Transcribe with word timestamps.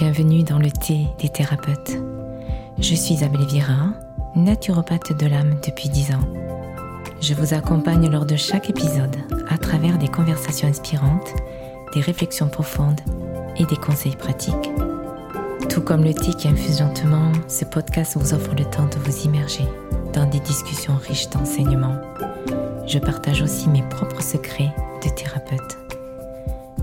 Bienvenue 0.00 0.42
dans 0.42 0.58
le 0.58 0.72
thé 0.72 1.06
des 1.20 1.28
thérapeutes. 1.28 1.98
Je 2.80 2.96
suis 2.96 3.14
Isabelle 3.14 3.46
Vira, 3.46 3.92
naturopathe 4.34 5.16
de 5.16 5.26
l'âme 5.26 5.54
depuis 5.64 5.88
10 5.88 6.14
ans. 6.14 6.28
Je 7.20 7.32
vous 7.32 7.54
accompagne 7.54 8.10
lors 8.10 8.26
de 8.26 8.34
chaque 8.34 8.68
épisode 8.68 9.14
à 9.48 9.56
travers 9.56 9.96
des 9.96 10.08
conversations 10.08 10.66
inspirantes, 10.66 11.32
des 11.94 12.00
réflexions 12.00 12.48
profondes 12.48 13.00
et 13.56 13.66
des 13.66 13.76
conseils 13.76 14.16
pratiques. 14.16 14.72
Tout 15.68 15.82
comme 15.82 16.02
le 16.02 16.12
thé 16.12 16.32
qui 16.32 16.48
infuse 16.48 16.80
lentement, 16.80 17.30
ce 17.46 17.64
podcast 17.64 18.16
vous 18.16 18.34
offre 18.34 18.56
le 18.56 18.64
temps 18.64 18.88
de 18.88 18.98
vous 18.98 19.26
immerger 19.26 19.64
dans 20.12 20.26
des 20.28 20.40
discussions 20.40 20.96
riches 20.96 21.30
d'enseignements. 21.30 22.00
Je 22.88 22.98
partage 22.98 23.42
aussi 23.42 23.68
mes 23.68 23.82
propres 23.82 24.22
secrets 24.22 24.74
de 25.04 25.10
thérapeute. 25.10 25.83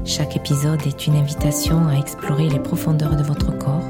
Chaque 0.03 0.35
épisode 0.35 0.81
est 0.87 1.05
une 1.05 1.15
invitation 1.15 1.87
à 1.87 1.93
explorer 1.93 2.49
les 2.49 2.59
profondeurs 2.59 3.15
de 3.15 3.21
votre 3.21 3.55
corps, 3.59 3.85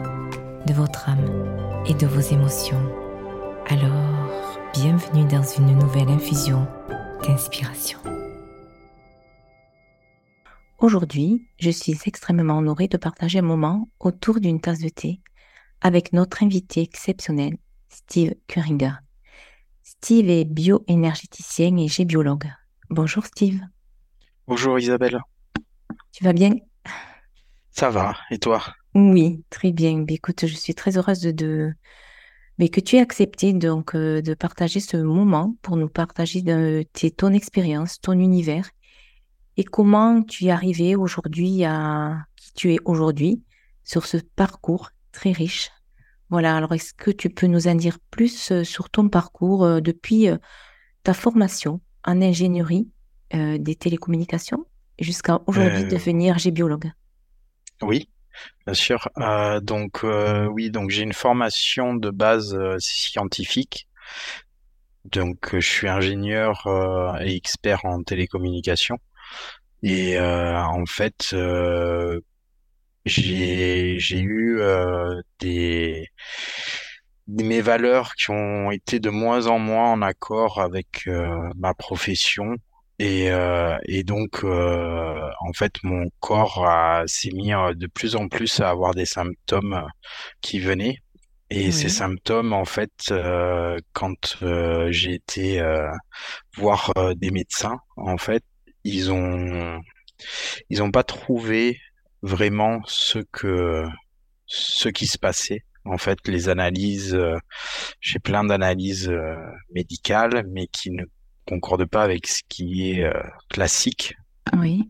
de 0.67 0.73
votre 0.73 1.07
âme 1.07 1.83
et 1.87 1.93
de 1.93 2.05
vos 2.05 2.19
émotions. 2.19 2.81
Alors, 3.69 4.59
bienvenue 4.73 5.25
dans 5.25 5.43
une 5.43 5.79
nouvelle 5.79 6.09
infusion 6.09 6.67
d'inspiration. 7.23 7.97
Aujourd'hui, 10.79 11.47
je 11.59 11.69
suis 11.69 11.97
extrêmement 12.05 12.57
honorée 12.57 12.89
de 12.89 12.97
partager 12.97 13.39
un 13.39 13.43
moment 13.43 13.87
autour 14.01 14.41
d'une 14.41 14.59
tasse 14.59 14.79
de 14.79 14.89
thé 14.89 15.21
avec 15.79 16.11
notre 16.11 16.43
invité 16.43 16.81
exceptionnel, 16.81 17.55
Steve 17.87 18.35
Kuringer. 18.47 18.95
Steve 19.81 20.29
est 20.29 20.45
bioénergéticien 20.45 21.77
et 21.77 21.87
gébiologue. 21.87 22.51
Bonjour 22.89 23.25
Steve. 23.25 23.61
Bonjour 24.45 24.77
Isabelle. 24.77 25.21
Tu 26.11 26.23
vas 26.23 26.33
bien? 26.33 26.55
Ça 27.71 27.89
va, 27.89 28.15
et 28.29 28.37
toi? 28.37 28.61
Oui, 28.93 29.43
très 29.49 29.71
bien. 29.71 30.03
Mais 30.07 30.15
écoute, 30.15 30.45
je 30.45 30.55
suis 30.55 30.75
très 30.75 30.97
heureuse 30.97 31.21
de, 31.21 31.73
mais 32.57 32.69
que 32.69 32.79
tu 32.79 32.97
aies 32.97 33.01
accepté 33.01 33.53
donc 33.53 33.95
euh, 33.95 34.21
de 34.21 34.33
partager 34.33 34.79
ce 34.79 34.97
moment 34.97 35.55
pour 35.61 35.77
nous 35.77 35.89
partager 35.89 36.41
de, 36.41 36.85
ton 37.17 37.33
expérience, 37.33 37.99
ton 38.01 38.13
univers 38.13 38.69
et 39.57 39.63
comment 39.63 40.21
tu 40.21 40.45
es 40.45 40.51
arrivé 40.51 40.95
aujourd'hui 40.95 41.63
à 41.63 42.25
qui 42.35 42.53
tu 42.53 42.73
es 42.73 42.77
aujourd'hui 42.85 43.41
sur 43.83 44.05
ce 44.05 44.17
parcours 44.17 44.91
très 45.11 45.31
riche. 45.31 45.71
Voilà, 46.29 46.55
alors 46.55 46.73
est-ce 46.73 46.93
que 46.93 47.11
tu 47.11 47.29
peux 47.29 47.47
nous 47.47 47.67
en 47.67 47.75
dire 47.75 47.97
plus 48.11 48.51
euh, 48.51 48.63
sur 48.63 48.89
ton 48.89 49.09
parcours 49.09 49.63
euh, 49.65 49.81
depuis 49.81 50.27
ta 51.03 51.13
formation 51.13 51.81
en 52.05 52.21
ingénierie 52.21 52.89
des 53.33 53.75
télécommunications? 53.75 54.65
Jusqu'à 55.01 55.39
aujourd'hui 55.47 55.85
devenir 55.85 56.37
gébiologue 56.37 56.91
Oui, 57.81 58.09
bien 58.65 58.73
sûr. 58.73 59.09
Euh, 59.17 59.59
donc 59.59 60.03
euh, 60.03 60.45
oui, 60.45 60.69
donc 60.69 60.89
j'ai 60.89 61.03
une 61.03 61.13
formation 61.13 61.93
de 61.93 62.09
base 62.09 62.55
euh, 62.55 62.77
scientifique. 62.79 63.87
Donc 65.05 65.49
je 65.53 65.67
suis 65.67 65.87
ingénieur 65.89 66.67
et 67.21 67.35
expert 67.35 67.85
en 67.85 68.03
télécommunications. 68.03 68.99
Et 69.81 70.19
en 70.19 70.85
fait, 70.85 71.35
j'ai 73.05 73.95
j'ai 73.97 74.19
eu 74.19 74.61
des 75.39 76.07
mes 77.27 77.61
valeurs 77.61 78.13
qui 78.13 78.29
ont 78.29 78.69
été 78.69 78.99
de 78.99 79.09
moins 79.09 79.47
en 79.47 79.57
moins 79.57 79.91
en 79.93 80.03
accord 80.03 80.61
avec 80.61 81.09
ma 81.55 81.73
profession 81.73 82.57
et, 83.01 83.31
euh, 83.31 83.79
et 83.85 84.03
donc, 84.03 84.43
euh, 84.43 85.27
en 85.39 85.53
fait, 85.53 85.73
mon 85.81 86.11
corps 86.19 86.63
s'est 87.07 87.31
mis 87.31 87.51
euh, 87.51 87.73
de 87.73 87.87
plus 87.87 88.15
en 88.15 88.27
plus 88.27 88.59
à 88.59 88.69
avoir 88.69 88.93
des 88.93 89.05
symptômes 89.07 89.87
qui 90.41 90.59
venaient. 90.59 90.99
Et 91.49 91.71
ces 91.71 91.89
symptômes, 91.89 92.53
en 92.53 92.63
fait, 92.63 93.11
quand 93.91 94.37
j'ai 94.89 95.15
été 95.15 95.61
voir 96.55 96.93
des 97.17 97.29
médecins, 97.29 97.77
en 97.97 98.17
fait, 98.17 98.43
ils 98.85 99.11
ont 99.11 99.81
ils 100.69 100.81
ont 100.81 100.91
pas 100.91 101.03
trouvé 101.03 101.77
vraiment 102.21 102.79
ce 102.85 103.19
que 103.33 103.83
ce 104.45 104.87
qui 104.87 105.07
se 105.07 105.17
passait. 105.17 105.65
En 105.83 105.97
fait, 105.97 106.19
les 106.25 106.47
analyses, 106.47 107.19
j'ai 107.99 108.19
plein 108.19 108.45
d'analyses 108.45 109.11
médicales, 109.73 110.45
mais 110.47 110.67
qui 110.67 110.91
ne 110.91 111.03
concorde 111.47 111.85
pas 111.85 112.03
avec 112.03 112.27
ce 112.27 112.41
qui 112.47 112.91
est 112.91 113.03
euh, 113.03 113.13
classique. 113.49 114.15
Oui. 114.57 114.89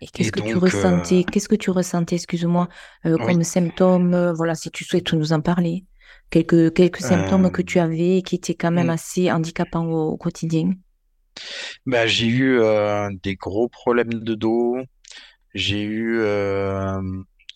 Et 0.00 0.06
qu'est-ce 0.06 0.32
que 0.32 0.40
tu 0.40 0.56
ressentais 0.56 1.20
euh, 1.20 1.22
Qu'est-ce 1.30 1.48
que 1.48 1.54
tu 1.54 1.70
ressentais, 1.70 2.16
excuse-moi, 2.16 2.68
euh, 3.06 3.16
comme 3.18 3.42
symptômes 3.44 4.32
Voilà, 4.36 4.54
si 4.54 4.70
tu 4.70 4.84
souhaites 4.84 5.12
nous 5.12 5.32
en 5.32 5.40
parler. 5.40 5.84
Quelques, 6.30 6.72
quelques 6.74 7.00
symptômes 7.00 7.50
que 7.50 7.62
tu 7.62 7.78
avais 7.78 8.22
qui 8.22 8.36
étaient 8.36 8.54
quand 8.54 8.70
même 8.70 8.86
mm. 8.86 8.90
assez 8.90 9.30
handicapants 9.30 9.86
au, 9.86 10.16
quotidien. 10.16 10.72
Bah, 11.86 12.06
j'ai 12.06 12.26
eu 12.26 12.60
des 13.22 13.36
gros 13.36 13.68
problèmes 13.68 14.14
de 14.14 14.34
dos. 14.34 14.76
J'ai 15.54 15.82
eu 15.82 16.24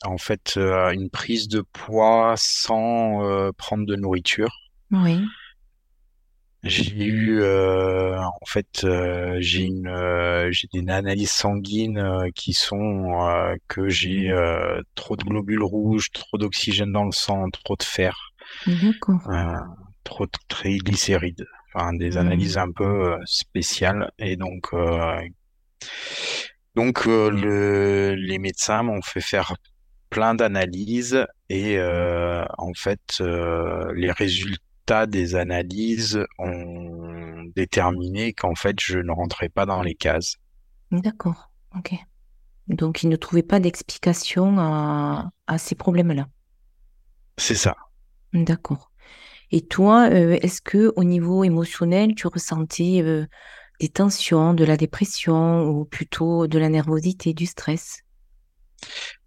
en 0.05 0.19
fait 0.19 0.57
une 0.57 1.11
prise 1.11 1.49
de 1.49 1.63
poids 1.63 2.35
sans 2.37 3.51
prendre 3.57 3.87
de 3.87 3.97
nourriture. 3.97 4.55
Oui. 4.93 5.21
J'ai 6.63 7.05
eu, 7.05 7.43
euh, 7.43 8.19
en 8.19 8.47
fait, 8.47 8.83
euh, 8.85 9.37
j'ai 9.41 9.63
une, 9.63 9.87
euh, 9.87 10.51
j'ai 10.51 10.69
des 10.73 10.89
analyses 10.91 11.31
sanguines 11.31 12.31
qui 12.35 12.53
sont 12.53 13.59
que 13.69 13.89
j'ai 13.89 14.33
trop 14.95 15.17
de 15.17 15.25
globules 15.25 15.63
rouges, 15.63 16.11
trop 16.13 16.39
d'oxygène 16.39 16.93
dans 16.93 17.05
le 17.05 17.13
sang, 17.13 17.49
trop 17.51 17.77
de 17.77 17.83
fer, 17.83 18.33
trop 20.05 20.27
de 20.27 20.33
triglycérides, 20.49 21.47
enfin 21.75 21.93
des 21.93 22.13
mmh. 22.13 22.19
analyses 22.19 22.59
un 22.59 22.73
peu 22.73 23.17
spéciales. 23.25 24.11
Et 24.19 24.37
donc, 24.37 24.71
donc 26.75 27.07
le, 27.07 28.15
les 28.15 28.39
médecins 28.39 28.83
m'ont 28.83 29.03
fait 29.03 29.21
faire 29.21 29.55
plein 30.11 30.35
d'analyses 30.35 31.27
et 31.49 31.79
en 31.81 32.73
fait 32.75 33.21
les 33.21 34.11
résultats 34.11 34.66
des 35.07 35.35
analyses 35.35 36.21
ont 36.39 37.45
déterminé 37.55 38.33
qu'en 38.33 38.55
fait, 38.55 38.77
je 38.81 38.99
ne 38.99 39.11
rentrais 39.11 39.49
pas 39.49 39.67
dans 39.67 39.83
les 39.83 39.95
cases. 39.95 40.37
D'accord, 40.93 41.51
ok. 41.77 41.95
Donc, 42.69 43.03
ils 43.03 43.09
ne 43.09 43.17
trouvaient 43.17 43.43
pas 43.43 43.61
d'explication 43.61 44.59
à, 44.59 45.31
ces 45.59 45.75
problèmes-là. 45.75 46.29
C'est 47.37 47.55
ça. 47.55 47.77
D'accord. 48.33 48.91
Et 49.51 49.63
toi, 49.63 50.09
euh, 50.11 50.39
est-ce 50.43 50.61
que 50.61 50.93
au 50.97 51.05
niveau 51.05 51.45
émotionnel, 51.45 52.15
tu 52.15 52.27
ressentais 52.27 53.01
euh, 53.03 53.27
des 53.81 53.89
tensions, 53.89 54.55
de 54.55 54.65
la 54.65 54.77
dépression 54.77 55.69
ou 55.69 55.85
plutôt 55.85 56.47
de 56.47 56.59
la 56.59 56.69
nervosité, 56.69 57.35
du 57.35 57.47
stress? 57.47 58.03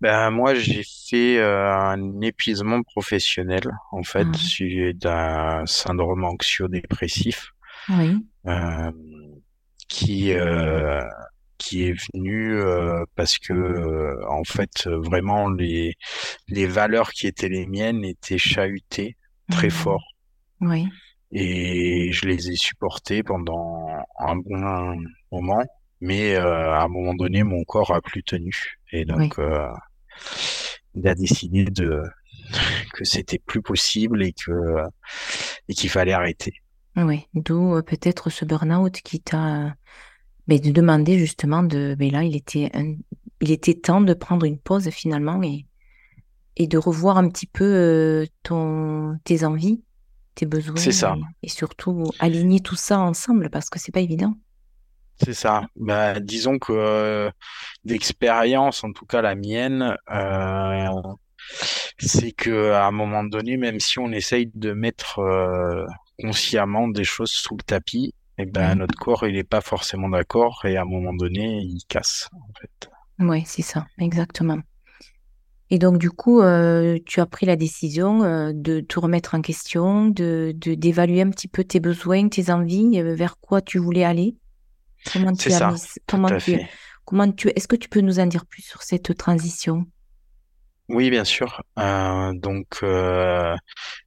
Ben, 0.02 0.32
moi, 0.32 0.54
j'ai 0.56 0.84
fait 0.84 1.38
euh, 1.40 1.70
un 1.72 2.22
épuisement 2.22 2.82
professionnel, 2.84 3.64
en 3.92 4.04
fait, 4.04 4.28
ah. 4.32 4.38
suivi 4.38 4.94
d'un 4.94 5.66
syndrome 5.66 6.24
anxio-dépressif. 6.24 7.52
Oui. 7.90 8.18
Euh, 8.46 8.92
qui 9.88 10.34
euh, 10.34 11.04
qui 11.58 11.88
est 11.88 11.96
venu 12.14 12.62
parce 13.16 13.40
que 13.40 14.24
en 14.30 14.44
fait 14.44 14.88
vraiment 14.88 15.50
les 15.50 15.96
les 16.48 16.68
valeurs 16.68 17.12
qui 17.12 17.26
étaient 17.26 17.50
les 17.50 17.66
miennes 17.66 18.06
étaient 18.06 18.38
chahutées 18.38 19.18
très 19.50 19.68
mmh. 19.68 19.72
fort. 19.72 20.04
Oui. 20.62 20.88
Et 21.32 22.12
je 22.12 22.28
les 22.28 22.52
ai 22.52 22.56
supportées 22.56 23.24
pendant 23.24 23.88
un 24.20 24.36
bon 24.36 24.96
moment 25.32 25.64
mais 26.02 26.36
euh, 26.36 26.74
à 26.74 26.84
un 26.84 26.88
moment 26.88 27.14
donné, 27.14 27.44
mon 27.44 27.64
corps 27.64 27.94
a 27.94 28.02
plus 28.02 28.24
tenu. 28.24 28.80
Et 28.92 29.06
donc, 29.06 29.38
euh, 29.40 29.68
il 30.96 31.08
a 31.08 31.16
décidé 31.16 31.66
de 31.66 32.04
que 32.94 33.04
c'était 33.04 33.40
plus 33.40 33.62
possible 33.62 34.24
et 34.24 34.34
que 34.34 34.84
et 35.68 35.74
qu'il 35.74 35.90
fallait 35.90 36.14
arrêter. 36.14 36.54
Oui, 36.96 37.28
d'où 37.34 37.76
euh, 37.76 37.82
peut-être 37.82 38.30
ce 38.30 38.46
burn-out 38.46 39.02
qui 39.02 39.22
t'a 39.22 39.76
mais 40.48 40.60
de 40.60 40.72
demander 40.72 41.20
justement 41.20 41.62
de 41.62 41.96
mais 42.00 42.10
là 42.10 42.24
il 42.24 42.36
était 42.36 42.72
il 43.40 43.52
était 43.52 43.76
temps 43.76 44.02
de 44.02 44.16
prendre 44.16 44.48
une 44.48 44.58
pause 44.58 44.90
finalement 44.90 45.44
et 45.44 45.68
et 46.56 46.66
de 46.66 46.78
revoir 46.78 47.18
un 47.18 47.30
petit 47.30 47.46
peu 47.46 48.28
ton 48.42 49.18
tes 49.24 49.46
envies, 49.46 49.84
tes 50.34 50.48
besoins. 50.48 50.76
C'est 50.76 50.92
ça. 50.92 51.16
Et, 51.44 51.48
et, 51.48 51.50
surtout 51.50 52.04
aligner 52.20 52.60
tout 52.60 52.76
ça 52.76 53.00
ensemble 53.00 53.50
parce 53.52 53.70
que 53.70 53.80
c'est 53.80 53.92
pas 53.92 54.02
évident. 54.02 54.36
C'est 55.24 55.34
ça. 55.34 55.68
Bah, 55.76 56.20
disons 56.20 56.60
que 56.60 56.72
euh, 56.74 57.32
d'expérience, 57.84 58.84
en 58.84 58.92
tout 58.94 59.06
cas 59.06 59.22
la 59.22 59.36
mienne, 59.36 59.96
euh, 60.12 60.88
c'est 61.98 62.32
que 62.32 62.72
à 62.72 62.86
un 62.86 62.92
moment 62.92 63.24
donné, 63.24 63.58
même 63.58 63.80
si 63.80 64.00
on 64.00 64.12
essaye 64.12 64.50
de 64.54 64.72
mettre 64.74 65.20
euh, 65.20 65.86
consciemment 66.20 66.88
des 66.88 67.04
choses 67.04 67.32
sous 67.32 67.58
le 67.58 67.64
tapis, 67.64 68.14
et 68.38 68.44
eh 68.44 68.46
ben 68.46 68.76
notre 68.76 68.98
corps 68.98 69.28
il 69.28 69.34
n'est 69.34 69.44
pas 69.44 69.60
forcément 69.60 70.08
d'accord 70.08 70.62
et 70.64 70.78
à 70.78 70.84
un 70.84 70.86
moment 70.86 71.14
donné 71.14 71.60
il 71.62 71.82
casse 71.90 72.30
en 72.34 72.54
fait. 72.58 72.90
Oui, 73.20 73.44
c'est 73.46 73.62
ça, 73.62 73.86
exactement. 74.00 74.60
Et 75.72 75.78
donc, 75.78 76.00
du 76.00 76.10
coup, 76.10 76.42
euh, 76.42 76.98
tu 77.06 77.20
as 77.20 77.26
pris 77.28 77.46
la 77.46 77.56
décision 77.56 78.24
euh, 78.24 78.52
de 78.56 78.80
te 78.80 79.00
remettre 79.00 79.36
en 79.36 79.42
question, 79.42 80.08
de, 80.08 80.52
d'évaluer 80.56 81.22
un 81.22 81.30
petit 81.30 81.48
peu 81.48 81.64
tes 81.64 81.80
besoins, 81.80 82.28
tes 82.28 82.50
envies, 82.50 83.02
vers 83.02 83.38
quoi 83.40 83.62
tu 83.62 83.78
voulais 83.78 84.04
aller? 84.04 84.36
Comment 85.12 85.34
tu 85.34 85.52
as 85.52 85.52
ça, 85.52 85.72
mis, 85.72 85.80
tout 85.80 86.00
comment 86.08 86.28
à 86.28 86.38
tu, 86.38 86.58
fait. 86.58 86.68
comment 87.06 87.32
tu, 87.32 87.50
est-ce 87.50 87.68
que 87.68 87.76
tu 87.76 87.90
peux 87.90 88.02
nous 88.02 88.20
en 88.20 88.26
dire 88.28 88.46
plus 88.46 88.62
sur 88.62 88.84
cette 88.84 89.16
transition? 89.18 89.86
Oui, 90.90 91.12
bien 91.12 91.24
sûr. 91.24 91.62
Euh, 91.78 92.34
donc, 92.34 92.80
euh, 92.82 93.56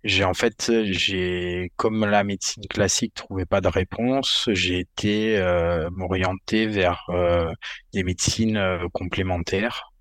j'ai 0.02 0.24
en 0.24 0.34
fait, 0.34 0.72
j'ai 0.90 1.70
comme 1.76 2.04
la 2.04 2.24
médecine 2.24 2.66
classique 2.68 3.14
trouvait 3.14 3.46
pas 3.46 3.60
de 3.60 3.68
réponse, 3.68 4.48
j'ai 4.52 4.80
été 4.80 5.38
euh, 5.38 5.88
m'orienter 5.92 6.66
vers 6.66 7.04
euh, 7.10 7.52
des 7.92 8.02
médecines 8.02 8.60
complémentaires 8.92 9.92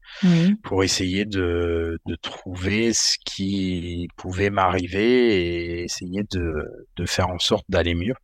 pour 0.63 0.83
essayer 0.83 1.25
de, 1.25 1.99
de 2.05 2.15
trouver 2.15 2.93
ce 2.93 3.15
qui 3.25 4.07
pouvait 4.17 4.49
m'arriver 4.49 5.79
et 5.79 5.83
essayer 5.83 6.23
de, 6.31 6.65
de 6.95 7.05
faire 7.05 7.29
en 7.29 7.39
sorte 7.39 7.65
d'aller 7.69 7.95
mieux. 7.95 8.15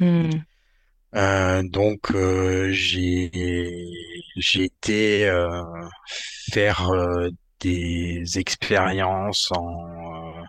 Hmm, 0.00 0.30
Euh, 1.16 1.62
donc, 1.62 2.10
euh, 2.12 2.70
j'ai 2.72 3.30
j'ai 4.36 4.64
été 4.64 5.26
euh, 5.28 5.62
faire 6.50 6.90
euh, 6.90 7.30
des 7.60 8.38
expériences 8.38 9.50
en 9.52 10.38
euh, 10.38 10.42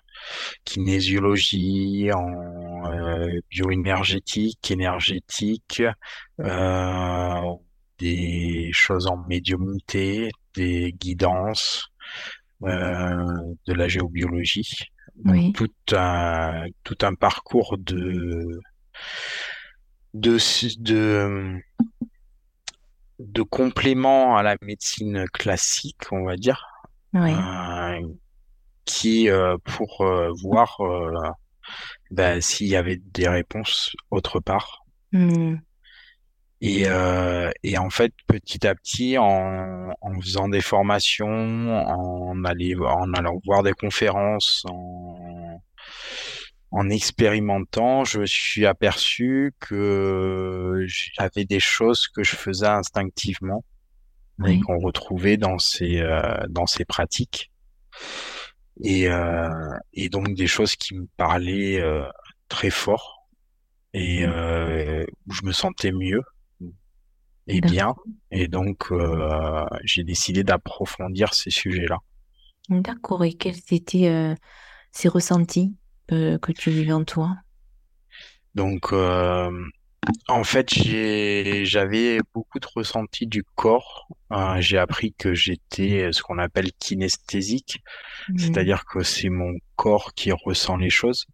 kinésiologie, 0.66 2.12
en 2.14 2.92
euh, 2.92 3.40
bioénergétique, 3.50 4.70
énergétique, 4.72 5.84
euh, 6.42 7.42
des 8.00 8.70
choses 8.74 9.08
en 9.08 9.18
médiumnité, 9.28 10.30
des 10.54 10.92
guidances, 10.94 11.88
euh, 12.64 13.26
de 13.68 13.74
la 13.74 13.88
géobiologie. 13.88 14.70
Donc 15.24 15.34
oui, 15.34 15.54
tout 15.54 15.72
un 15.96 16.66
tout 16.84 16.98
un 17.02 17.16
parcours 17.16 17.78
de 17.78 18.60
de 20.22 20.38
de 20.80 21.62
de 23.20 23.42
complément 23.44 24.38
à 24.38 24.44
la 24.44 24.58
médecine 24.62 25.26
classique, 25.34 26.12
on 26.12 26.24
va 26.26 26.36
dire, 26.36 26.66
oui. 27.14 27.34
euh, 27.34 28.02
qui 28.86 29.30
euh, 29.30 29.58
pour 29.66 30.02
euh, 30.02 30.32
voir 30.44 30.80
ben, 32.12 32.42
s'il 32.42 32.68
y 32.68 32.76
avait 32.76 32.98
des 32.98 33.28
réponses 33.28 33.96
autre 34.12 34.40
part. 34.40 34.86
Hmm, 35.12 35.58
Et, 36.62 36.86
et 37.64 37.78
en 37.78 37.90
fait, 37.92 38.14
petit 38.28 38.66
à 38.66 38.74
petit, 38.76 39.18
en, 39.18 39.92
en 40.02 40.22
faisant 40.22 40.50
des 40.50 40.62
formations, 40.62 41.28
en, 41.88 42.44
aller, 42.46 42.76
en 42.76 43.14
allant 43.14 43.40
voir 43.46 43.62
des 43.64 43.74
conférences, 43.74 44.64
en, 44.70 45.17
en 46.72 46.90
expérimentant, 46.90 48.04
je 48.04 48.20
me 48.20 48.26
suis 48.26 48.66
aperçu 48.66 49.54
que 49.60 50.86
j'avais 50.88 51.46
des 51.46 51.60
choses 51.60 52.08
que 52.08 52.24
je 52.24 52.36
faisais 52.36 52.68
instinctivement 52.68 53.64
et 54.40 54.50
oui, 54.50 54.60
qu'on 54.60 54.78
retrouvait 54.80 55.38
dans 55.38 55.58
ces, 55.60 56.00
euh, 56.00 56.46
dans 56.50 56.68
ces 56.68 56.86
pratiques. 56.86 57.52
Et, 58.84 59.10
euh, 59.10 59.50
et 59.94 60.10
donc 60.10 60.36
des 60.36 60.46
choses 60.46 60.76
qui 60.76 60.94
me 60.94 61.08
parlaient 61.18 61.82
euh, 61.82 62.04
très 62.48 62.70
fort 62.70 63.28
et 63.94 64.24
euh, 64.24 65.04
où 65.26 65.34
je 65.34 65.44
me 65.44 65.52
sentais 65.52 65.92
mieux 65.92 66.22
et 67.48 67.62
bien. 67.62 67.96
Et 68.30 68.48
donc, 68.50 68.92
j'ai 69.84 70.04
décidé 70.04 70.44
d'approfondir 70.44 71.34
ces 71.34 71.50
sujets-là. 71.50 71.98
D'accord. 72.70 73.24
Et 73.24 73.34
quels 73.34 73.62
étaient 73.72 74.36
ces 74.92 75.08
ressentis? 75.08 75.74
Euh, 76.12 76.38
que 76.38 76.52
tu 76.52 76.72
vivais 76.72 76.92
en 76.92 77.04
toi? 77.04 77.38
Donc, 78.56 78.92
euh, 78.92 79.52
en 80.28 80.44
fait, 80.44 80.74
j'avais 81.64 82.20
beaucoup 82.34 82.60
de 82.60 82.68
ressentis 82.76 83.28
du 83.28 83.44
corps. 83.44 84.08
Euh, 84.32 84.60
j'ai 84.60 84.78
appris 84.78 85.14
que 85.14 85.34
j'étais 85.34 86.12
ce 86.12 86.22
qu'on 86.22 86.38
appelle 86.38 86.72
kinesthésique, 86.74 87.84
c'est-à-dire 88.38 88.86
que 88.86 89.04
c'est 89.04 89.30
mon 89.30 89.54
corps 89.76 90.14
qui 90.14 90.32
ressent 90.32 90.78
les 90.78 90.90
choses. 90.90 91.26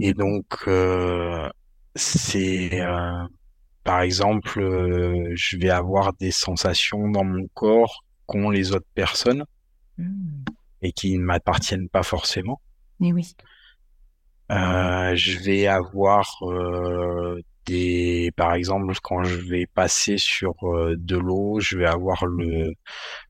Et 0.00 0.12
donc, 0.12 0.46
euh, 0.66 1.48
c'est, 1.94 2.82
par 3.84 4.00
exemple, 4.00 4.60
euh, 4.60 5.30
je 5.34 5.56
vais 5.56 5.70
avoir 5.70 6.14
des 6.14 6.30
sensations 6.30 7.08
dans 7.10 7.24
mon 7.24 7.46
corps 7.54 8.04
qu'ont 8.26 8.50
les 8.50 8.72
autres 8.72 8.88
personnes 8.94 9.44
hmm. 9.98 10.44
et 10.82 10.92
qui 10.92 11.18
ne 11.18 11.24
m'appartiennent 11.24 11.88
pas 11.88 12.02
forcément. 12.02 12.60
Eh 13.02 13.12
oui, 13.12 13.34
je 14.50 15.38
vais 15.44 15.66
avoir 15.66 16.28
euh, 16.42 17.40
des, 17.66 18.30
par 18.36 18.54
exemple, 18.54 18.92
quand 19.02 19.24
je 19.24 19.36
vais 19.36 19.66
passer 19.66 20.18
sur 20.18 20.54
euh, 20.64 20.96
de 20.98 21.16
l'eau, 21.16 21.60
je 21.60 21.78
vais 21.78 21.86
avoir 21.86 22.26
le, 22.26 22.72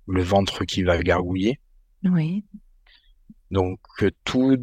le 0.08 0.22
ventre 0.22 0.64
qui 0.64 0.82
va 0.82 0.98
gargouiller. 1.02 1.60
oui, 2.04 2.44
Donc, 3.50 3.78
euh, 4.02 4.10
tous 4.24 4.58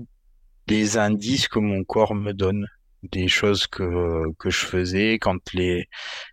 des 0.68 0.98
indices 0.98 1.48
que 1.48 1.60
mon 1.60 1.84
corps 1.84 2.16
me 2.16 2.34
donne, 2.34 2.68
des 3.04 3.28
choses 3.28 3.68
que, 3.68 4.32
que 4.38 4.50
je 4.50 4.66
faisais 4.66 5.18
quand 5.20 5.54
les, 5.54 5.88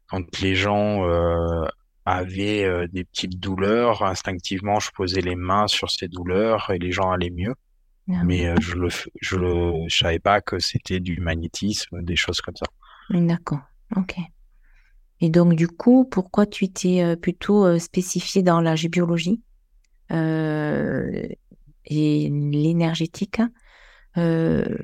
quand 0.07 0.41
les 0.41 0.55
gens 0.55 1.05
euh, 1.09 1.67
avaient 2.05 2.65
euh, 2.65 2.87
des 2.89 3.05
petites 3.05 3.39
douleurs, 3.41 4.03
instinctivement, 4.05 4.81
je 4.81 4.91
posais 4.93 5.21
les 5.23 5.37
mains 5.37 5.67
sur 5.69 5.91
ces 5.91 6.09
douleurs 6.09 6.71
et 6.71 6.79
les 6.79 6.93
gens 6.93 7.11
allaient 7.11 7.31
mieux. 7.31 7.55
Ah 8.11 8.23
Mais 8.23 8.47
oui. 8.47 8.51
je 8.61 8.75
le, 8.77 8.89
je 9.21 9.37
le, 9.37 9.89
je 9.89 9.97
savais 9.99 10.21
pas 10.21 10.41
que 10.41 10.61
c'était 10.61 11.01
du 11.01 11.21
magnétisme, 11.21 12.03
des 12.03 12.17
choses 12.17 12.41
comme 12.41 12.57
ça. 12.57 12.67
D'accord. 13.11 13.61
Ok. 13.97 14.15
Et 15.21 15.31
donc, 15.31 15.55
du 15.55 15.67
coup, 15.69 16.05
pourquoi 16.05 16.47
tu 16.47 16.71
t'es 16.71 17.17
plutôt 17.17 17.79
spécifié 17.79 18.43
dans 18.43 18.61
la 18.61 18.75
biologie 18.75 19.43
euh, 20.13 21.29
et 21.87 22.31
l'énergétique? 22.31 23.41
euh, 24.19 24.79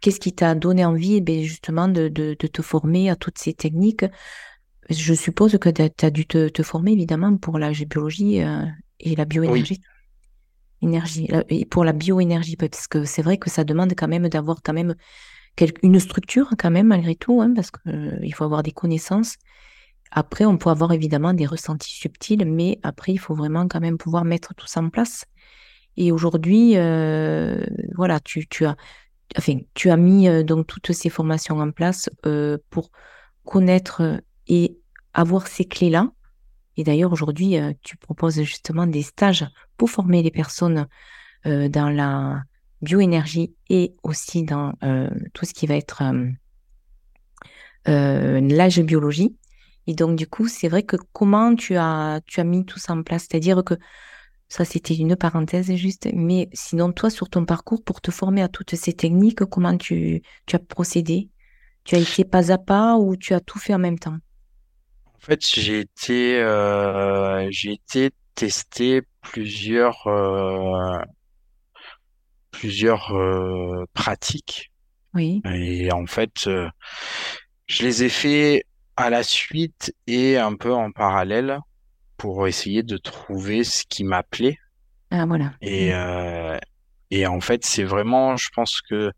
qu'est-ce 0.00 0.20
qui 0.20 0.34
t'a 0.34 0.54
donné 0.54 0.84
envie, 0.84 1.16
eh 1.16 1.20
bien, 1.22 1.42
justement, 1.42 1.88
de, 1.88 2.08
de, 2.08 2.36
de 2.38 2.48
te 2.48 2.62
former 2.62 3.10
à 3.10 3.16
toutes 3.16 3.38
ces 3.38 3.54
techniques? 3.54 4.04
Je 4.90 5.14
suppose 5.14 5.58
que 5.58 5.70
tu 5.70 6.06
as 6.06 6.10
dû 6.10 6.26
te, 6.26 6.48
te 6.48 6.62
former, 6.62 6.92
évidemment, 6.92 7.36
pour 7.38 7.58
la 7.58 7.72
biologie 7.72 8.42
euh, 8.42 8.64
et 9.00 9.16
la 9.16 9.24
Oui, 9.46 9.64
bioénergie. 9.64 9.80
Énergie, 10.82 11.28
pour 11.70 11.84
la 11.84 11.92
bioénergie, 11.92 12.56
parce 12.56 12.86
que 12.86 13.04
c'est 13.04 13.22
vrai 13.22 13.36
que 13.36 13.50
ça 13.50 13.64
demande 13.64 13.92
quand 13.96 14.08
même 14.08 14.28
d'avoir 14.28 14.62
quand 14.62 14.72
même 14.72 14.94
une 15.82 16.00
structure, 16.00 16.50
quand 16.58 16.70
même, 16.70 16.88
malgré 16.88 17.14
tout, 17.14 17.42
hein, 17.42 17.52
parce 17.54 17.70
qu'il 17.70 18.34
faut 18.34 18.44
avoir 18.44 18.62
des 18.62 18.72
connaissances. 18.72 19.36
Après, 20.10 20.44
on 20.44 20.56
peut 20.56 20.70
avoir 20.70 20.92
évidemment 20.92 21.34
des 21.34 21.46
ressentis 21.46 21.94
subtils, 21.94 22.44
mais 22.44 22.78
après, 22.82 23.12
il 23.12 23.18
faut 23.18 23.34
vraiment 23.34 23.68
quand 23.68 23.80
même 23.80 23.98
pouvoir 23.98 24.24
mettre 24.24 24.54
tout 24.54 24.66
ça 24.66 24.80
en 24.80 24.90
place. 24.90 25.24
Et 25.96 26.12
aujourd'hui, 26.12 26.76
euh, 26.76 27.64
voilà, 27.94 28.20
tu, 28.20 28.46
tu 28.48 28.64
as, 28.64 28.76
enfin, 29.36 29.58
tu 29.74 29.90
as 29.90 29.96
mis 29.96 30.28
euh, 30.28 30.42
donc 30.42 30.66
toutes 30.66 30.92
ces 30.92 31.10
formations 31.10 31.58
en 31.58 31.70
place 31.70 32.08
euh, 32.26 32.58
pour 32.70 32.90
connaître 33.44 34.02
euh, 34.02 34.18
et 34.48 34.78
avoir 35.14 35.46
ces 35.46 35.64
clés-là. 35.64 36.10
Et 36.76 36.84
d'ailleurs, 36.84 37.12
aujourd'hui, 37.12 37.56
euh, 37.58 37.72
tu 37.82 37.96
proposes 37.96 38.42
justement 38.42 38.86
des 38.86 39.02
stages 39.02 39.46
pour 39.76 39.90
former 39.90 40.22
les 40.22 40.30
personnes 40.30 40.86
euh, 41.46 41.68
dans 41.68 41.90
la 41.90 42.42
bioénergie 42.82 43.54
et 43.68 43.94
aussi 44.02 44.44
dans 44.44 44.72
euh, 44.82 45.10
tout 45.34 45.44
ce 45.44 45.52
qui 45.52 45.66
va 45.66 45.76
être 45.76 46.02
l'âge 47.86 48.80
biologie. 48.80 49.36
Et 49.86 49.94
donc, 49.94 50.16
du 50.16 50.26
coup, 50.26 50.48
c'est 50.48 50.68
vrai 50.68 50.82
que 50.82 50.96
comment 51.12 51.54
tu 51.54 51.76
as, 51.76 52.20
tu 52.26 52.40
as 52.40 52.44
mis 52.44 52.64
tout 52.64 52.78
ça 52.78 52.92
en 52.92 53.02
place? 53.02 53.26
C'est-à-dire 53.28 53.64
que 53.64 53.74
ça, 54.48 54.64
c'était 54.64 54.94
une 54.96 55.16
parenthèse 55.16 55.72
juste, 55.74 56.08
mais 56.12 56.48
sinon, 56.52 56.92
toi, 56.92 57.08
sur 57.08 57.28
ton 57.28 57.44
parcours, 57.44 57.82
pour 57.84 58.00
te 58.00 58.10
former 58.10 58.42
à 58.42 58.48
toutes 58.48 58.74
ces 58.74 58.92
techniques, 58.92 59.44
comment 59.44 59.76
tu, 59.76 60.22
tu 60.46 60.56
as 60.56 60.58
procédé? 60.58 61.30
Tu 61.84 61.94
as 61.94 61.98
été 61.98 62.24
pas 62.24 62.52
à 62.52 62.58
pas 62.58 62.96
ou 62.96 63.16
tu 63.16 63.32
as 63.32 63.40
tout 63.40 63.58
fait 63.58 63.74
en 63.74 63.78
même 63.78 63.98
temps? 63.98 64.18
En 65.20 65.26
fait, 65.26 65.46
j'ai 65.46 65.80
été, 65.80 66.40
euh, 66.40 67.46
j'ai 67.50 67.72
été 67.72 68.10
tester 68.34 69.02
plusieurs, 69.20 70.06
euh, 70.06 70.98
plusieurs 72.50 73.14
euh, 73.14 73.84
pratiques. 73.92 74.70
Oui, 75.12 75.42
Et 75.44 75.92
en 75.92 76.06
fait, 76.06 76.48
je 77.66 77.82
les 77.82 78.04
ai 78.04 78.08
fait 78.08 78.64
à 78.96 79.10
la 79.10 79.22
suite 79.22 79.94
et 80.06 80.38
un 80.38 80.54
peu 80.54 80.72
en 80.72 80.90
parallèle 80.90 81.58
pour 82.16 82.46
essayer 82.46 82.82
de 82.82 82.96
trouver 82.96 83.64
ce 83.64 83.84
qui 83.88 84.04
m'appelait. 84.04 84.56
ah 85.10 85.26
voilà. 85.26 85.52
Et, 85.60 85.92
euh, 85.92 86.56
et 87.10 87.26
en 87.26 87.40
fait, 87.40 87.64
c'est 87.64 87.84
vraiment, 87.84 88.36
je 88.36 88.48
pense 88.54 88.80
que 88.82 89.12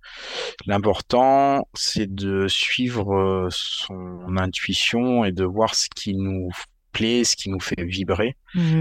l'important, 0.67 1.69
c'est 1.75 2.13
de 2.15 2.49
suivre 2.49 3.15
euh, 3.17 3.49
son 3.51 4.37
intuition 4.39 5.25
et 5.25 5.33
de 5.33 5.45
voir 5.45 5.75
ce 5.75 5.89
qui 5.95 6.15
nous 6.15 6.51
plaît, 6.93 7.25
ce 7.25 7.37
qui 7.37 7.51
nous 7.51 7.61
fait 7.61 7.83
vibrer. 7.85 8.37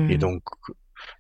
Et 0.08 0.18
Mhm. 0.18 0.18
donc, 0.18 0.44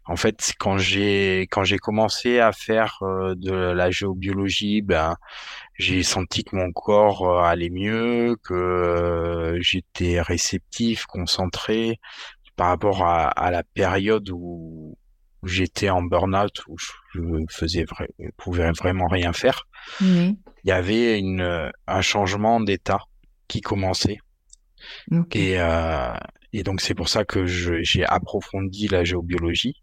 En 0.05 0.15
fait, 0.15 0.53
quand 0.59 0.77
j'ai 0.77 1.47
quand 1.51 1.63
j'ai 1.63 1.77
commencé 1.79 2.39
à 2.39 2.51
faire 2.51 2.99
euh, 3.03 3.35
de 3.35 3.51
la 3.53 3.89
géobiologie, 3.91 4.81
ben 4.81 5.15
j'ai 5.79 6.03
senti 6.03 6.43
que 6.43 6.55
mon 6.55 6.71
corps 6.71 7.27
euh, 7.29 7.43
allait 7.43 7.69
mieux, 7.71 8.37
que 8.43 8.53
euh, 8.53 9.59
j'étais 9.61 10.21
réceptif, 10.21 11.05
concentré 11.07 11.99
par 12.55 12.69
rapport 12.69 13.03
à, 13.03 13.27
à 13.29 13.51
la 13.51 13.63
période 13.63 14.29
où, 14.31 14.97
où 15.43 15.47
j'étais 15.47 15.89
en 15.89 16.01
burn-out, 16.01 16.61
où 16.67 16.77
je 16.77 17.21
faisais 17.49 17.83
vrai, 17.83 18.09
pouvais 18.37 18.71
vraiment 18.71 19.07
rien 19.07 19.33
faire. 19.33 19.67
Il 20.63 20.69
y 20.69 20.71
avait 20.71 21.19
une 21.19 21.71
un 21.87 22.01
changement 22.01 22.59
d'état 22.59 22.99
qui 23.47 23.61
commençait. 23.61 24.19
Et, 25.33 25.59
euh, 25.59 26.13
et 26.53 26.63
donc 26.63 26.81
c'est 26.81 26.95
pour 26.95 27.09
ça 27.09 27.25
que 27.25 27.45
j'ai 27.45 28.05
approfondi 28.05 28.87
la 28.87 29.03
géobiologie. 29.03 29.75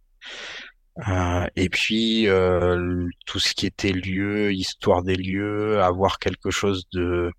Euh, 1.06 1.46
et 1.54 1.68
puis 1.68 2.26
euh, 2.26 3.06
tout 3.24 3.38
ce 3.38 3.54
qui 3.54 3.66
était 3.66 3.92
lieu, 3.92 4.52
histoire 4.52 5.02
des 5.02 5.14
lieux, 5.14 5.80
avoir 5.80 6.18
quelque 6.18 6.50
chose 6.50 6.86
de 6.92 7.30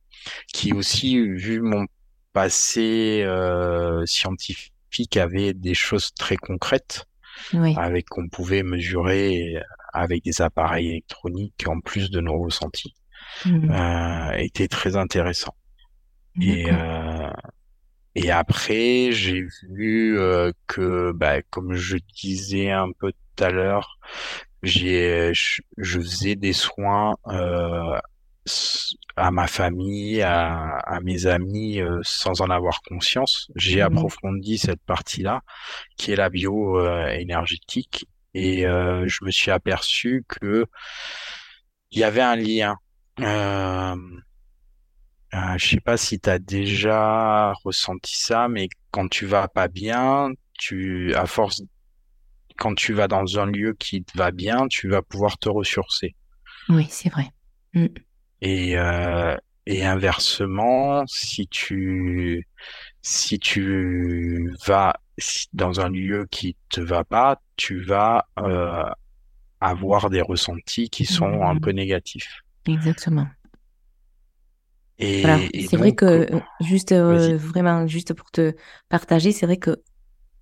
qui 0.53 0.73
aussi, 0.73 1.19
vu 1.19 1.59
mon 1.61 1.85
passé 2.31 3.21
euh, 3.25 4.05
scientifique, 4.05 5.17
avait 5.17 5.53
des 5.53 5.73
choses 5.73 6.13
très 6.17 6.37
concrètes 6.37 7.05
Oui. 7.53 7.73
avec 7.77 8.07
qu'on 8.09 8.27
pouvait 8.29 8.63
mesurer 8.63 9.57
avec 9.93 10.23
des 10.23 10.41
appareils 10.41 10.89
électroniques 10.89 11.65
en 11.67 11.79
plus 11.79 12.11
de 12.11 12.21
nos 12.21 12.39
ressentis, 12.39 12.95
Mhm. 13.45 13.71
euh, 13.71 14.31
était 14.33 14.67
très 14.67 14.95
intéressant. 14.95 15.55
Et, 16.41 16.71
euh, 16.71 17.29
et 18.15 18.31
après, 18.31 19.11
j'ai 19.11 19.45
vu 19.69 20.19
euh, 20.19 20.51
que, 20.67 21.11
bah, 21.13 21.41
comme 21.43 21.73
je 21.75 21.97
disais 22.21 22.71
un 22.71 22.91
peu 22.99 23.11
tout 23.11 23.43
à 23.43 23.49
l'heure, 23.51 23.99
j'ai, 24.63 25.33
je, 25.33 25.61
je 25.77 25.99
faisais 25.99 26.35
des 26.35 26.53
soins 26.53 27.15
euh, 27.27 27.97
à 29.19 29.31
ma 29.31 29.47
famille, 29.47 30.21
à, 30.21 30.77
à 30.79 30.99
mes 31.01 31.25
amis, 31.27 31.81
euh, 31.81 31.99
sans 32.03 32.41
en 32.41 32.49
avoir 32.49 32.81
conscience. 32.83 33.49
J'ai 33.55 33.83
Oui. 33.83 33.83
approfondi 33.83 34.57
cette 34.57 34.81
partie-là, 34.83 35.41
qui 35.97 36.11
est 36.13 36.15
la 36.17 36.29
bio 36.29 36.79
euh, 36.79 37.07
énergétique, 37.09 38.07
et 38.33 38.67
euh, 38.67 39.07
je 39.07 39.25
me 39.25 39.31
suis 39.31 39.51
aperçu 39.51 40.25
que 40.27 40.65
il 41.91 41.99
y 41.99 42.03
avait 42.03 42.21
un 42.21 42.35
lien. 42.35 42.75
Euh, 43.19 43.95
euh, 45.33 45.57
je 45.57 45.67
sais 45.67 45.79
pas 45.79 45.97
si 45.97 46.19
tu 46.19 46.29
as 46.29 46.39
déjà 46.39 47.53
ressenti 47.63 48.17
ça, 48.17 48.47
mais 48.47 48.67
quand 48.91 49.07
tu 49.09 49.25
vas 49.25 49.47
pas 49.47 49.67
bien, 49.67 50.31
tu, 50.57 51.13
à 51.15 51.25
force, 51.27 51.61
quand 52.57 52.75
tu 52.75 52.93
vas 52.93 53.07
dans 53.07 53.39
un 53.39 53.47
lieu 53.47 53.73
qui 53.73 54.03
te 54.03 54.17
va 54.17 54.31
bien, 54.31 54.67
tu 54.67 54.89
vas 54.89 55.01
pouvoir 55.01 55.37
te 55.39 55.49
ressourcer. 55.49 56.15
Oui, 56.69 56.87
c'est 56.89 57.09
vrai. 57.09 57.31
Mm. 57.73 57.87
Et, 58.41 58.77
euh, 58.77 59.35
et 59.65 59.85
inversement, 59.85 61.03
si 61.07 61.47
tu, 61.47 62.47
si 63.01 63.39
tu 63.39 64.51
vas 64.67 64.95
dans 65.53 65.81
un 65.81 65.89
lieu 65.89 66.27
qui 66.31 66.55
te 66.69 66.81
va 66.81 67.03
pas, 67.03 67.41
tu 67.57 67.81
vas 67.83 68.27
euh, 68.39 68.83
avoir 69.61 70.09
des 70.09 70.21
ressentis 70.21 70.89
qui 70.89 71.05
sont 71.05 71.43
un 71.43 71.57
peu 71.57 71.71
Mm. 71.71 71.75
négatifs. 71.75 72.41
Exactement. 72.65 73.27
Et, 74.97 75.21
Voilà, 75.21 75.39
et 75.53 75.67
c'est 75.67 75.77
vrai 75.77 75.93
que 75.93 76.05
euh, 76.05 76.39
juste 76.61 76.91
euh, 76.93 77.37
vraiment 77.37 77.87
juste 77.87 78.13
pour 78.13 78.31
te 78.31 78.53
partager, 78.89 79.31
c'est 79.31 79.45
vrai 79.45 79.57
que 79.57 79.81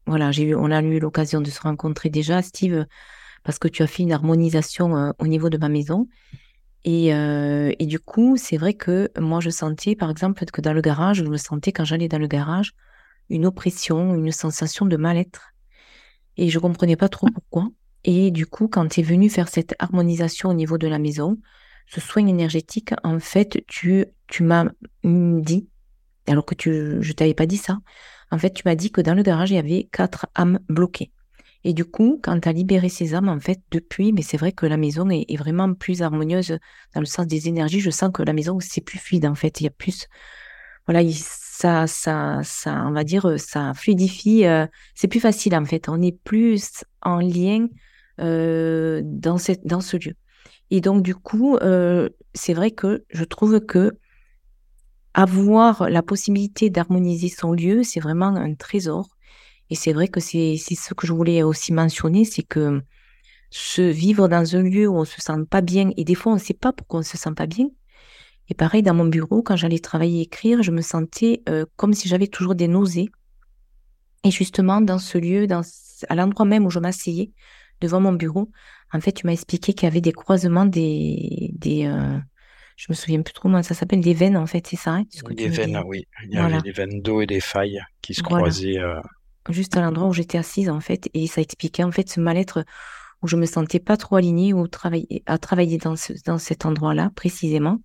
voilà, 0.08 0.32
j'ai 0.32 0.44
eu, 0.44 0.56
on 0.56 0.72
a 0.72 0.82
eu 0.82 1.00
l'occasion 1.00 1.42
de 1.42 1.50
se 1.50 1.62
rencontrer 1.62 2.10
déjà, 2.10 2.42
Steve, 2.42 2.86
parce 3.44 3.60
que 3.60 3.68
tu 3.70 3.84
as 3.84 3.88
fait 3.88 4.04
une 4.04 4.13
harmonisation 4.13 4.98
euh, 4.98 5.12
au 5.20 5.27
niveau 5.27 5.50
de 5.50 5.58
ma 5.58 5.70
maison. 5.70 6.08
Et, 6.88 7.13
euh, 7.13 7.74
et 7.79 7.86
du 7.86 8.00
coup, 8.00 8.38
c'est 8.38 8.56
vrai 8.56 8.74
que 8.74 9.12
moi, 9.20 9.41
je 9.41 9.50
sentais, 9.50 9.94
par 9.94 10.10
exemple, 10.10 10.46
que 10.46 10.62
dans 10.62 10.72
le 10.72 10.79
garage, 10.79 11.17
je 11.17 11.24
me 11.25 11.36
sentais 11.36 11.74
quand 11.74 11.84
j'allais 11.84 12.08
dans 12.08 12.17
le 12.17 12.27
garage, 12.27 12.72
une 13.29 13.46
oppression, 13.46 14.15
une 14.15 14.32
sensation 14.32 14.86
de 14.86 14.96
mal-être. 14.96 15.53
Et 16.38 16.50
je 16.50 16.60
comprenais 16.60 16.96
pas 16.96 17.10
trop 17.10 17.27
pourquoi. 17.27 17.67
Et 18.06 18.32
du 18.32 18.46
coup, 18.46 18.70
quand 18.70 18.88
tu 18.88 19.01
es 19.01 19.03
venu 19.03 19.29
faire 19.29 19.50
cette 19.50 19.75
harmonisation 19.79 20.48
au 20.48 20.53
niveau 20.53 20.77
de 20.77 20.88
la 20.88 20.98
maison, 20.98 21.38
ce 21.88 22.00
soin 22.00 22.25
énergétique, 22.25 22.94
en 23.03 23.20
fait, 23.20 23.65
tu, 23.67 24.06
m'as 24.39 24.67
dit, 25.03 25.67
alors 26.25 26.46
que 26.46 26.56
tu, 26.56 27.01
je 27.01 27.12
t'avais 27.12 27.34
pas 27.34 27.48
dit 27.48 27.58
ça, 27.58 27.79
en 28.32 28.38
fait, 28.38 28.51
tu 28.51 28.62
m'as 28.63 28.75
dit 28.75 28.94
que 28.94 29.01
dans 29.01 29.13
le 29.13 29.24
garage, 29.24 29.51
il 29.51 29.56
y 29.56 29.58
avait 29.58 29.89
quatre 29.91 30.27
âmes 30.36 30.60
bloquées. 30.70 31.12
Et 31.68 31.74
du 31.74 31.84
coup, 31.84 32.18
quand 32.24 32.40
tu 32.40 32.48
as 32.48 32.54
libéré 32.54 32.88
ces 32.88 33.14
âmes, 33.14 33.28
en 33.28 33.42
fait, 33.42 33.60
depuis, 33.72 34.14
mais 34.14 34.22
c'est 34.22 34.38
vrai 34.38 34.54
que 34.54 34.66
la 34.66 34.78
maison 34.78 35.10
est, 35.10 35.36
vraiment 35.36 35.74
plus 35.74 36.02
harmonieuse 36.02 36.58
dans 36.96 37.02
le 37.02 37.06
sens 37.06 37.28
des 37.28 37.50
énergies. 37.50 37.82
Je 37.82 37.90
sens 37.90 38.10
que 38.14 38.24
la 38.24 38.32
maison, 38.32 38.58
c'est 38.62 38.80
plus 38.80 38.98
fluide, 38.98 39.26
en 39.26 39.36
fait. 39.36 39.60
Il 39.60 39.66
y 39.66 39.68
a 39.68 39.72
plus, 39.72 40.08
voilà, 40.86 41.02
il- 41.02 41.14
ça, 41.14 41.86
ça, 41.86 42.40
ça, 42.42 42.86
on 42.88 42.92
va 42.94 43.04
dire, 43.04 43.38
ça 43.38 43.74
fluidifie. 43.74 44.46
euh, 44.46 44.66
c'est 44.96 45.10
plus 45.10 45.20
facile, 45.20 45.58
en 45.58 45.66
fait. 45.66 45.90
On 45.90 46.02
est 46.02 46.18
plus 46.18 46.86
en 47.02 47.20
lien 47.20 47.68
euh, 48.22 49.02
dans 49.04 49.38
cette, 49.38 49.68
dans 49.68 49.82
ce 49.82 49.98
lieu. 49.98 50.14
Et 50.72 50.80
donc, 50.80 51.04
du 51.04 51.16
coup, 51.16 51.58
euh, 51.58 52.08
c'est 52.34 52.54
vrai 52.54 52.72
que 52.72 53.04
je 53.10 53.26
trouve 53.26 53.60
que 53.60 53.92
avoir 55.14 55.90
la 55.90 56.02
possibilité 56.02 56.70
d'harmoniser 56.70 57.28
son 57.28 57.52
lieu, 57.52 57.84
c'est 57.84 58.00
vraiment 58.00 58.28
un 58.28 58.54
trésor. 58.56 59.17
Et 59.70 59.76
c'est 59.76 59.94
vrai 59.94 60.08
que 60.08 60.20
c'est 60.20 60.58
ce 60.58 60.94
que 60.94 61.06
je 61.08 61.14
voulais 61.14 61.44
aussi 61.44 61.74
mentionner, 61.74 62.26
c'est 62.26 62.44
que 62.44 62.82
se 63.50 63.82
vivre 63.82 64.28
dans 64.28 64.56
un 64.56 64.64
lieu 64.64 64.88
où 64.88 64.98
on 64.98 65.06
se 65.06 65.22
sent 65.22 65.46
pas 65.50 65.62
bien, 65.62 65.92
et 65.98 66.04
des 66.04 66.16
fois 66.16 66.34
on 66.34 66.36
ne 66.36 66.40
sait 66.42 66.54
pas 66.54 66.74
pourquoi 66.74 67.00
on 67.02 67.04
se 67.04 67.18
sent 67.18 67.34
pas 67.36 67.46
bien. 67.46 67.68
Et 68.50 68.54
pareil, 68.54 68.82
dans 68.82 68.94
mon 68.94 69.06
bureau, 69.06 69.42
quand 69.42 69.58
j'allais 69.58 69.80
travailler 69.80 70.20
et 70.20 70.24
écrire, 70.24 70.64
je 70.64 70.72
me 70.72 70.82
sentais 70.82 71.42
euh, 71.50 71.66
comme 71.76 71.94
si 71.94 72.08
j'avais 72.08 72.28
toujours 72.28 72.56
des 72.56 72.68
nausées. 72.68 73.10
Et 74.24 74.32
justement, 74.32 74.80
dans 74.82 75.00
ce 75.00 75.18
lieu, 75.18 75.48
dans, 75.48 75.62
à 76.10 76.16
l'endroit 76.16 76.46
même 76.46 76.66
où 76.66 76.70
je 76.70 76.80
m'asseyais, 76.80 77.32
devant 77.82 78.00
mon 78.00 78.14
bureau, 78.14 78.50
en 78.94 79.02
fait, 79.02 79.12
tu 79.12 79.26
m'as 79.26 79.34
expliqué 79.34 79.74
qu'il 79.74 79.86
y 79.86 79.92
avait 79.92 80.02
des 80.02 80.14
croisements 80.14 80.66
des, 80.66 81.52
des 81.54 81.86
euh, 81.86 82.18
je 82.78 82.86
me 82.90 82.96
souviens 82.96 83.22
plus 83.22 83.34
trop 83.34 83.44
comment 83.50 83.64
ça 83.64 83.74
s'appelle, 83.74 84.02
des 84.02 84.14
veines, 84.14 84.38
en 84.38 84.46
fait, 84.46 84.66
c'est 84.66 84.76
ça, 84.78 84.92
hein, 84.92 85.04
ce 85.10 85.24
que 85.24 85.34
tu 85.34 85.44
Les 85.44 85.50
me 85.50 85.56
veines, 85.56 85.82
oui. 85.86 86.08
Il 86.24 86.34
y 86.34 86.38
avait 86.38 86.60
les 86.64 86.72
veines 86.72 87.02
d'eau 87.02 87.22
et 87.22 87.26
des 87.26 87.42
failles 87.42 87.82
qui 88.02 88.14
se 88.14 88.22
voilà. 88.22 88.44
croisaient. 88.44 88.80
euh, 88.80 89.02
Juste 89.50 89.77
à 89.77 89.82
l'endroit 89.82 90.08
où 90.08 90.13
j'étais 90.13 90.38
assise, 90.38 90.70
en 90.70 90.80
fait, 90.80 91.10
et 91.13 91.27
ça 91.27 91.42
expliquait, 91.42 91.84
en 91.84 91.92
fait, 91.92 92.10
ce 92.10 92.20
mal-être 92.20 92.66
où 93.22 93.27
je 93.27 93.36
me 93.36 93.46
sentais 93.46 93.80
pas 93.80 93.98
trop 93.98 94.18
alignée 94.18 94.54
ou 94.54 94.68
travailler, 94.68 95.24
à 95.25 95.38
travailler 95.38 95.77
dans 95.77 95.96
dans 96.25 96.38
cet 96.38 96.66
endroit-là, 96.66 97.12
précisément. 97.16 97.80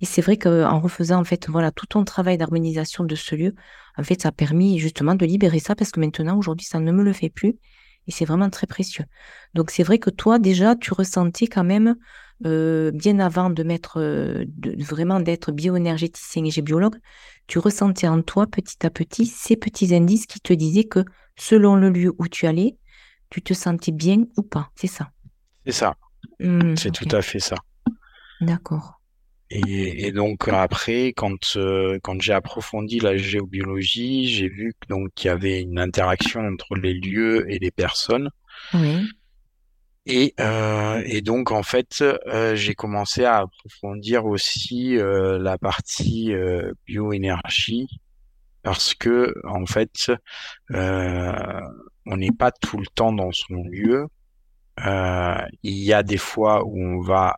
Et 0.00 0.04
c'est 0.04 0.20
vrai 0.20 0.36
qu'en 0.36 0.78
refaisant, 0.80 1.20
en 1.20 1.24
fait, 1.24 1.48
voilà, 1.48 1.70
tout 1.70 1.86
ton 1.86 2.04
travail 2.04 2.36
d'harmonisation 2.36 3.04
de 3.04 3.14
ce 3.14 3.34
lieu, 3.34 3.54
en 3.96 4.02
fait, 4.02 4.20
ça 4.22 4.28
a 4.28 4.32
permis 4.32 4.78
justement 4.78 5.14
de 5.14 5.24
libérer 5.24 5.58
ça 5.58 5.74
parce 5.74 5.90
que 5.90 6.00
maintenant, 6.00 6.36
aujourd'hui, 6.36 6.66
ça 6.66 6.80
ne 6.80 6.92
me 6.92 7.02
le 7.02 7.12
fait 7.12 7.30
plus. 7.30 7.54
Et 8.06 8.12
c'est 8.12 8.24
vraiment 8.24 8.50
très 8.50 8.66
précieux. 8.66 9.04
Donc, 9.54 9.70
c'est 9.70 9.82
vrai 9.82 9.98
que 9.98 10.10
toi, 10.10 10.38
déjà, 10.38 10.76
tu 10.76 10.92
ressentais 10.92 11.46
quand 11.46 11.64
même, 11.64 11.96
euh, 12.44 12.90
bien 12.92 13.18
avant 13.18 13.50
de 13.50 13.62
mettre, 13.62 13.98
euh, 14.00 14.44
de, 14.48 14.82
vraiment 14.84 15.20
d'être 15.20 15.52
bioénergéticien 15.52 16.44
et 16.44 16.62
biologue, 16.62 16.96
tu 17.46 17.58
ressentais 17.58 18.08
en 18.08 18.22
toi, 18.22 18.46
petit 18.46 18.84
à 18.84 18.90
petit, 18.90 19.26
ces 19.26 19.56
petits 19.56 19.94
indices 19.94 20.26
qui 20.26 20.40
te 20.40 20.52
disaient 20.52 20.84
que 20.84 21.04
selon 21.36 21.76
le 21.76 21.90
lieu 21.90 22.12
où 22.18 22.28
tu 22.28 22.46
allais, 22.46 22.76
tu 23.30 23.42
te 23.42 23.54
sentais 23.54 23.92
bien 23.92 24.24
ou 24.36 24.42
pas. 24.42 24.70
C'est 24.76 24.86
ça? 24.88 25.10
C'est 25.66 25.72
ça, 25.72 25.96
Hmm, 26.40 26.76
c'est 26.76 26.92
tout 26.92 27.08
à 27.12 27.22
fait 27.22 27.40
ça. 27.40 27.56
d'accord. 28.40 29.00
Et, 29.50 30.06
et 30.06 30.12
donc 30.12 30.48
après, 30.48 31.08
quand 31.12 31.56
euh, 31.56 31.98
quand 32.02 32.20
j'ai 32.20 32.32
approfondi 32.32 32.98
la 32.98 33.16
géobiologie, 33.16 34.26
j'ai 34.28 34.48
vu 34.48 34.74
que, 34.80 34.88
donc 34.88 35.10
qu'il 35.14 35.28
y 35.28 35.30
avait 35.30 35.62
une 35.62 35.78
interaction 35.78 36.40
entre 36.40 36.74
les 36.74 36.94
lieux 36.94 37.48
et 37.50 37.58
les 37.60 37.70
personnes. 37.70 38.30
Oui, 38.72 39.16
Et 40.06 40.34
euh, 40.40 41.02
et 41.06 41.20
donc 41.20 41.50
en 41.50 41.64
fait, 41.64 42.02
euh, 42.02 42.54
j'ai 42.54 42.74
commencé 42.74 43.24
à 43.24 43.38
approfondir 43.38 44.24
aussi 44.24 44.96
euh, 44.96 45.38
la 45.38 45.58
partie 45.58 46.32
euh, 46.32 46.72
bioénergie 46.86 47.88
parce 48.62 48.94
que 48.94 49.34
en 49.44 49.66
fait, 49.66 50.12
euh, 50.72 51.60
on 52.06 52.16
n'est 52.18 52.32
pas 52.32 52.52
tout 52.52 52.78
le 52.78 52.86
temps 52.94 53.12
dans 53.12 53.32
son 53.32 53.64
lieu. 53.64 54.06
Euh, 54.86 55.42
il 55.62 55.78
y 55.78 55.92
a 55.92 56.02
des 56.02 56.18
fois 56.18 56.64
où 56.64 56.78
on 56.80 57.00
va 57.00 57.36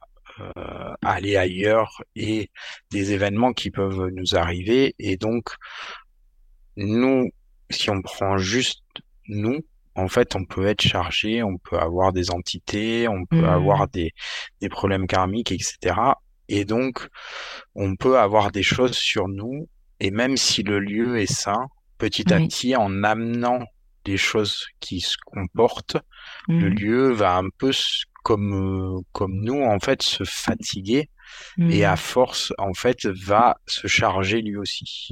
aller 1.02 1.36
ailleurs 1.36 2.02
et 2.14 2.50
des 2.90 3.12
événements 3.12 3.52
qui 3.52 3.70
peuvent 3.70 4.08
nous 4.10 4.36
arriver. 4.36 4.94
Et 4.98 5.16
donc, 5.16 5.50
nous, 6.76 7.30
si 7.70 7.90
on 7.90 8.02
prend 8.02 8.38
juste 8.38 8.84
nous, 9.28 9.60
en 9.98 10.08
fait, 10.08 10.36
on 10.36 10.44
peut 10.44 10.66
être 10.66 10.82
chargé, 10.82 11.42
on 11.42 11.58
peut 11.58 11.78
avoir 11.78 12.12
des 12.12 12.30
entités, 12.30 13.08
on 13.08 13.26
peut 13.26 13.48
avoir 13.48 13.86
Hmm, 13.86 13.88
des, 13.88 14.12
des 14.60 14.68
problèmes 14.70 15.06
karmiques, 15.06 15.52
etc. 15.52 16.20
Et 16.48 16.64
donc, 16.64 17.08
on 17.74 17.96
peut 17.96 18.18
avoir 18.18 18.50
des 18.52 18.62
choses 18.62 18.96
sur 18.96 19.28
nous. 19.28 19.68
Et 20.00 20.10
même 20.10 20.36
si 20.36 20.62
le 20.62 20.78
lieu 20.80 21.18
est 21.18 21.26
sain, 21.32 21.68
petit 21.98 22.32
à 22.32 22.40
oui, 22.40 22.42
petit, 22.42 22.76
en 22.76 23.02
amenant 23.04 23.64
des 24.04 24.16
choses 24.16 24.66
qui 24.80 25.00
se 25.00 25.16
comportent, 25.26 25.96
Le 26.58 26.68
Mhm. 26.68 26.70
lieu 26.70 27.12
va 27.12 27.36
un 27.36 27.48
peu 27.58 27.72
comme 28.24 28.98
euh, 28.98 29.00
comme 29.12 29.34
nous 29.40 29.62
en 29.62 29.80
fait 29.80 30.02
se 30.02 30.24
fatiguer 30.24 31.10
et 31.68 31.84
à 31.84 31.96
Mhm. 31.96 31.98
force 31.98 32.52
en 32.58 32.74
fait 32.74 33.06
va 33.06 33.58
se 33.66 33.86
charger 33.88 34.42
lui 34.42 34.56
aussi. 34.56 35.10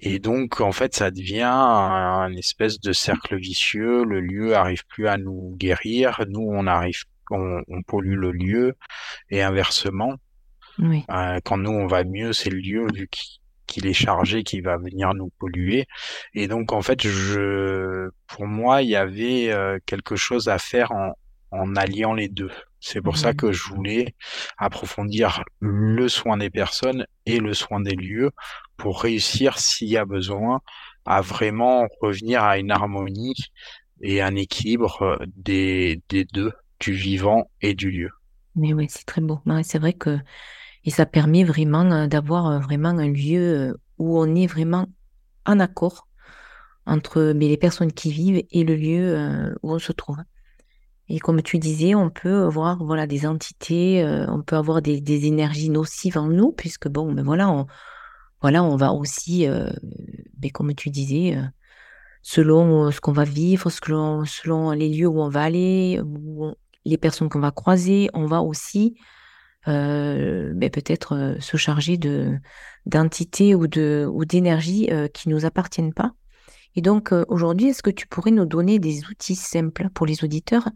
Et 0.00 0.18
donc 0.18 0.60
en 0.60 0.72
fait 0.72 0.94
ça 0.94 1.10
devient 1.10 1.42
un, 1.42 1.50
un 1.50 2.36
espèce 2.36 2.80
de 2.80 2.92
cercle 2.92 3.36
vicieux. 3.36 4.04
Le 4.04 4.20
lieu 4.20 4.54
arrive 4.56 4.84
plus 4.86 5.08
à 5.08 5.18
nous 5.18 5.54
guérir, 5.58 6.24
nous 6.28 6.46
on 6.50 6.66
arrive 6.66 7.02
on, 7.30 7.62
on 7.68 7.82
pollue 7.82 8.14
le 8.16 8.32
lieu 8.32 8.76
et 9.30 9.42
inversement. 9.42 10.14
Oui. 10.78 11.08
Euh, 11.10 11.40
quand 11.44 11.58
nous 11.58 11.70
on 11.70 11.86
va 11.86 12.04
mieux, 12.04 12.32
c'est 12.32 12.50
le 12.50 12.58
lieu 12.58 12.86
vu 12.94 13.08
qu'il 13.66 13.86
est 13.86 13.92
chargé 13.92 14.42
qui 14.44 14.60
va 14.60 14.76
venir 14.78 15.14
nous 15.14 15.30
polluer. 15.38 15.86
Et 16.34 16.48
donc 16.48 16.72
en 16.72 16.82
fait, 16.82 17.02
je, 17.06 18.10
pour 18.26 18.46
moi, 18.46 18.82
il 18.82 18.88
y 18.90 18.96
avait 18.96 19.50
euh, 19.52 19.78
quelque 19.86 20.16
chose 20.16 20.48
à 20.48 20.58
faire 20.58 20.92
en, 20.92 21.12
en 21.52 21.76
alliant 21.76 22.14
les 22.14 22.28
deux. 22.28 22.50
C'est 22.80 23.02
pour 23.02 23.16
ça 23.18 23.32
Mhm. 23.32 23.34
que 23.34 23.52
je 23.52 23.64
voulais 23.64 24.14
approfondir 24.58 25.42
le 25.60 26.08
soin 26.08 26.36
des 26.38 26.50
personnes 26.50 27.06
et 27.26 27.38
le 27.40 27.54
soin 27.54 27.80
des 27.80 27.94
lieux 27.94 28.30
pour 28.80 29.02
réussir, 29.02 29.58
s'il 29.58 29.88
y 29.88 29.98
a 29.98 30.06
besoin, 30.06 30.60
à 31.04 31.20
vraiment 31.20 31.86
revenir 32.00 32.42
à 32.42 32.58
une 32.58 32.70
harmonie 32.70 33.34
et 34.00 34.22
un 34.22 34.34
équilibre 34.36 35.02
euh, 35.02 35.26
des, 35.36 36.02
des 36.08 36.24
deux, 36.24 36.52
du 36.80 36.92
vivant 36.92 37.50
et 37.60 37.74
du 37.74 37.90
lieu. 37.90 38.10
Mais 38.56 38.72
oui, 38.72 38.86
c'est 38.88 39.04
très 39.04 39.20
beau. 39.20 39.40
C'est 39.62 39.78
vrai 39.78 39.92
que 39.92 40.18
et 40.84 40.90
ça 40.90 41.04
permet 41.04 41.44
vraiment 41.44 41.84
euh, 41.92 42.06
d'avoir 42.06 42.46
euh, 42.46 42.58
vraiment 42.58 42.88
un 42.88 43.08
lieu 43.08 43.76
où 43.98 44.18
on 44.18 44.34
est 44.34 44.46
vraiment 44.46 44.86
en 45.44 45.60
accord 45.60 46.08
entre 46.86 47.34
mais, 47.36 47.48
les 47.48 47.58
personnes 47.58 47.92
qui 47.92 48.10
vivent 48.10 48.42
et 48.50 48.64
le 48.64 48.74
lieu 48.74 49.54
où 49.62 49.72
on 49.74 49.78
se 49.78 49.92
trouve. 49.92 50.16
Et 51.08 51.18
comme 51.18 51.42
tu 51.42 51.58
disais, 51.58 51.94
on 51.94 52.08
peut 52.08 52.44
voir 52.44 52.82
voilà, 52.82 53.06
des 53.06 53.26
entités, 53.26 54.02
on 54.28 54.42
peut 54.42 54.56
avoir 54.56 54.80
des, 54.80 55.00
des 55.00 55.26
énergies 55.26 55.68
nocives 55.68 56.16
en 56.16 56.28
nous, 56.28 56.52
puisque 56.52 56.88
bon, 56.88 57.12
mais 57.12 57.22
voilà, 57.22 57.50
on, 57.50 57.66
voilà, 58.40 58.62
on 58.64 58.76
va 58.76 58.92
aussi, 58.92 59.46
euh, 59.46 59.70
mais 60.42 60.50
comme 60.50 60.74
tu 60.74 60.90
disais, 60.90 61.36
euh, 61.36 61.42
selon 62.22 62.86
euh, 62.86 62.90
ce 62.90 63.00
qu'on 63.00 63.12
va 63.12 63.24
vivre, 63.24 63.70
selon, 63.70 64.70
les 64.72 64.88
lieux 64.88 65.06
où 65.06 65.20
on 65.20 65.28
va 65.28 65.42
aller, 65.42 66.00
les 66.84 66.98
personnes 66.98 67.28
qu'on 67.28 67.40
va 67.40 67.50
croiser, 67.50 68.08
on 68.14 68.26
va 68.26 68.42
aussi 68.42 68.96
euh, 69.68 70.52
ben, 70.54 70.70
peut-être 70.70 71.36
se 71.40 71.56
charger 71.56 71.98
de 71.98 72.38
d'entités 72.86 73.54
ou 73.54 73.66
de 73.66 74.08
ou 74.10 74.24
d'énergies 74.24 74.88
euh, 74.90 75.06
qui 75.08 75.28
nous 75.28 75.44
appartiennent 75.44 75.92
pas. 75.92 76.12
Et 76.76 76.82
donc 76.82 77.12
aujourd'hui, 77.28 77.68
est-ce 77.68 77.82
que 77.82 77.90
tu 77.90 78.06
pourrais 78.06 78.30
nous 78.30 78.46
donner 78.46 78.78
des 78.78 79.04
outils 79.06 79.34
simples 79.34 79.90
pour 79.92 80.06
les 80.06 80.24
auditeurs 80.24 80.68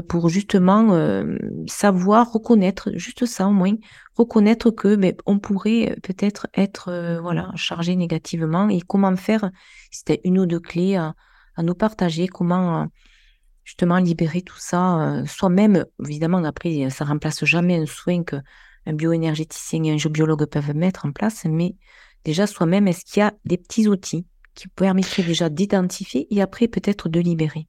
pour 0.00 0.28
justement 0.28 0.92
euh, 0.92 1.36
savoir 1.66 2.32
reconnaître, 2.32 2.90
juste 2.94 3.26
ça 3.26 3.46
au 3.46 3.52
moins, 3.52 3.74
reconnaître 4.14 4.70
que 4.70 4.96
ben, 4.96 5.14
on 5.26 5.38
pourrait 5.38 5.92
euh, 5.92 5.94
peut-être 6.02 6.46
être 6.54 6.88
euh, 6.88 7.20
voilà 7.20 7.50
chargé 7.56 7.96
négativement 7.96 8.68
et 8.68 8.80
comment 8.80 9.14
faire, 9.16 9.50
c'était 9.90 10.20
une 10.24 10.38
ou 10.38 10.46
deux 10.46 10.60
clés 10.60 10.96
à, 10.96 11.14
nous 11.62 11.74
partager, 11.74 12.26
comment 12.26 12.82
euh, 12.82 12.84
justement 13.64 13.98
libérer 13.98 14.42
tout 14.42 14.58
ça 14.58 15.18
euh, 15.18 15.26
soi-même. 15.26 15.84
Évidemment, 16.04 16.42
après, 16.44 16.90
ça 16.90 17.04
remplace 17.04 17.44
jamais 17.44 17.76
un 17.76 17.86
soin 17.86 18.24
que 18.24 18.36
un 18.86 18.92
bioénergéticien 18.92 19.84
et 19.84 19.92
un 19.92 19.96
géobiologue 19.96 20.46
peuvent 20.46 20.74
mettre 20.74 21.06
en 21.06 21.12
place, 21.12 21.44
mais 21.46 21.76
déjà 22.24 22.46
soi-même, 22.46 22.88
est-ce 22.88 23.04
qu'il 23.04 23.20
y 23.20 23.22
a 23.22 23.32
des 23.44 23.56
petits 23.56 23.88
outils 23.88 24.26
qui 24.54 24.68
permettraient 24.68 25.22
déjà 25.22 25.48
d'identifier 25.48 26.26
et 26.30 26.42
après 26.42 26.68
peut-être 26.68 27.08
de 27.08 27.20
libérer? 27.20 27.66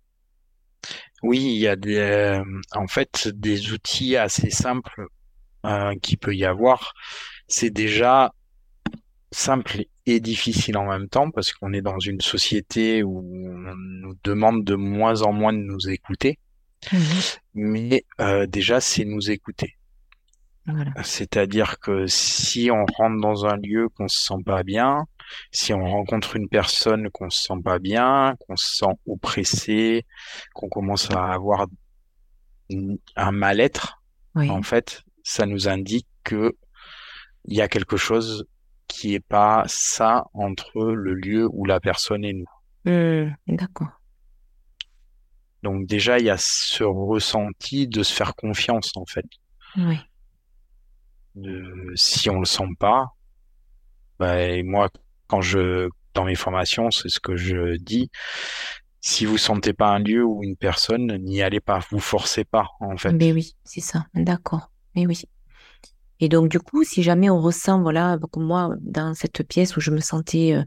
Oui, 1.26 1.40
il 1.40 1.58
y 1.58 1.68
a 1.68 1.76
des, 1.76 1.98
euh, 1.98 2.44
en 2.76 2.88
fait 2.88 3.28
des 3.30 3.72
outils 3.72 4.16
assez 4.16 4.52
simples 4.52 5.08
euh, 5.66 5.96
qu'il 6.00 6.20
peut 6.20 6.36
y 6.36 6.46
avoir. 6.46 6.94
C'est 7.48 7.72
déjà 7.72 8.32
simple 9.32 9.86
et 10.06 10.20
difficile 10.20 10.78
en 10.78 10.86
même 10.86 11.10
temps 11.10 11.32
parce 11.32 11.52
qu'on 11.52 11.74
est 11.74 11.82
dans 11.82 11.98
une 11.98 12.22
société 12.22 13.02
où 13.02 13.20
on 13.20 13.76
nous 13.76 14.16
demande 14.24 14.64
de 14.64 14.76
moins 14.76 15.24
en 15.24 15.34
moins 15.34 15.52
de 15.52 15.58
nous 15.58 15.90
écouter. 15.90 16.38
Mhm. 16.94 17.00
Mais 17.56 18.06
euh, 18.22 18.46
déjà, 18.46 18.80
c'est 18.80 19.04
nous 19.04 19.32
écouter. 19.32 19.78
Voilà. 20.68 20.92
C'est-à-dire 21.04 21.80
que 21.80 22.06
si 22.06 22.70
on 22.72 22.86
rentre 22.86 23.20
dans 23.20 23.48
un 23.48 23.58
lieu 23.58 23.90
qu'on 23.90 24.08
se 24.08 24.24
sent 24.24 24.44
pas 24.46 24.62
bien, 24.62 25.08
si 25.52 25.74
on 25.74 25.86
rencontre 25.90 26.36
une 26.36 26.50
personne 26.50 27.10
qu'on 27.12 27.30
se 27.30 27.44
sent 27.44 27.62
pas 27.64 27.80
bien, 27.80 28.36
qu'on 28.40 28.56
se 28.56 28.76
sent 28.78 28.94
oppressé, 29.08 30.06
qu'on 30.54 30.70
commence 30.70 31.10
à 31.12 31.26
avoir 31.34 31.68
un 33.16 33.32
mal-être, 33.32 34.02
Oui. 34.36 34.50
en 34.50 34.62
fait, 34.64 35.04
ça 35.24 35.46
nous 35.46 35.68
indique 35.68 36.08
que 36.24 36.56
il 37.46 37.56
y 37.56 37.62
a 37.62 37.68
quelque 37.68 37.98
chose 37.98 38.46
qui 38.88 39.14
est 39.14 39.20
pas 39.20 39.64
ça 39.68 40.26
entre 40.34 40.84
le 40.84 41.14
lieu 41.14 41.48
où 41.52 41.66
la 41.66 41.80
personne 41.80 42.24
et 42.26 42.34
nous. 42.34 42.46
Hmm, 42.86 43.34
d'accord. 43.48 43.90
Donc 45.64 45.88
déjà, 45.88 46.20
il 46.20 46.26
y 46.26 46.30
a 46.30 46.38
ce 46.38 46.84
ressenti 46.84 47.88
de 47.88 48.04
se 48.04 48.14
faire 48.14 48.36
confiance, 48.36 48.92
en 48.96 49.06
fait. 49.06 49.26
Oui. 49.78 49.98
De- 51.36 51.92
si 51.96 52.30
on 52.30 52.40
le 52.40 52.46
sent 52.46 52.68
pas, 52.80 53.08
bah, 54.20 54.42
et 54.42 54.64
moi, 54.64 54.90
quand 55.28 55.42
je, 55.42 55.90
dans 56.14 56.26
mes 56.26 56.36
formations, 56.36 56.92
c'est 56.92 57.10
ce 57.10 57.20
que 57.20 57.36
je 57.36 57.78
dis. 57.78 58.10
Si 59.02 59.26
vous 59.26 59.38
sentez 59.38 59.74
pas 59.74 59.90
un 59.90 60.00
lieu 60.00 60.24
ou 60.24 60.44
une 60.44 60.56
personne, 60.56 61.18
n'y 61.22 61.42
allez 61.44 61.60
pas. 61.60 61.80
Vous 61.92 62.00
forcez 62.00 62.44
pas, 62.44 62.70
en 62.80 62.98
fait. 62.98 63.12
Mais 63.12 63.32
oui, 63.32 63.56
c'est 63.64 63.82
ça. 63.82 64.08
D'accord. 64.16 64.72
Mais 64.96 65.06
oui. 65.06 65.22
Et 66.20 66.30
donc, 66.30 66.50
du 66.50 66.60
coup, 66.60 66.84
si 66.84 67.04
jamais 67.04 67.30
on 67.30 67.40
ressent, 67.40 67.82
voilà, 67.82 68.18
comme 68.32 68.46
moi, 68.46 68.74
dans 68.80 69.14
cette 69.14 69.44
pièce 69.44 69.76
où 69.78 69.82
je 69.82 69.92
me 69.92 70.00
sentais 70.00 70.64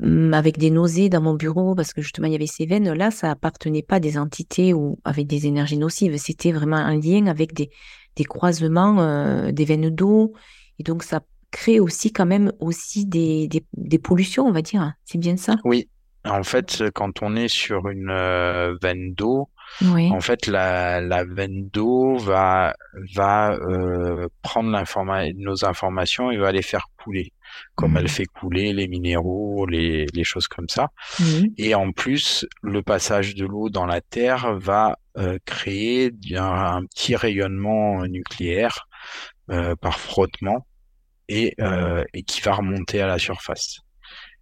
euh, 0.00 0.32
avec 0.32 0.58
des 0.58 0.70
nausées 0.70 1.08
dans 1.08 1.22
mon 1.22 1.34
bureau, 1.34 1.74
parce 1.74 1.92
que 1.92 2.02
justement, 2.02 2.26
il 2.26 2.32
y 2.32 2.36
avait 2.36 2.46
ces 2.46 2.66
veines, 2.66 2.92
là, 2.92 3.10
ça 3.10 3.30
appartenait 3.30 3.82
pas 3.82 3.96
à 3.96 4.00
des 4.00 4.18
entités 4.18 4.74
ou 4.74 4.98
avec 5.04 5.26
des 5.26 5.46
énergies 5.46 5.78
nocives. 5.78 6.16
C'était 6.18 6.52
vraiment 6.52 6.76
un 6.76 7.00
lien 7.00 7.26
avec 7.26 7.54
des, 7.54 7.70
des 8.14 8.24
croisements 8.24 9.00
euh, 9.00 9.52
des 9.52 9.64
veines 9.64 9.90
d'eau. 9.90 10.34
Et 10.78 10.82
donc, 10.82 11.02
ça 11.02 11.22
crée 11.56 11.80
aussi 11.80 12.12
quand 12.12 12.26
même 12.26 12.52
aussi 12.60 13.06
des, 13.06 13.48
des, 13.48 13.64
des 13.74 13.98
pollutions, 13.98 14.44
on 14.46 14.52
va 14.52 14.62
dire. 14.62 14.92
C'est 15.04 15.18
bien 15.18 15.36
ça? 15.36 15.56
Oui. 15.64 15.88
En 16.28 16.42
fait, 16.42 16.82
quand 16.92 17.22
on 17.22 17.36
est 17.36 17.48
sur 17.62 17.88
une 17.88 18.10
euh, 18.10 18.74
veine 18.82 19.14
d'eau, 19.14 19.48
Oui. 19.94 20.10
en 20.10 20.20
fait, 20.20 20.48
la, 20.48 21.00
la 21.00 21.22
veine 21.24 21.68
d'eau 21.72 22.16
va, 22.18 22.74
va 23.14 23.52
euh, 23.52 24.26
prendre 24.42 24.70
l'informa 24.70 25.30
nos 25.34 25.64
informations 25.64 26.32
et 26.32 26.36
va 26.36 26.50
les 26.50 26.62
faire 26.62 26.86
couler, 27.02 27.32
comme 27.76 27.96
elle 27.96 28.08
fait 28.08 28.26
couler 28.26 28.72
les 28.72 28.88
minéraux, 28.88 29.66
les, 29.66 30.06
les 30.12 30.24
choses 30.24 30.48
comme 30.48 30.68
ça. 30.68 30.90
Et 31.56 31.76
en 31.76 31.92
plus, 31.92 32.44
le 32.60 32.82
passage 32.82 33.36
de 33.36 33.46
l'eau 33.46 33.70
dans 33.70 33.86
la 33.86 34.00
Terre 34.00 34.58
va 34.58 34.98
euh, 35.18 35.38
créer 35.44 36.10
un, 36.34 36.42
un 36.78 36.84
petit 36.86 37.14
rayonnement 37.14 38.04
nucléaire 38.06 38.88
par 39.80 40.00
frottement 40.00 40.66
et, 41.28 41.54
euh, 41.60 42.04
et 42.14 42.22
qui 42.22 42.40
va 42.40 42.54
remonter 42.54 43.00
à 43.00 43.06
la 43.06 43.18
surface. 43.18 43.78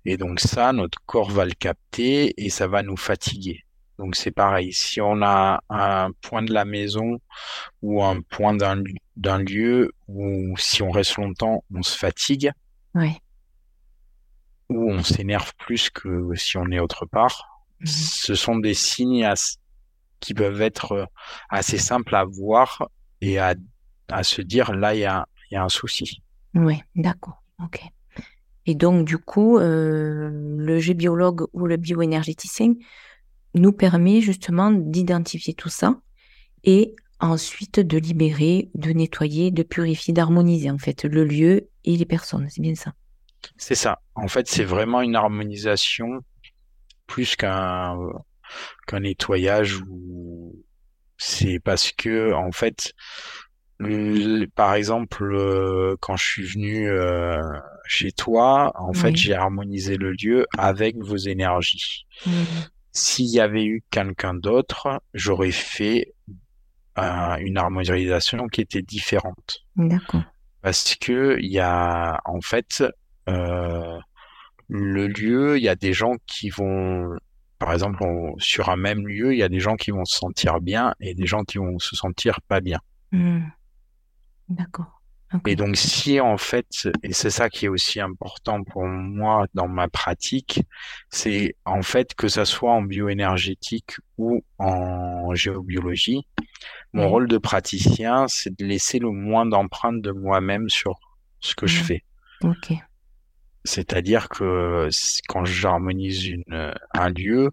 Et 0.04 0.16
donc 0.16 0.40
ça, 0.40 0.72
notre 0.72 0.98
corps 1.06 1.30
va 1.30 1.44
le 1.44 1.52
capter 1.52 2.34
et 2.36 2.50
ça 2.50 2.66
va 2.66 2.82
nous 2.82 2.96
fatiguer. 2.96 3.60
Donc 3.98 4.16
c'est 4.16 4.32
pareil, 4.32 4.72
si 4.72 5.00
on 5.00 5.22
a 5.22 5.62
un 5.70 6.10
point 6.20 6.42
de 6.42 6.52
la 6.52 6.64
maison 6.64 7.18
ou 7.80 8.02
un 8.02 8.20
point 8.22 8.54
d'un 8.54 9.38
lieu 9.38 9.92
où 10.08 10.54
si 10.58 10.82
on 10.82 10.90
reste 10.90 11.16
longtemps, 11.16 11.64
on 11.74 11.82
se 11.82 11.96
fatigue 11.96 12.50
Ouais. 12.94 13.16
ou 14.68 14.90
on 14.90 15.02
s'énerve 15.02 15.52
plus 15.58 15.90
que 15.90 16.34
si 16.34 16.56
on 16.56 16.70
est 16.70 16.80
autre 16.80 17.06
part, 17.06 17.62
Mhm. 17.80 17.86
ce 17.86 18.34
sont 18.34 18.56
des 18.56 18.74
signes 18.74 19.28
qui 20.20 20.34
peuvent 20.34 20.62
être 20.62 20.92
euh, 20.92 21.06
assez 21.50 21.78
simples 21.78 22.14
à 22.14 22.24
voir 22.24 22.88
et 23.20 23.38
à, 23.38 23.54
à 24.08 24.22
se 24.24 24.42
dire 24.42 24.72
là 24.72 24.94
il 24.94 25.00
y 25.00 25.04
a, 25.04 25.26
il 25.50 25.54
y 25.54 25.56
a 25.56 25.62
un 25.64 25.68
souci. 25.68 26.22
Oui, 26.54 26.80
d'accord. 26.94 27.42
Ok. 27.62 27.80
Et 28.66 28.74
donc, 28.74 29.06
du 29.06 29.18
coup, 29.18 29.58
euh, 29.58 30.30
le 30.32 30.78
géobiologue 30.78 31.46
ou 31.52 31.66
le 31.66 31.76
bioénergéticien 31.76 32.74
nous 33.54 33.72
permet 33.72 34.20
justement 34.20 34.70
d'identifier 34.70 35.54
tout 35.54 35.68
ça 35.68 36.00
et 36.64 36.94
ensuite 37.20 37.80
de 37.80 37.98
libérer, 37.98 38.70
de 38.74 38.90
nettoyer, 38.90 39.50
de 39.50 39.62
purifier, 39.62 40.12
d'harmoniser 40.12 40.70
en 40.70 40.78
fait 40.78 41.04
le 41.04 41.24
lieu 41.24 41.68
et 41.84 41.96
les 41.96 42.04
personnes. 42.04 42.48
C'est 42.50 42.62
bien 42.62 42.74
ça? 42.74 42.94
C'est 43.56 43.74
ça. 43.74 44.00
En 44.14 44.28
fait, 44.28 44.48
c'est 44.48 44.64
vraiment 44.64 45.02
une 45.02 45.16
harmonisation 45.16 46.20
plus 47.06 47.36
qu'un 47.36 47.96
nettoyage 48.92 49.82
ou 49.88 50.54
c'est 51.18 51.60
parce 51.60 51.92
que 51.92 52.32
en 52.32 52.50
fait 52.52 52.92
par 54.54 54.74
exemple 54.74 55.24
euh, 55.24 55.96
quand 56.00 56.16
je 56.16 56.24
suis 56.24 56.44
venu 56.46 56.88
euh, 56.88 57.40
chez 57.86 58.12
toi 58.12 58.72
en 58.76 58.92
fait 58.92 59.16
j'ai 59.16 59.34
harmonisé 59.34 59.96
le 59.96 60.12
lieu 60.12 60.46
avec 60.56 60.96
vos 60.98 61.16
énergies 61.16 62.06
Mhm. 62.26 62.34
s'il 62.92 63.26
y 63.26 63.40
avait 63.40 63.64
eu 63.64 63.82
quelqu'un 63.90 64.34
d'autre, 64.34 65.02
j'aurais 65.14 65.50
fait 65.50 66.14
une 66.96 67.58
harmonisation 67.58 68.46
qui 68.46 68.60
était 68.60 68.82
différente. 68.82 69.64
D'accord. 69.76 70.22
Parce 70.62 70.94
que 70.94 71.36
il 71.40 71.50
y 71.50 71.58
a 71.58 72.20
en 72.24 72.40
fait 72.40 72.84
euh, 73.28 73.98
le 74.68 75.06
lieu, 75.08 75.58
il 75.58 75.62
y 75.64 75.68
a 75.68 75.74
des 75.74 75.92
gens 75.92 76.14
qui 76.26 76.50
vont, 76.50 77.16
par 77.58 77.72
exemple, 77.72 78.04
sur 78.38 78.68
un 78.68 78.76
même 78.76 79.06
lieu, 79.06 79.34
il 79.34 79.38
y 79.38 79.42
a 79.42 79.48
des 79.48 79.60
gens 79.60 79.76
qui 79.76 79.90
vont 79.90 80.04
se 80.04 80.16
sentir 80.16 80.60
bien 80.60 80.94
et 81.00 81.14
des 81.14 81.26
gens 81.26 81.42
qui 81.42 81.58
vont 81.58 81.78
se 81.78 81.96
sentir 81.96 82.40
pas 82.42 82.60
bien. 82.60 82.78
Hmm. 83.12 83.42
D'accord. 84.48 85.00
Et 85.46 85.56
donc, 85.56 85.76
si 85.76 86.20
en 86.20 86.36
fait, 86.36 86.88
et 87.02 87.12
c'est 87.12 87.30
ça 87.30 87.48
qui 87.48 87.64
est 87.64 87.68
aussi 87.68 88.00
important 88.00 88.62
pour 88.62 88.84
moi 88.84 89.46
dans 89.54 89.68
ma 89.68 89.88
pratique, 89.88 90.62
c'est 91.10 91.56
en 91.64 91.82
fait 91.82 92.14
que 92.14 92.28
ça 92.28 92.44
soit 92.44 92.72
en 92.72 92.82
bioénergétique 92.82 93.96
ou 94.16 94.44
en 94.58 95.34
géobiologie, 95.34 96.26
mon 96.92 97.08
rôle 97.08 97.26
de 97.26 97.38
praticien, 97.38 98.26
c'est 98.28 98.56
de 98.56 98.64
laisser 98.64 98.98
le 98.98 99.10
moins 99.10 99.46
d'empreintes 99.46 100.00
de 100.00 100.12
moi-même 100.12 100.68
sur 100.68 101.00
ce 101.40 101.54
que 101.54 101.66
je 101.66 101.82
fais. 101.82 102.04
Ok. 102.42 102.72
C'est-à-dire 103.64 104.28
que 104.28 104.88
quand 105.28 105.44
j'harmonise 105.44 106.26
une, 106.26 106.74
un 106.92 107.10
lieu, 107.10 107.50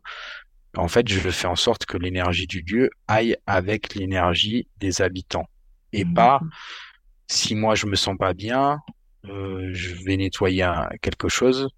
en 0.78 0.88
fait, 0.88 1.08
je 1.08 1.30
fais 1.30 1.48
en 1.48 1.56
sorte 1.56 1.86
que 1.86 1.98
l'énergie 1.98 2.48
du 2.48 2.62
lieu 2.62 2.92
aille 3.08 3.36
avec 3.48 3.96
l'énergie 3.96 4.68
des 4.78 5.02
habitants 5.02 5.48
et 5.94 6.06
pas 6.06 6.42
si 7.28 7.56
moi 7.56 7.76
je 7.76 7.86
me 7.86 7.96
sens 7.96 8.18
pas 8.18 8.34
bien, 8.34 8.80
euh, 9.26 9.70
je 9.74 9.96
vais 10.04 10.18
nettoyer 10.18 10.70
quelque 11.02 11.30
chose, 11.30 11.70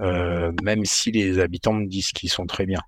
euh, 0.00 0.52
même 0.62 0.84
si 0.84 1.12
les 1.12 1.38
habitants 1.38 1.74
me 1.74 1.86
disent 1.86 2.12
qu'ils 2.12 2.30
sont 2.30 2.46
très 2.46 2.66
bien. 2.66 2.80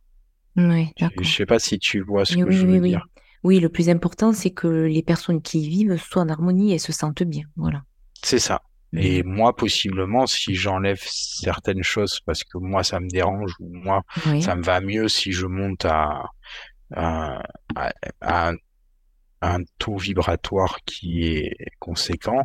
Oui, 0.56 0.90
je, 0.98 1.06
ne 1.18 1.24
sais 1.24 1.46
pas 1.46 1.58
si 1.58 1.78
tu 1.78 2.00
vois 2.00 2.24
ce 2.24 2.36
que 2.36 2.50
je 2.50 2.66
veux 2.66 2.80
dire. 2.80 3.06
Oui, 3.42 3.58
le 3.58 3.68
plus 3.68 3.88
important, 3.88 4.32
c'est 4.32 4.50
que 4.50 4.68
les 4.68 5.02
personnes 5.02 5.42
qui 5.42 5.62
y 5.62 5.68
vivent 5.68 5.96
soient 5.96 6.22
en 6.22 6.28
harmonie 6.28 6.72
et 6.72 6.78
se 6.78 6.92
sentent 6.92 7.24
bien. 7.24 7.44
Voilà. 7.56 7.82
C'est 8.22 8.38
ça. 8.38 8.62
Et 8.94 9.22
moi, 9.22 9.56
possiblement, 9.56 10.26
si 10.26 10.54
j'enlève 10.54 11.00
certaines 11.02 11.82
choses 11.82 12.20
parce 12.26 12.44
que 12.44 12.58
moi, 12.58 12.84
ça 12.84 13.00
me 13.00 13.08
dérange 13.08 13.52
ou 13.58 13.70
moi, 13.72 14.02
ça 14.40 14.54
me 14.54 14.62
va 14.62 14.80
mieux 14.80 15.08
si 15.08 15.32
je 15.32 15.46
monte 15.46 15.86
à, 15.86 16.26
à, 16.94 17.42
à, 18.20 18.52
un 19.42 19.58
taux 19.78 19.96
vibratoire 19.96 20.78
qui 20.86 21.24
est 21.24 21.56
conséquent, 21.80 22.42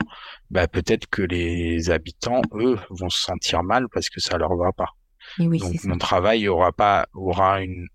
bah 0.49 0.67
peut-être 0.67 1.07
que 1.07 1.21
les 1.21 1.91
habitants, 1.91 2.41
eux, 2.53 2.77
vont 2.89 3.10
se 3.10 3.21
sentir 3.21 3.63
mal 3.63 3.88
parce 3.93 4.10
que 4.10 4.19
ça 4.19 4.38
leur 4.38 4.55
va 4.57 4.73
pas. 4.73 4.95
oui, 5.39 5.60
Donc 5.60 5.83
mon 5.83 5.97
travail 5.97 6.47
aura 6.47 6.71
pas 6.71 7.07
aura 7.13 7.62
une 7.62 7.88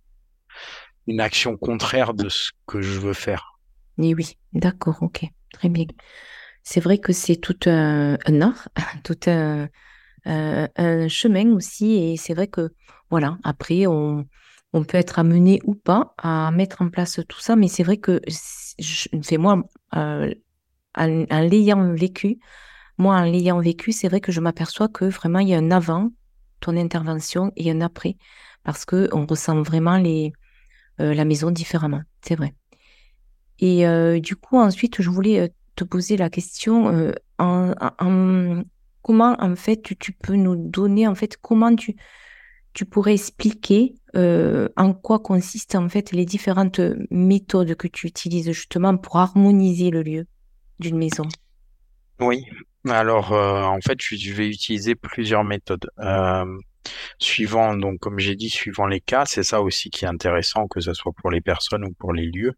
une 1.09 1.21
action 1.21 1.57
contraire 1.57 2.15
de 2.15 2.29
ce 2.29 2.53
que 2.67 2.81
je 2.81 3.01
veux 3.01 3.13
faire. 3.13 3.59
Et 3.99 4.15
oui, 4.15 4.39
d'accord, 4.53 5.03
ok, 5.03 5.25
très 5.53 5.69
bien. 5.69 5.87
C'est 6.63 6.79
vrai 6.79 6.99
que 6.99 7.13
c'est 7.13 7.37
tout 7.37 7.59
un, 7.67 8.17
art, 8.41 8.69
tout 9.03 9.19
un, 9.27 9.69
un, 10.25 11.09
chemin 11.09 11.53
aussi, 11.55 11.95
et 11.95 12.17
c'est 12.17 12.35
vrai 12.35 12.47
que 12.47 12.73
voilà, 13.11 13.37
après 13.43 13.89
on, 13.89 14.25
on 14.73 14.85
peut 14.85 14.97
être 14.97 15.19
amené 15.19 15.61
ou 15.65 15.75
pas 15.75 16.15
à 16.19 16.53
mettre 16.53 16.83
en 16.83 16.89
place 16.89 17.21
tout 17.29 17.41
ça, 17.41 17.57
mais 17.57 17.67
c'est 17.67 17.83
vrai 17.83 17.97
que 17.97 18.21
moi, 19.39 19.63
euh, 19.97 20.35
en, 20.97 21.07
l'ayant 21.41 21.93
vécu, 21.95 22.39
moi 22.99 23.17
en 23.17 23.25
l'ayant 23.25 23.61
vécu, 23.61 23.93
c'est 23.93 24.09
vrai 24.09 24.21
que 24.21 24.33
je 24.33 24.41
m'aperçois 24.41 24.89
que 24.89 25.05
vraiment 25.05 25.39
il 25.39 25.49
y 25.49 25.55
a 25.55 25.59
un 25.59 25.71
avant 25.71 26.11
ton 26.61 26.77
intervention 26.77 27.53
et 27.57 27.71
un 27.71 27.81
après, 27.81 28.17
parce 28.63 28.85
que 28.85 29.09
on 29.13 29.27
ressent 29.27 29.63
vraiment 29.63 29.97
les, 29.97 30.33
euh, 31.01 31.15
la 31.15 31.25
maison 31.25 31.51
différemment, 31.51 32.03
c'est 32.23 32.37
vrai. 32.37 32.55
Et 33.59 33.87
euh, 33.87 34.21
du 34.21 34.37
coup, 34.37 34.59
ensuite, 34.59 35.03
je 35.03 35.11
voulais 35.11 35.53
te 35.77 35.85
poser 35.85 36.17
la 36.17 36.31
question 36.31 37.13
en, 37.39 38.63
comment 39.03 39.37
en 39.41 39.57
fait 39.57 39.83
tu, 39.83 39.97
tu, 39.97 40.13
peux 40.13 40.37
nous 40.37 40.55
donner 40.57 41.09
en 41.09 41.15
fait 41.15 41.37
comment 41.37 41.75
tu 41.75 41.97
tu 42.73 42.85
pourrais 42.85 43.15
expliquer 43.15 43.95
euh, 44.15 44.69
en 44.77 44.93
quoi 44.93 45.19
consistent 45.19 45.77
en 45.77 45.89
fait 45.89 46.13
les 46.13 46.25
différentes 46.25 46.81
méthodes 47.11 47.75
que 47.75 47.89
tu 47.89 48.07
utilises 48.07 48.51
justement 48.53 48.97
pour 48.97 49.17
harmoniser 49.17 49.91
le 49.91 50.03
lieu 50.03 50.27
d'une 50.79 50.99
maison? 50.99 51.29
Oui, 52.21 52.45
alors 52.89 53.33
euh, 53.33 53.63
en 53.63 53.81
fait 53.81 53.99
je 54.01 54.33
vais 54.33 54.49
utiliser 54.49 54.95
plusieurs 54.95 55.45
méthodes. 55.45 55.89
Euh, 55.99 56.45
suivant, 57.19 57.77
donc 57.77 58.01
comme 58.01 58.19
j'ai 58.19 58.35
dit, 58.35 58.51
suivant 58.51 58.87
les 58.87 59.01
cas, 59.01 59.25
c'est 59.25 59.43
ça 59.43 59.63
aussi 59.63 59.91
qui 59.91 60.05
est 60.05 60.09
intéressant, 60.09 60.67
que 60.67 60.81
ce 60.81 60.93
soit 60.95 61.13
pour 61.13 61.31
les 61.31 61.41
personnes 61.41 61.85
ou 61.85 61.93
pour 61.93 62.13
les 62.13 62.27
lieux. 62.27 62.55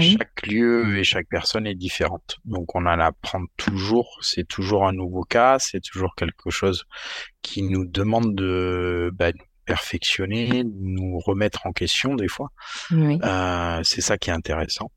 Chaque 0.00 0.46
lieu 0.46 0.98
et 0.98 1.04
chaque 1.04 1.28
personne 1.28 1.66
est 1.66 1.74
différente. 1.74 2.38
Donc 2.44 2.74
on 2.74 2.86
en 2.86 2.98
apprend 2.98 3.42
toujours, 3.56 4.18
c'est 4.22 4.48
toujours 4.48 4.86
un 4.86 4.92
nouveau 4.92 5.22
cas, 5.22 5.58
c'est 5.58 5.80
toujours 5.80 6.14
quelque 6.14 6.50
chose 6.50 6.84
qui 7.42 7.62
nous 7.62 7.84
demande 7.84 8.34
de, 8.34 9.10
bah, 9.14 9.32
perfectionner, 9.66 10.64
nous 10.64 11.18
remettre 11.18 11.66
en 11.66 11.72
question 11.72 12.14
des 12.14 12.28
fois. 12.28 12.50
Euh, 12.92 13.80
c'est 13.84 14.00
ça 14.00 14.16
qui 14.16 14.30
est 14.30 14.32
intéressant. 14.32 14.90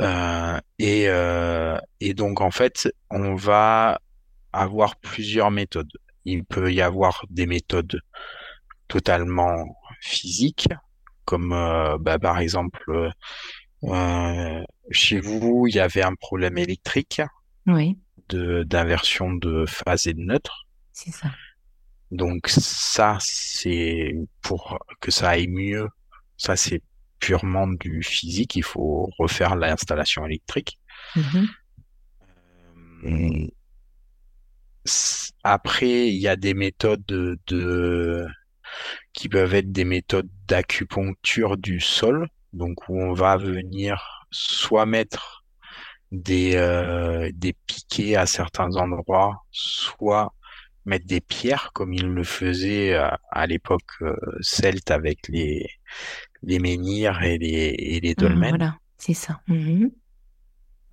Euh, 0.00 0.58
et, 0.78 1.08
euh, 1.08 1.78
et 2.00 2.14
donc 2.14 2.40
en 2.40 2.50
fait, 2.50 2.92
on 3.10 3.34
va 3.34 4.00
avoir 4.52 4.96
plusieurs 4.96 5.50
méthodes. 5.50 5.92
Il 6.24 6.44
peut 6.44 6.72
y 6.72 6.80
avoir 6.80 7.24
des 7.30 7.46
méthodes 7.46 8.00
totalement 8.88 9.64
physiques, 10.00 10.68
comme 11.24 11.50
bah, 12.00 12.18
par 12.18 12.38
exemple 12.38 13.12
chez 14.90 15.20
vous, 15.20 15.66
il 15.68 15.74
y 15.74 15.80
avait 15.80 16.02
un 16.02 16.14
problème 16.14 16.58
électrique 16.58 17.20
oui. 17.66 17.98
de 18.30 18.62
d'inversion 18.62 19.34
de 19.34 19.66
phase 19.66 20.06
et 20.06 20.14
de 20.14 20.22
neutre. 20.22 20.66
C'est 20.92 21.12
ça. 21.12 21.28
Donc 22.10 22.48
ça, 22.48 23.18
c'est 23.20 24.14
pour 24.40 24.78
que 25.00 25.10
ça 25.10 25.30
aille 25.30 25.48
mieux. 25.48 25.88
Ça, 26.36 26.56
c'est 26.56 26.82
purement 27.18 27.66
du 27.66 28.02
physique. 28.02 28.56
Il 28.56 28.62
faut 28.62 29.10
refaire 29.18 29.56
l'installation 29.56 30.24
électrique. 30.24 30.78
Mm-hmm. 31.16 31.48
Euh, 33.04 33.46
après, 35.44 36.08
il 36.08 36.16
y 36.16 36.28
a 36.28 36.36
des 36.36 36.54
méthodes 36.54 37.04
de, 37.06 38.26
qui 39.12 39.28
peuvent 39.28 39.54
être 39.54 39.72
des 39.72 39.84
méthodes 39.84 40.28
d'acupuncture 40.46 41.56
du 41.56 41.80
sol, 41.80 42.28
donc 42.52 42.88
où 42.88 43.00
on 43.00 43.12
va 43.12 43.36
venir 43.36 44.26
soit 44.30 44.86
mettre 44.86 45.44
des 46.10 46.56
euh, 46.56 47.30
des 47.34 47.54
piquets 47.66 48.16
à 48.16 48.24
certains 48.26 48.76
endroits, 48.76 49.44
soit 49.50 50.32
mettre 50.84 51.06
des 51.06 51.20
pierres 51.20 51.70
comme 51.74 51.92
ils 51.92 52.08
le 52.08 52.24
faisaient 52.24 52.94
à, 52.94 53.46
l'époque 53.46 53.90
euh, 54.02 54.16
celte 54.40 54.90
avec 54.90 55.28
les, 55.28 55.68
les 56.42 56.58
menhirs 56.58 57.22
et 57.22 57.38
les, 57.38 57.74
et 57.78 58.00
les 58.00 58.14
dolmens. 58.14 58.50
voilà, 58.50 58.78
c'est 58.96 59.14
ça. 59.14 59.40
Mhm. 59.48 59.90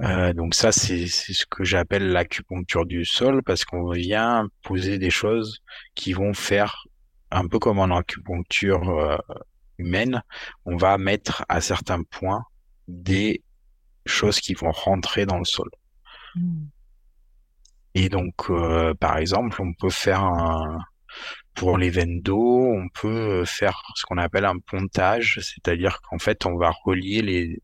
Euh, 0.02 0.34
donc 0.34 0.56
ça, 0.56 0.72
c'est 0.72 1.08
ce 1.08 1.46
que 1.46 1.64
j'appelle 1.64 2.10
l'acupuncture 2.10 2.86
du 2.86 3.06
sol 3.06 3.42
parce 3.44 3.64
qu'on 3.64 3.90
vient 3.92 4.50
poser 4.64 4.98
des 5.00 5.10
choses 5.10 5.60
qui 5.94 6.12
vont 6.14 6.34
faire 6.34 6.86
un 7.32 7.48
peu 7.48 7.60
comme 7.60 7.80
en 7.80 7.96
acupuncture 7.96 8.90
euh, 8.90 9.18
humaine. 9.78 10.22
On 10.66 10.76
va 10.76 10.98
mettre 10.98 11.46
à 11.48 11.62
certains 11.62 12.04
points 12.04 12.44
des 12.88 13.42
choses 14.06 14.40
qui 14.40 14.54
vont 14.54 14.72
rentrer 14.72 15.26
dans 15.26 15.40
le 15.40 15.46
sol. 15.46 15.70
Mhm. 16.36 16.70
Et 17.96 18.10
donc, 18.10 18.50
euh, 18.50 18.94
par 18.94 19.18
exemple, 19.18 19.62
on 19.62 19.74
peut 19.74 19.90
faire 19.90 20.24
un, 20.24 20.78
pour 21.56 21.78
les 21.78 21.92
d'eau, 22.22 22.72
on 22.74 22.90
peut 22.90 23.46
faire 23.46 23.82
ce 23.96 24.06
qu'on 24.06 24.18
appelle 24.18 24.46
un 24.46 24.60
pontage, 24.60 25.40
c'est-à-dire 25.42 26.02
qu'en 26.02 26.20
fait, 26.20 26.46
on 26.46 26.58
va 26.58 26.72
relier 26.84 27.22
les, 27.22 27.62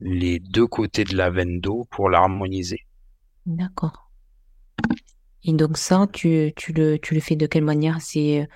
les 0.00 0.38
deux 0.40 0.66
côtés 0.66 1.04
de 1.04 1.16
la 1.16 1.30
veine 1.30 1.60
d'eau 1.60 1.86
pour 1.90 2.08
l'harmoniser. 2.08 2.86
D'accord. 3.44 4.10
Et 5.44 5.52
donc 5.52 5.76
ça, 5.76 6.06
tu, 6.12 6.52
tu, 6.56 6.72
le, 6.72 6.98
tu 6.98 7.14
le 7.14 7.20
fais 7.20 7.36
de 7.36 7.46
quelle 7.46 7.64
manière? 7.64 8.00
C'est 8.00 8.48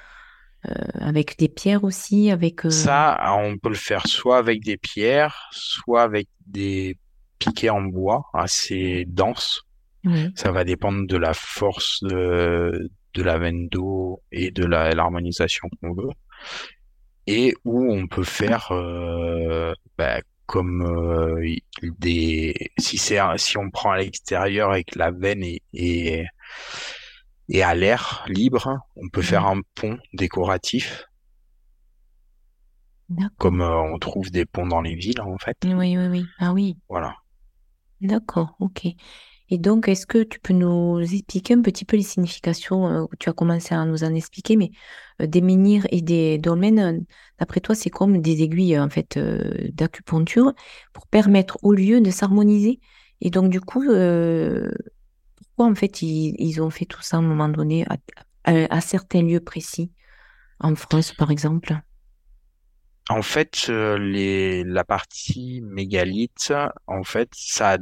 euh, 0.66 0.74
avec 0.94 1.38
des 1.38 1.48
pierres 1.48 1.84
aussi 1.84 2.30
avec 2.30 2.64
euh 2.64 2.70
Ça, 2.70 3.18
on 3.38 3.58
peut 3.58 3.68
le 3.68 3.74
faire 3.74 4.06
soit 4.06 4.38
avec 4.38 4.62
des 4.62 4.76
pierres, 4.76 5.48
soit 5.52 6.02
avec 6.02 6.28
des 6.46 6.98
piquets 7.38 7.70
en 7.70 7.82
bois 7.82 8.24
assez 8.32 9.04
denses. 9.08 9.62
Ça 10.34 10.50
va 10.50 10.64
dépendre 10.64 11.06
de 11.06 11.16
la 11.16 11.34
force 11.34 12.02
de, 12.02 12.90
de 13.14 13.22
la 13.22 13.38
veine 13.38 13.68
d'eau 13.68 14.22
et 14.32 14.50
de 14.50 14.64
l'harmonisation 14.64 15.68
qu'on 15.80 15.94
veut. 15.94 16.10
Et 17.26 17.54
où 17.64 17.92
on 17.92 18.06
peut 18.08 18.24
faire 18.24 18.72
euh, 18.72 19.72
bah, 19.96 20.20
comme 20.46 20.82
euh, 20.82 21.56
des 21.98 22.72
si 22.78 22.98
si 22.98 23.58
on 23.58 23.70
prend 23.70 23.92
à 23.92 23.98
l'extérieur 23.98 24.74
et 24.74 24.84
que 24.84 24.98
la 24.98 25.12
veine 25.12 25.44
est, 25.44 25.62
est, 25.72 26.26
est 27.48 27.62
à 27.62 27.74
l'air 27.74 28.24
libre, 28.28 28.80
on 28.96 29.08
peut 29.08 29.22
faire 29.22 29.46
un 29.46 29.60
pont 29.74 29.98
décoratif 30.12 31.04
comme 33.38 33.60
on 33.60 33.98
trouve 33.98 34.30
des 34.30 34.46
ponts 34.46 34.66
dans 34.66 34.80
les 34.80 34.94
villes 34.94 35.20
en 35.20 35.36
fait. 35.38 35.56
Oui, 35.64 35.96
oui, 35.96 36.06
oui. 36.08 36.24
Ah 36.38 36.52
oui. 36.52 36.76
Voilà. 36.88 37.14
D'accord, 38.00 38.56
ok. 38.58 38.86
Et 39.54 39.58
donc, 39.58 39.86
est-ce 39.86 40.06
que 40.06 40.22
tu 40.22 40.40
peux 40.40 40.54
nous 40.54 40.98
expliquer 40.98 41.52
un 41.52 41.60
petit 41.60 41.84
peu 41.84 41.98
les 41.98 42.02
significations 42.02 43.06
Tu 43.20 43.28
as 43.28 43.34
commencé 43.34 43.74
à 43.74 43.84
nous 43.84 44.02
en 44.02 44.14
expliquer, 44.14 44.56
mais 44.56 44.70
des 45.20 45.42
menhirs 45.42 45.86
et 45.90 46.00
des 46.00 46.38
dolmens, 46.38 47.04
d'après 47.38 47.60
toi, 47.60 47.74
c'est 47.74 47.90
comme 47.90 48.22
des 48.22 48.40
aiguilles 48.40 48.78
en 48.78 48.88
fait 48.88 49.18
d'acupuncture 49.74 50.54
pour 50.94 51.06
permettre 51.06 51.58
au 51.60 51.74
lieu 51.74 52.00
de 52.00 52.10
s'harmoniser? 52.10 52.80
Et 53.20 53.28
donc, 53.28 53.50
du 53.50 53.60
coup, 53.60 53.82
pourquoi 53.82 55.66
en 55.66 55.74
fait 55.74 56.00
ils, 56.00 56.62
ont 56.62 56.70
fait 56.70 56.86
tout 56.86 57.02
ça 57.02 57.18
à 57.18 57.20
un 57.20 57.22
moment 57.22 57.50
donné 57.50 57.84
à 58.44 58.80
certains 58.80 59.20
lieux 59.20 59.40
précis, 59.40 59.92
en 60.60 60.74
France 60.74 61.12
par 61.12 61.30
exemple? 61.30 61.78
En 63.10 63.20
fait, 63.20 63.66
euh, 63.68 64.64
la 64.64 64.84
partie 64.84 65.60
mégalithe, 65.62 66.54
en 66.86 67.02
fait, 67.02 67.28
ça, 67.34 67.76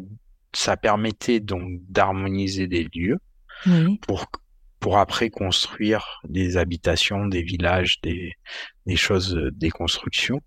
ça 0.52 0.76
permettait 0.76 1.40
donc 1.40 1.80
d'harmoniser 1.88 2.66
des 2.66 2.88
lieux 2.94 3.18
pour, 4.02 4.26
pour 4.80 4.98
après 4.98 5.30
construire 5.30 6.20
des 6.28 6.56
habitations, 6.56 7.26
des 7.26 7.42
villages, 7.42 8.00
des, 8.02 8.32
des 8.86 8.96
choses, 8.96 9.36
euh, 9.36 9.50
des 9.52 9.70
constructions. 9.70 10.40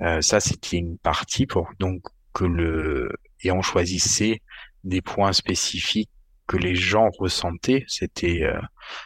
Euh, 0.00 0.20
ça, 0.20 0.40
c'était 0.40 0.78
une 0.78 0.98
partie 0.98 1.46
pour 1.46 1.70
donc 1.78 2.02
que 2.32 2.44
le 2.44 3.10
et 3.42 3.50
on 3.50 3.62
choisissait 3.62 4.42
des 4.84 5.00
points 5.00 5.32
spécifiques 5.32 6.10
que 6.46 6.56
les 6.56 6.74
gens 6.74 7.10
ressentaient. 7.18 7.84
C'était 7.88 8.42
euh, 8.42 8.60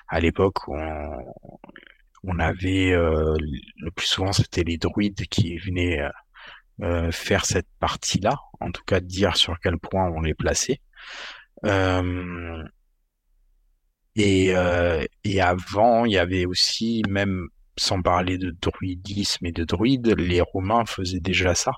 à 0.09 0.21
l'époque 0.21 0.69
on, 0.69 1.11
on 2.25 2.39
avait 2.39 2.93
euh, 2.93 3.37
le 3.77 3.91
plus 3.91 4.07
souvent 4.07 4.33
c'était 4.33 4.65
les 4.65 4.79
druides 4.79 5.27
qui 5.27 5.57
venaient 5.59 6.01
euh, 6.83 6.85
euh, 6.85 7.13
faire 7.13 7.45
cette 7.45 7.69
partie-là, 7.81 8.37
en 8.61 8.71
tout 8.71 8.83
cas 8.85 9.01
dire 9.01 9.37
sur 9.37 9.59
quel 9.61 9.79
point 9.79 10.11
on 10.11 10.21
les 10.21 10.35
plaçait. 10.35 10.81
et, 14.17 14.55
et 15.25 15.41
avant, 15.41 16.05
il 16.05 16.13
y 16.13 16.19
avait 16.19 16.47
aussi, 16.47 17.03
même 17.09 17.49
sans 17.77 18.03
parler 18.03 18.39
de 18.39 18.51
druidisme 18.51 19.47
et 19.47 19.53
de 19.53 19.65
druides, 19.65 20.15
les 20.19 20.41
Romains 20.41 20.85
faisaient 20.87 21.21
déjà 21.21 21.55
ça. 21.55 21.73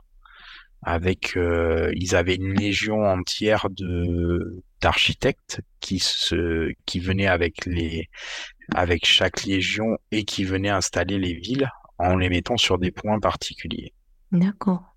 Avec, 0.83 1.37
ils 1.37 2.17
avaient 2.17 2.37
une 2.37 2.55
légion 2.55 3.05
entière 3.05 3.69
de 3.71 4.63
d'architectes 4.83 5.63
qui 5.81 5.99
se 5.99 6.71
qui 6.85 7.01
venaient 7.01 7.27
avec 7.27 7.65
les 7.65 8.09
avec 8.75 9.07
chaque 9.07 9.45
légion 9.45 9.99
et 10.11 10.25
qui 10.25 10.45
venait 10.45 10.69
installer 10.69 11.19
les 11.19 11.35
villes 11.35 11.71
en 11.99 12.17
les 12.17 12.29
mettant 12.29 12.57
sur 12.57 12.79
des 12.79 12.91
points 12.91 13.21
particuliers. 13.21 13.95
D'accord. 14.33 14.97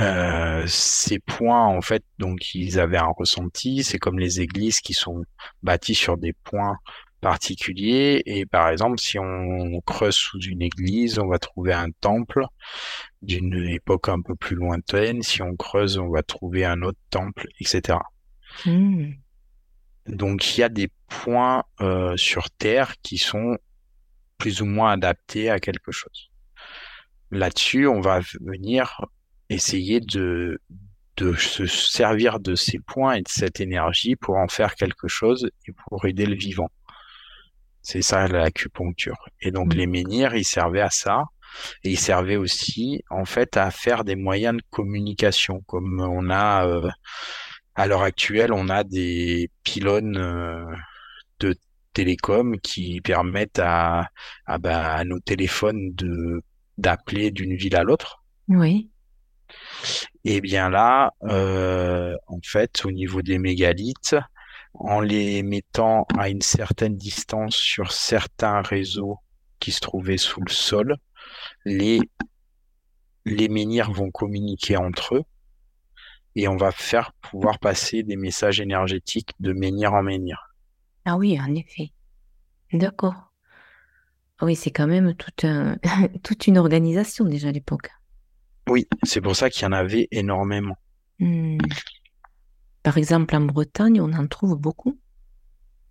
Euh, 0.00 0.64
ces 0.66 1.20
points, 1.20 1.66
en 1.66 1.80
fait, 1.80 2.02
donc 2.18 2.54
ils 2.54 2.80
avaient 2.80 2.98
un 2.98 3.12
ressenti. 3.16 3.84
C'est 3.84 3.98
comme 3.98 4.18
les 4.18 4.40
églises 4.40 4.80
qui 4.80 4.92
sont 4.92 5.24
bâties 5.62 5.94
sur 5.94 6.16
des 6.16 6.32
points 6.32 6.78
particuliers. 7.20 8.22
Et 8.26 8.44
par 8.44 8.68
exemple, 8.68 8.98
si 8.98 9.18
on 9.18 9.80
creuse 9.86 10.14
sous 10.16 10.40
une 10.40 10.62
église, 10.62 11.18
on 11.18 11.28
va 11.28 11.38
trouver 11.38 11.72
un 11.72 11.90
temple 12.00 12.44
d'une 13.22 13.54
époque 13.68 14.08
un 14.08 14.20
peu 14.20 14.34
plus 14.34 14.56
lointaine. 14.56 15.22
Si 15.22 15.42
on 15.42 15.56
creuse, 15.56 15.98
on 15.98 16.10
va 16.10 16.22
trouver 16.22 16.64
un 16.64 16.82
autre 16.82 16.98
temple, 17.10 17.46
etc. 17.60 17.98
Donc 20.06 20.56
il 20.56 20.60
y 20.60 20.64
a 20.64 20.68
des 20.68 20.90
points 21.08 21.64
euh, 21.80 22.16
sur 22.16 22.50
Terre 22.50 22.94
qui 23.02 23.18
sont 23.18 23.58
plus 24.38 24.60
ou 24.60 24.66
moins 24.66 24.92
adaptés 24.92 25.50
à 25.50 25.60
quelque 25.60 25.92
chose. 25.92 26.30
Là-dessus, 27.34 27.86
on 27.86 28.00
va 28.00 28.20
venir 28.40 29.04
essayer 29.50 30.00
de, 30.00 30.60
de 31.16 31.34
se 31.34 31.66
servir 31.66 32.40
de 32.40 32.54
ces 32.54 32.78
points 32.78 33.14
et 33.14 33.22
de 33.22 33.28
cette 33.28 33.60
énergie 33.60 34.16
pour 34.16 34.36
en 34.36 34.48
faire 34.48 34.74
quelque 34.74 35.08
chose 35.08 35.50
et 35.66 35.72
pour 35.72 36.04
aider 36.06 36.26
le 36.26 36.36
vivant. 36.36 36.70
C'est 37.82 38.02
ça 38.02 38.26
l'acupuncture. 38.28 39.28
Et 39.40 39.50
donc 39.50 39.74
mmh. 39.74 39.76
les 39.76 39.86
menhirs, 39.86 40.34
ils 40.34 40.44
servaient 40.44 40.80
à 40.80 40.90
ça. 40.90 41.24
Et 41.84 41.90
ils 41.90 41.98
servaient 41.98 42.36
aussi, 42.36 43.02
en 43.10 43.24
fait, 43.24 43.56
à 43.56 43.70
faire 43.70 44.04
des 44.04 44.16
moyens 44.16 44.56
de 44.56 44.62
communication, 44.70 45.60
comme 45.66 46.00
on 46.00 46.30
a 46.30 46.66
euh, 46.66 46.88
à 47.74 47.86
l'heure 47.86 48.02
actuelle, 48.02 48.52
on 48.52 48.68
a 48.68 48.82
des 48.84 49.50
pylônes 49.62 50.16
euh, 50.16 50.64
de 51.40 51.54
télécom 51.92 52.58
qui 52.60 53.00
permettent 53.00 53.60
à, 53.60 54.08
à, 54.46 54.58
bah, 54.58 54.94
à 54.94 55.04
nos 55.04 55.20
téléphones 55.20 55.94
de 55.94 56.42
d'appeler 56.78 57.30
d'une 57.30 57.54
ville 57.54 57.76
à 57.76 57.82
l'autre. 57.82 58.24
Oui. 58.48 58.90
Et 60.24 60.40
bien 60.40 60.70
là, 60.70 61.12
euh, 61.24 62.16
en 62.26 62.38
fait, 62.42 62.84
au 62.84 62.90
niveau 62.90 63.22
des 63.22 63.38
mégalithes, 63.38 64.16
en 64.74 65.00
les 65.00 65.42
mettant 65.42 66.06
à 66.18 66.28
une 66.28 66.42
certaine 66.42 66.96
distance 66.96 67.56
sur 67.56 67.92
certains 67.92 68.62
réseaux 68.62 69.18
qui 69.60 69.70
se 69.70 69.80
trouvaient 69.80 70.18
sous 70.18 70.40
le 70.40 70.50
sol, 70.50 70.96
les, 71.64 72.00
les 73.24 73.48
menhirs 73.48 73.92
vont 73.92 74.10
communiquer 74.10 74.76
entre 74.76 75.16
eux 75.16 75.24
et 76.36 76.48
on 76.48 76.56
va 76.56 76.72
faire 76.72 77.12
pouvoir 77.14 77.58
passer 77.58 78.02
des 78.02 78.16
messages 78.16 78.60
énergétiques 78.60 79.30
de 79.38 79.52
menhir 79.52 79.94
en 79.94 80.02
menhir. 80.02 80.54
Ah 81.04 81.16
oui, 81.16 81.38
en 81.40 81.54
effet. 81.54 81.92
D'accord. 82.72 83.33
Oui, 84.44 84.56
c'est 84.56 84.70
quand 84.70 84.86
même 84.86 85.14
toute, 85.14 85.44
un... 85.44 85.78
toute 86.22 86.46
une 86.46 86.58
organisation 86.58 87.24
déjà 87.24 87.48
à 87.48 87.52
l'époque. 87.52 87.90
Oui, 88.68 88.86
c'est 89.02 89.22
pour 89.22 89.34
ça 89.34 89.48
qu'il 89.48 89.62
y 89.62 89.66
en 89.66 89.72
avait 89.72 90.06
énormément. 90.10 90.76
Hmm. 91.18 91.58
Par 92.82 92.98
exemple, 92.98 93.34
en 93.34 93.40
Bretagne, 93.40 94.00
on 94.00 94.12
en 94.12 94.26
trouve 94.26 94.56
beaucoup. 94.56 94.98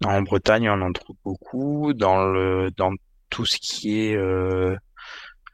En 0.05 0.21
Bretagne, 0.21 0.69
on 0.69 0.81
en 0.81 0.91
trouve 0.91 1.15
beaucoup. 1.23 1.93
Dans 1.93 2.25
le 2.25 2.69
dans 2.77 2.93
tout 3.31 3.45
ce 3.45 3.57
qui 3.57 4.01
est 4.01 4.15
euh, 4.15 4.75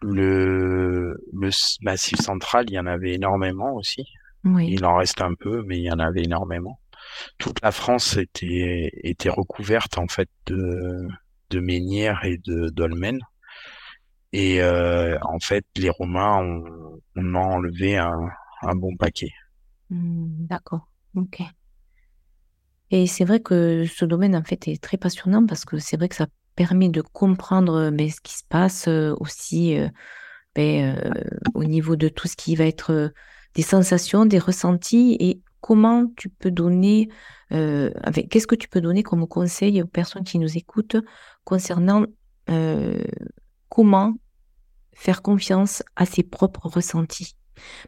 le, 0.02 1.14
le 1.32 1.52
massif 1.82 2.20
central, 2.20 2.66
il 2.68 2.74
y 2.74 2.80
en 2.80 2.86
avait 2.86 3.14
énormément 3.14 3.74
aussi. 3.76 4.06
Il 4.44 4.86
en 4.86 4.96
reste 4.96 5.22
un 5.22 5.34
peu, 5.34 5.64
mais 5.66 5.78
il 5.78 5.84
y 5.84 5.92
en 5.92 6.00
avait 6.00 6.24
énormément. 6.24 6.80
Toute 7.38 7.62
la 7.62 7.72
France 7.72 8.18
était, 8.18 8.90
était 9.04 9.30
recouverte 9.30 9.98
en 9.98 10.08
fait 10.08 10.30
de, 10.46 11.08
de 11.50 11.60
menhirs 11.60 12.20
et 12.24 12.38
de 12.38 12.70
dolmens. 12.70 13.20
Et 14.32 14.62
euh, 14.62 15.18
en 15.24 15.40
fait, 15.40 15.66
les 15.76 15.90
Romains 15.90 16.38
ont, 16.38 17.36
enlevé 17.36 17.98
un, 17.98 18.76
bon 18.76 18.96
paquet. 18.96 19.32
Mmh, 19.90 20.46
d'accord, 20.48 20.88
ok. 21.16 21.42
Et 22.92 23.08
c'est 23.08 23.26
vrai 23.26 23.40
que 23.40 23.86
ce 23.86 24.06
domaine 24.06 24.36
en 24.36 24.44
fait 24.44 24.68
est 24.68 24.82
très 24.82 24.98
passionnant 24.98 25.46
parce 25.46 25.66
que 25.66 25.78
c'est 25.78 25.98
vrai 25.98 26.10
que 26.10 26.16
ça 26.16 26.28
permet 26.56 26.90
de 26.90 27.02
comprendre 27.02 27.92
ben, 27.92 28.10
ce 28.10 28.22
qui 28.22 28.34
se 28.34 28.44
passe 28.48 28.88
euh, 28.88 29.16
aussi 29.20 29.78
euh, 29.78 29.88
ben, 30.56 31.00
au 31.54 31.64
niveau 31.64 31.96
de 31.96 32.10
tout 32.10 32.28
ce 32.28 32.36
qui 32.36 32.56
va 32.56 32.66
être 32.66 33.12
des 33.56 33.62
sensations, 33.62 34.26
des 34.26 34.40
ressentis 34.40 35.18
et 35.20 35.42
comment 35.62 36.08
tu 36.16 36.30
peux 36.30 36.52
donner, 36.52 37.10
euh, 37.52 37.92
qu'est-ce 38.30 38.48
que 38.48 38.56
tu 38.56 38.68
peux 38.68 38.82
donner 38.82 39.04
comme 39.04 39.28
conseil 39.28 39.82
aux 39.82 39.88
personnes 39.88 40.24
qui 40.24 40.40
nous 40.40 40.58
écoutent 40.58 40.98
concernant 41.44 42.06
euh, 42.50 43.04
comment 43.70 44.14
faire 44.94 45.22
confiance 45.22 45.84
à 45.96 46.06
ses 46.06 46.24
propres 46.24 46.68
ressentis? 46.68 47.36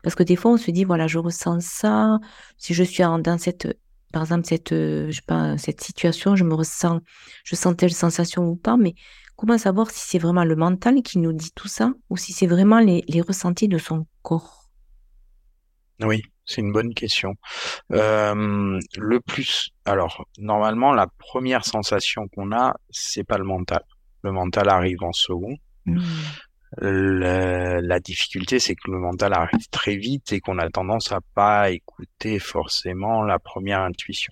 Parce 0.03 0.15
que 0.15 0.23
des 0.23 0.35
fois, 0.35 0.51
on 0.51 0.57
se 0.57 0.71
dit, 0.71 0.83
voilà, 0.83 1.07
je 1.07 1.17
ressens 1.17 1.61
ça, 1.61 2.19
si 2.57 2.73
je 2.73 2.83
suis 2.83 3.03
dans 3.03 3.37
cette, 3.37 3.79
par 4.11 4.23
exemple, 4.23 4.45
cette, 4.45 4.73
euh, 4.73 5.09
je 5.09 5.15
sais 5.15 5.25
pas, 5.25 5.57
cette 5.57 5.81
situation, 5.81 6.35
je 6.35 6.43
me 6.43 6.53
ressens, 6.53 6.99
je 7.43 7.55
sens 7.55 7.75
telle 7.77 7.93
sensation 7.93 8.43
ou 8.43 8.55
pas, 8.55 8.75
mais 8.75 8.95
comment 9.37 9.57
savoir 9.57 9.89
si 9.89 10.07
c'est 10.07 10.19
vraiment 10.19 10.43
le 10.43 10.55
mental 10.55 11.01
qui 11.01 11.19
nous 11.19 11.33
dit 11.33 11.51
tout 11.55 11.69
ça 11.69 11.93
ou 12.09 12.17
si 12.17 12.33
c'est 12.33 12.47
vraiment 12.47 12.79
les 12.79 13.21
ressentis 13.21 13.69
de 13.69 13.77
son 13.77 14.05
corps? 14.21 14.61
Oui, 16.03 16.21
c'est 16.51 16.61
une 16.61 16.71
bonne 16.71 16.93
question. 16.93 17.35
Euh, 17.93 18.79
le 18.97 19.19
plus, 19.19 19.71
alors 19.85 20.25
normalement 20.37 20.93
la 20.93 21.07
première 21.17 21.65
sensation 21.65 22.27
qu'on 22.27 22.51
a, 22.51 22.75
c'est 22.89 23.23
pas 23.23 23.37
le 23.37 23.45
mental. 23.45 23.83
Le 24.23 24.31
mental 24.31 24.69
arrive 24.69 25.03
en 25.03 25.13
second. 25.13 25.55
Mmh. 25.87 25.99
la 26.77 27.99
difficulté, 27.99 28.59
c'est 28.59 28.75
que 28.75 28.91
le 28.91 28.99
mental 28.99 29.33
arrive 29.33 29.67
très 29.71 29.95
vite 29.95 30.31
et 30.31 30.39
qu'on 30.39 30.59
a 30.59 30.69
tendance 30.69 31.11
à 31.11 31.19
pas 31.33 31.71
écouter 31.71 32.37
forcément 32.37 33.23
la 33.23 33.39
première 33.39 33.81
intuition. 33.81 34.31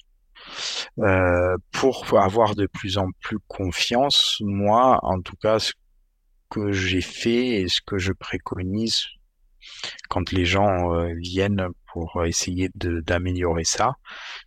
Euh, 1.00 1.58
pour 1.72 2.06
avoir 2.20 2.56
de 2.56 2.68
plus 2.68 2.98
en 2.98 3.08
plus 3.22 3.40
confiance, 3.48 4.38
moi, 4.42 5.00
en 5.04 5.22
tout 5.22 5.36
cas, 5.36 5.60
ce 5.60 5.74
que 6.50 6.72
j'ai 6.72 7.02
fait 7.02 7.62
et 7.62 7.68
ce 7.68 7.82
que 7.82 7.98
je 7.98 8.12
préconise 8.12 9.06
quand 10.10 10.32
les 10.32 10.46
gens 10.46 10.94
euh, 10.94 11.14
viennent 11.16 11.68
pour 11.92 12.26
essayer 12.26 12.70
d'améliorer 12.76 13.64
ça, 13.64 13.96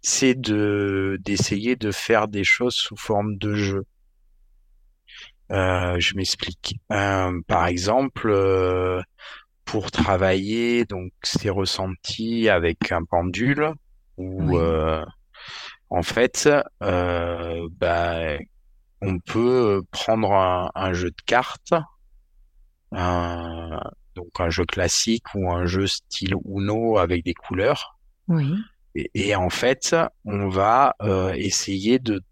c'est 0.00 0.34
de 0.34 1.18
d'essayer 1.22 1.76
de 1.76 1.90
faire 1.90 2.28
des 2.28 2.44
choses 2.44 2.74
sous 2.74 2.96
forme 2.96 3.36
de 3.36 3.54
jeu. 3.54 3.84
Euh, 5.50 5.98
je 5.98 6.14
m'explique. 6.16 6.76
Euh, 6.92 7.40
par 7.46 7.66
exemple, 7.66 9.02
pour 9.64 9.90
travailler 9.90 10.84
donc 10.84 11.12
ces 11.22 11.50
ressentis 11.50 12.48
avec 12.48 12.92
un 12.92 13.04
pendule 13.04 13.72
ou 14.16 14.58
en 15.90 16.02
fait, 16.02 16.48
bah, 16.80 18.38
on 19.02 19.18
peut 19.18 19.82
prendre 19.90 20.32
un, 20.74 20.92
jeu 20.92 21.10
de 21.10 21.22
cartes, 21.26 21.74
donc 24.14 24.28
un 24.38 24.50
jeu 24.50 24.64
classique 24.64 25.24
ou 25.34 25.50
un 25.50 25.66
jeu 25.66 25.86
style 25.86 26.34
Uno 26.44 26.98
avec 26.98 27.24
des 27.24 27.34
couleurs. 27.34 27.98
Oui. 28.28 28.54
Et, 28.94 29.34
en 29.34 29.48
fait, 29.48 29.96
on 30.26 30.48
va 30.48 30.94
essayer 31.34 31.98
de 31.98 32.22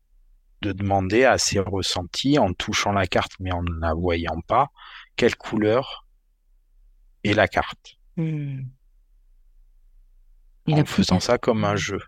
de 0.62 0.72
demander 0.72 1.24
à 1.24 1.38
ses 1.38 1.58
ressentis 1.58 2.38
en 2.38 2.52
touchant 2.52 2.92
la 2.92 3.06
carte 3.06 3.32
mais 3.40 3.52
en 3.52 3.62
ne 3.62 3.80
la 3.80 3.94
voyant 3.94 4.40
pas 4.46 4.68
quelle 5.16 5.36
couleur 5.36 6.06
est 7.24 7.34
la 7.34 7.48
carte. 7.48 7.96
Hmm. 8.16 8.62
en 10.68 10.84
faisant 10.84 11.20
ça 11.20 11.38
comme 11.38 11.64
un 11.64 11.76
jeu. 11.76 12.00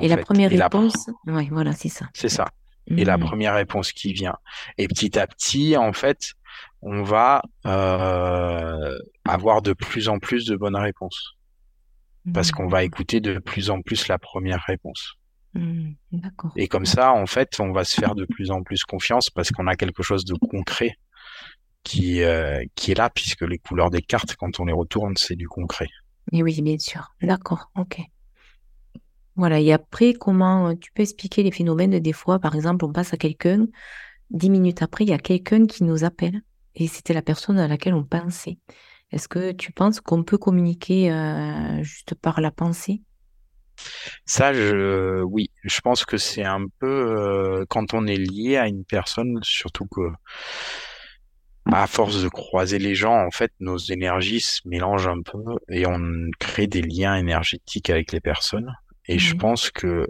Et 0.00 0.08
la 0.08 0.18
première 0.18 0.50
réponse, 0.50 1.10
oui, 1.26 1.48
voilà, 1.50 1.72
c'est 1.72 1.88
ça. 1.88 2.06
C'est 2.14 2.28
ça. 2.28 2.48
Et 2.86 3.04
la 3.04 3.18
hmm. 3.18 3.24
première 3.24 3.54
réponse 3.54 3.92
qui 3.92 4.12
vient. 4.12 4.36
Et 4.78 4.88
petit 4.88 5.18
à 5.18 5.26
petit, 5.26 5.76
en 5.76 5.92
fait, 5.92 6.32
on 6.82 7.02
va 7.02 7.42
euh, 7.66 8.98
avoir 9.24 9.62
de 9.62 9.72
plus 9.72 10.08
en 10.08 10.18
plus 10.18 10.46
de 10.46 10.56
bonnes 10.56 10.76
réponses. 10.76 11.34
Parce 12.34 12.50
qu'on 12.50 12.68
va 12.68 12.82
hmm. 12.82 12.86
écouter 12.86 13.20
de 13.20 13.38
plus 13.38 13.70
en 13.70 13.80
plus 13.80 14.08
la 14.08 14.18
première 14.18 14.62
réponse. 14.66 15.14
Mmh, 15.54 15.92
et 16.56 16.68
comme 16.68 16.84
ça, 16.84 17.12
en 17.12 17.26
fait, 17.26 17.58
on 17.58 17.72
va 17.72 17.84
se 17.84 17.98
faire 17.98 18.14
de 18.14 18.26
plus 18.26 18.50
en 18.50 18.62
plus 18.62 18.84
confiance 18.84 19.30
parce 19.30 19.50
qu'on 19.50 19.66
a 19.66 19.76
quelque 19.76 20.02
chose 20.02 20.26
de 20.26 20.34
concret 20.34 20.98
qui, 21.84 22.22
euh, 22.22 22.62
qui 22.74 22.90
est 22.90 22.94
là, 22.94 23.08
puisque 23.08 23.42
les 23.42 23.58
couleurs 23.58 23.90
des 23.90 24.02
cartes, 24.02 24.36
quand 24.36 24.60
on 24.60 24.66
les 24.66 24.72
retourne, 24.72 25.16
c'est 25.16 25.36
du 25.36 25.48
concret. 25.48 25.88
Et 26.32 26.42
oui, 26.42 26.60
bien 26.60 26.78
sûr. 26.78 27.14
D'accord, 27.22 27.70
ok. 27.76 28.00
Voilà, 29.36 29.60
et 29.60 29.72
après, 29.72 30.12
comment 30.12 30.68
euh, 30.68 30.74
tu 30.74 30.92
peux 30.92 31.02
expliquer 31.02 31.42
les 31.42 31.52
phénomènes 31.52 31.98
des 31.98 32.12
fois, 32.12 32.38
par 32.38 32.54
exemple, 32.54 32.84
on 32.84 32.92
passe 32.92 33.14
à 33.14 33.16
quelqu'un, 33.16 33.66
dix 34.30 34.50
minutes 34.50 34.82
après, 34.82 35.04
il 35.04 35.10
y 35.10 35.14
a 35.14 35.18
quelqu'un 35.18 35.66
qui 35.66 35.84
nous 35.84 36.04
appelle, 36.04 36.42
et 36.78 36.86
c'était 36.86 37.12
la 37.12 37.22
personne 37.22 37.58
à 37.58 37.68
laquelle 37.68 37.94
on 37.94 38.04
pensait. 38.04 38.58
Est-ce 39.10 39.28
que 39.28 39.52
tu 39.52 39.72
penses 39.72 40.00
qu'on 40.00 40.22
peut 40.22 40.38
communiquer 40.38 41.10
euh, 41.10 41.82
juste 41.82 42.14
par 42.14 42.40
la 42.40 42.50
pensée? 42.50 43.02
Ça, 44.26 44.52
je, 44.52 45.22
oui, 45.22 45.50
je 45.64 45.80
pense 45.80 46.04
que 46.04 46.18
c'est 46.18 46.44
un 46.44 46.64
peu 46.78 46.86
euh, 46.86 47.64
quand 47.68 47.94
on 47.94 48.06
est 48.06 48.16
lié 48.16 48.56
à 48.56 48.68
une 48.68 48.84
personne, 48.84 49.38
surtout 49.42 49.86
que 49.86 50.10
à 51.70 51.86
force 51.86 52.22
de 52.22 52.28
croiser 52.28 52.78
les 52.78 52.94
gens, 52.94 53.14
en 53.14 53.30
fait, 53.30 53.52
nos 53.60 53.76
énergies 53.76 54.40
se 54.40 54.60
mélangent 54.64 55.08
un 55.08 55.20
peu 55.20 55.42
et 55.68 55.86
on 55.86 56.00
crée 56.38 56.66
des 56.66 56.80
liens 56.80 57.16
énergétiques 57.16 57.90
avec 57.90 58.12
les 58.12 58.20
personnes. 58.20 58.72
Et 59.06 59.18
je 59.18 59.34
pense 59.34 59.70
que 59.70 60.08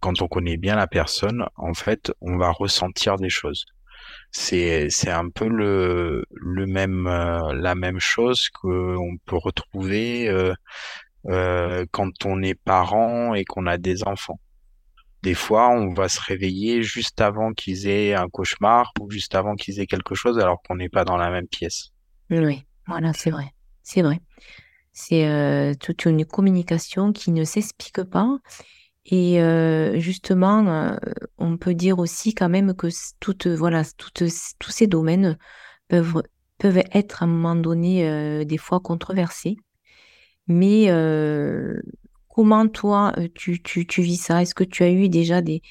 quand 0.00 0.22
on 0.22 0.28
connaît 0.28 0.56
bien 0.56 0.76
la 0.76 0.86
personne, 0.86 1.46
en 1.56 1.74
fait, 1.74 2.12
on 2.20 2.36
va 2.38 2.50
ressentir 2.50 3.16
des 3.16 3.28
choses. 3.30 3.66
C'est 4.30 4.90
c'est 4.90 5.10
un 5.10 5.30
peu 5.30 5.48
le 5.48 6.24
le 6.30 6.66
même 6.66 7.06
euh, 7.06 7.52
la 7.54 7.74
même 7.74 7.98
chose 7.98 8.50
qu'on 8.50 9.16
peut 9.24 9.36
retrouver 9.36 10.28
euh, 10.28 10.52
euh, 11.26 11.86
quand 11.90 12.26
on 12.26 12.42
est 12.42 12.54
parent 12.54 13.34
et 13.34 13.44
qu'on 13.44 13.66
a 13.66 13.78
des 13.78 14.04
enfants. 14.04 14.38
Des 15.22 15.34
fois, 15.34 15.70
on 15.70 15.94
va 15.94 16.08
se 16.08 16.20
réveiller 16.20 16.82
juste 16.82 17.20
avant 17.20 17.52
qu'ils 17.52 17.88
aient 17.88 18.14
un 18.14 18.28
cauchemar 18.28 18.92
ou 19.00 19.10
juste 19.10 19.34
avant 19.34 19.56
qu'ils 19.56 19.80
aient 19.80 19.86
quelque 19.86 20.14
chose 20.14 20.38
alors 20.38 20.62
qu'on 20.62 20.76
n'est 20.76 20.88
pas 20.88 21.04
dans 21.04 21.16
la 21.16 21.30
même 21.30 21.48
pièce. 21.48 21.90
Oui, 22.30 22.62
voilà, 22.86 23.12
c'est 23.14 23.30
vrai. 23.30 23.52
C'est 23.82 24.02
vrai. 24.02 24.20
C'est 24.92 25.76
toute 25.80 26.04
une 26.04 26.24
communication 26.24 27.12
qui 27.12 27.32
ne 27.32 27.42
s'explique 27.44 28.04
pas. 28.04 28.38
Et 29.10 29.42
euh, 29.42 29.98
justement, 29.98 30.96
on 31.38 31.56
peut 31.56 31.74
dire 31.74 31.98
aussi 31.98 32.34
quand 32.34 32.48
même 32.50 32.74
que 32.74 32.88
toutes, 33.20 33.46
voilà, 33.46 33.82
toutes, 33.96 34.22
tous 34.58 34.70
ces 34.70 34.86
domaines 34.86 35.38
peuvent, 35.88 36.22
peuvent 36.58 36.82
être 36.92 37.22
à 37.22 37.26
un 37.26 37.28
moment 37.28 37.56
donné 37.56 38.44
des 38.44 38.58
fois 38.58 38.80
controversés. 38.80 39.56
Mais 40.48 40.90
euh, 40.90 41.80
comment 42.28 42.66
toi, 42.68 43.12
euh, 43.18 43.28
tu, 43.34 43.62
tu, 43.62 43.86
tu 43.86 44.02
vis 44.02 44.16
ça? 44.16 44.42
Est-ce 44.42 44.54
que 44.54 44.64
tu 44.64 44.82
as 44.82 44.90
eu 44.90 45.08
déjà 45.10 45.42
des, 45.42 45.62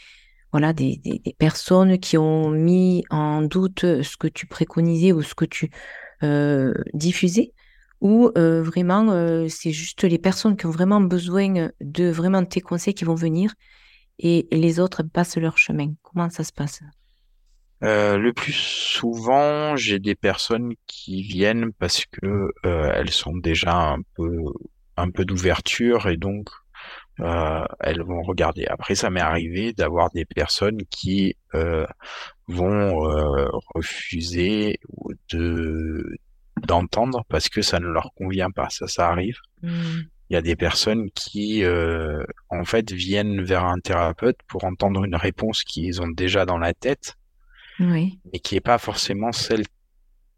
voilà, 0.51 0.71
des, 0.71 0.97
des, 0.97 1.35
personnes 1.37 1.99
qui 1.99 2.17
ont 2.17 2.51
mis 2.51 3.03
en 3.09 3.41
doute 3.41 3.81
ce 3.81 4.17
que 4.17 4.27
tu 4.27 4.45
préconisais 4.45 5.11
ou 5.11 5.23
ce 5.23 5.33
que 5.33 5.45
tu 5.45 5.71
euh, 6.23 6.73
Ou 7.99 8.31
vraiment, 8.35 9.47
c'est 9.49 9.71
juste 9.71 10.03
les 10.03 10.19
personnes 10.19 10.55
qui 10.55 10.67
ont 10.67 10.71
vraiment 10.71 11.01
besoin 11.01 11.69
de 11.81 12.09
vraiment 12.09 12.45
tes 12.45 12.61
conseils 12.61 12.93
qui 12.93 13.05
vont 13.05 13.15
venir 13.15 13.53
et, 14.19 14.47
les 14.51 14.79
autres 14.79 15.01
passent 15.01 15.37
leur 15.37 15.57
chemin 15.57 15.93
Comment 16.03 16.29
ça 16.29 16.43
se 16.43 16.53
passe? 16.53 16.81
Le 17.81 18.31
plus 18.31 18.53
souvent, 18.53 19.75
j'ai 19.75 19.97
des 19.97 20.15
personnes 20.15 20.73
qui 20.85 21.23
viennent 21.23 21.71
parce 21.73 22.05
que 22.05 22.51
elles 22.63 23.09
sont 23.09 23.35
déjà 23.35 23.93
un 23.93 24.01
peu 24.15 24.43
un 24.97 25.11
peu 25.11 25.25
d'ouverture 25.25 26.07
et 26.07 26.17
donc 26.17 26.49
euh, 27.19 27.65
elles 27.79 28.01
vont 28.01 28.21
regarder. 28.21 28.65
Après, 28.67 28.95
ça 28.95 29.09
m'est 29.09 29.21
arrivé 29.21 29.73
d'avoir 29.73 30.11
des 30.11 30.25
personnes 30.25 30.83
qui 30.89 31.35
euh, 31.55 31.85
vont 32.47 33.09
euh, 33.09 33.47
refuser 33.73 34.79
de 35.31 36.17
d'entendre 36.65 37.25
parce 37.29 37.49
que 37.49 37.61
ça 37.61 37.79
ne 37.79 37.87
leur 37.87 38.13
convient 38.15 38.51
pas. 38.51 38.69
Ça, 38.69 38.87
ça 38.87 39.09
arrive. 39.09 39.37
Hmm. 39.61 40.01
Il 40.29 40.33
y 40.33 40.37
a 40.37 40.41
des 40.41 40.57
personnes 40.57 41.09
qui, 41.11 41.63
en 42.49 42.65
fait, 42.65 42.91
viennent 42.91 43.41
vers 43.43 43.63
un 43.63 43.79
thérapeute 43.79 44.37
pour 44.49 44.65
entendre 44.65 45.05
une 45.05 45.15
réponse 45.15 45.63
qu'ils 45.63 46.01
ont 46.01 46.09
déjà 46.09 46.45
dans 46.45 46.57
la 46.57 46.73
tête, 46.73 47.15
oui. 47.79 48.19
mais 48.33 48.39
qui 48.39 48.55
n'est 48.55 48.61
pas 48.61 48.77
forcément 48.77 49.31
celle 49.31 49.63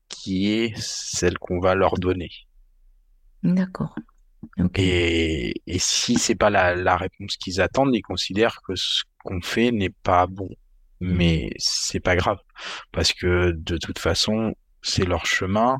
qui 0.07 0.51
est 0.51 0.77
celle 0.77 1.39
qu'on 1.39 1.59
va 1.59 1.73
leur 1.73 1.95
donner. 1.95 2.29
D'accord. 3.41 3.95
Et, 4.75 5.61
et 5.65 5.79
si 5.79 6.15
c'est 6.15 6.35
pas 6.35 6.49
la, 6.49 6.75
la 6.75 6.97
réponse 6.97 7.37
qu'ils 7.37 7.61
attendent, 7.61 7.95
ils 7.95 8.01
considèrent 8.01 8.61
que 8.61 8.75
ce 8.75 9.03
qu'on 9.23 9.41
fait 9.41 9.71
n'est 9.71 9.89
pas 10.03 10.27
bon. 10.27 10.49
Mais 10.99 11.49
mmh. 11.51 11.55
c'est 11.57 11.99
pas 11.99 12.15
grave 12.15 12.39
parce 12.91 13.13
que 13.13 13.51
de 13.51 13.77
toute 13.77 13.99
façon, 13.99 14.53
c'est 14.81 15.05
leur 15.05 15.25
chemin 15.25 15.79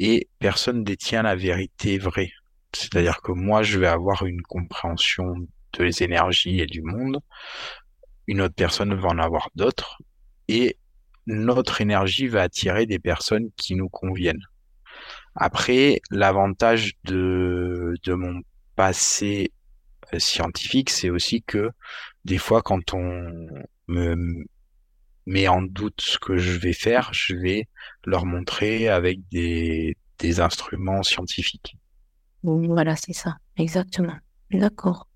et 0.00 0.28
personne 0.38 0.82
détient 0.82 1.22
la 1.22 1.36
vérité 1.36 1.98
vraie. 1.98 2.32
C'est-à-dire 2.72 3.20
que 3.20 3.32
moi, 3.32 3.62
je 3.62 3.78
vais 3.78 3.86
avoir 3.86 4.24
une 4.24 4.40
compréhension 4.40 5.34
de 5.74 5.84
les 5.84 6.02
énergies 6.02 6.60
et 6.60 6.66
du 6.66 6.80
monde. 6.80 7.20
Une 8.26 8.40
autre 8.40 8.54
personne 8.54 8.94
va 8.94 9.08
en 9.08 9.18
avoir 9.18 9.50
d'autres 9.54 9.98
et 10.48 10.78
notre 11.26 11.82
énergie 11.82 12.28
va 12.28 12.42
attirer 12.42 12.86
des 12.86 12.98
personnes 12.98 13.50
qui 13.56 13.74
nous 13.74 13.90
conviennent. 13.90 14.42
Après, 15.34 16.00
l'avantage 16.10 16.94
de, 17.04 17.94
de 18.02 18.14
mon 18.14 18.40
passé 18.76 19.52
euh, 20.14 20.18
scientifique, 20.18 20.88
c'est 20.88 21.10
aussi 21.10 21.42
que 21.42 21.70
des 22.24 22.38
fois, 22.38 22.62
quand 22.62 22.94
on 22.94 23.48
me 23.86 24.44
met 25.26 25.48
en 25.48 25.62
doute 25.62 26.00
ce 26.00 26.18
que 26.18 26.36
je 26.36 26.58
vais 26.58 26.72
faire, 26.72 27.10
je 27.12 27.34
vais 27.34 27.68
leur 28.04 28.26
montrer 28.26 28.88
avec 28.88 29.20
des, 29.30 29.96
des 30.18 30.40
instruments 30.40 31.02
scientifiques. 31.02 31.76
Voilà, 32.42 32.96
c'est 32.96 33.12
ça, 33.12 33.36
exactement. 33.56 34.16
D'accord. 34.50 35.06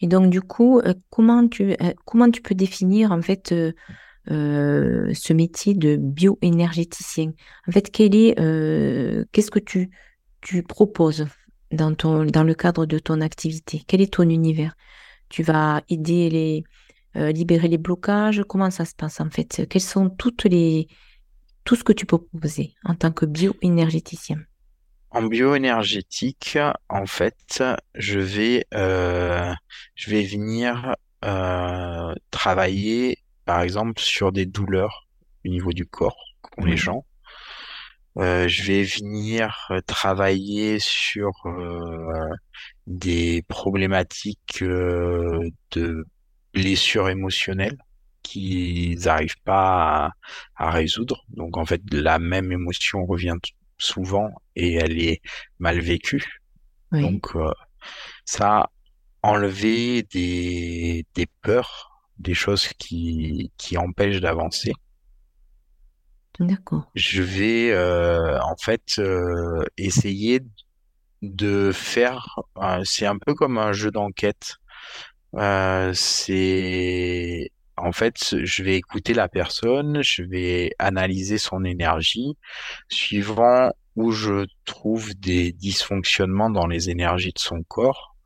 Et 0.00 0.06
donc, 0.06 0.30
du 0.30 0.40
coup, 0.40 0.80
euh, 0.80 0.94
comment 1.10 1.46
tu, 1.48 1.72
euh, 1.72 1.92
comment 2.04 2.30
tu 2.30 2.42
peux 2.42 2.54
définir, 2.54 3.12
en 3.12 3.22
fait, 3.22 3.52
euh, 3.52 3.72
ce 4.28 5.32
métier 5.32 5.74
de 5.74 5.96
bioénergéticien? 5.96 7.32
En 7.68 7.72
fait, 7.72 7.90
quel 7.90 8.14
est, 8.14 8.34
qu'est-ce 9.32 9.50
que 9.50 9.58
tu, 9.58 9.90
tu 10.40 10.62
proposes 10.62 11.26
dans, 11.72 11.94
ton, 11.94 12.24
dans 12.24 12.44
le 12.44 12.54
cadre 12.54 12.86
de 12.86 12.98
ton 12.98 13.20
activité? 13.20 13.82
Quel 13.86 14.00
est 14.00 14.12
ton 14.14 14.28
univers? 14.28 14.74
Tu 15.28 15.42
vas 15.42 15.82
aider 15.88 16.30
les, 16.30 16.64
euh, 17.16 17.32
libérer 17.32 17.68
les 17.68 17.78
blocages. 17.78 18.42
Comment 18.48 18.70
ça 18.70 18.84
se 18.84 18.94
passe 18.94 19.20
en 19.20 19.30
fait? 19.30 19.66
Quels 19.68 19.82
sont 19.82 20.10
toutes 20.10 20.44
les, 20.44 20.88
tout 21.64 21.76
ce 21.76 21.84
que 21.84 21.92
tu 21.92 22.06
peux 22.06 22.18
proposer 22.18 22.74
en 22.84 22.94
tant 22.94 23.12
que 23.12 23.26
bioénergéticien? 23.26 24.38
En 25.10 25.22
bioénergétique, 25.22 26.58
en 26.88 27.06
fait, 27.06 27.62
je 27.94 28.18
vais, 28.18 28.66
je 28.72 30.10
vais 30.10 30.22
venir 30.24 30.96
travailler 32.30 33.18
par 33.44 33.60
exemple 33.60 34.00
sur 34.00 34.32
des 34.32 34.46
douleurs 34.46 35.06
au 35.44 35.48
niveau 35.48 35.72
du 35.72 35.86
corps 35.86 36.18
qu'ont 36.42 36.64
les 36.64 36.76
gens. 36.76 37.04
Euh, 38.16 38.46
je 38.46 38.62
vais 38.62 38.84
venir 38.84 39.66
euh, 39.70 39.80
travailler 39.80 40.78
sur 40.78 41.32
euh, 41.46 42.28
des 42.86 43.42
problématiques 43.48 44.62
de 44.62 46.06
blessures 46.54 47.08
émotionnelles. 47.08 47.78
qu'ils 48.22 49.00
n'arrivent 49.00 49.42
pas 49.44 50.12
à, 50.56 50.70
résoudre. 50.70 51.24
Donc 51.28 51.58
en 51.58 51.66
fait, 51.66 51.82
la 51.92 52.18
même 52.18 52.52
émotion 52.52 53.04
revient 53.04 53.36
souvent 53.76 54.30
et 54.56 54.74
elle 54.74 54.98
est 54.98 55.20
mal 55.58 55.80
vécue. 55.80 56.40
Donc 56.92 57.34
euh, 57.34 57.52
ça, 58.24 58.70
enlever 59.22 60.04
des, 60.04 61.04
des 61.14 61.26
peurs, 61.42 61.90
des 62.18 62.34
choses 62.34 62.68
qui, 62.78 63.52
qui 63.58 63.76
empêchent 63.76 64.20
d'avancer. 64.20 64.72
D'accord. 66.40 66.90
Je 66.94 67.22
vais 67.22 67.70
euh, 67.72 68.40
en 68.40 68.56
fait 68.56 68.98
euh, 68.98 69.64
essayer 69.76 70.40
de 71.22 71.70
faire, 71.72 72.40
c'est 72.84 73.06
un 73.06 73.18
peu 73.18 73.34
comme 73.34 73.58
un 73.58 73.72
jeu 73.72 73.90
d'enquête. 73.90 74.56
C'est 75.94 77.50
en 77.76 77.92
fait, 77.92 78.36
je 78.44 78.62
vais 78.62 78.76
écouter 78.76 79.14
la 79.14 79.28
personne, 79.28 80.02
je 80.02 80.22
vais 80.22 80.74
analyser 80.78 81.38
son 81.38 81.64
énergie, 81.64 82.36
suivant 82.88 83.70
où 83.96 84.12
je 84.12 84.46
trouve 84.64 85.14
des 85.14 85.52
dysfonctionnements 85.52 86.50
dans 86.50 86.66
les 86.66 86.90
énergies 86.90 87.32
de 87.32 87.38
son 87.38 87.62
corps. 87.64 88.16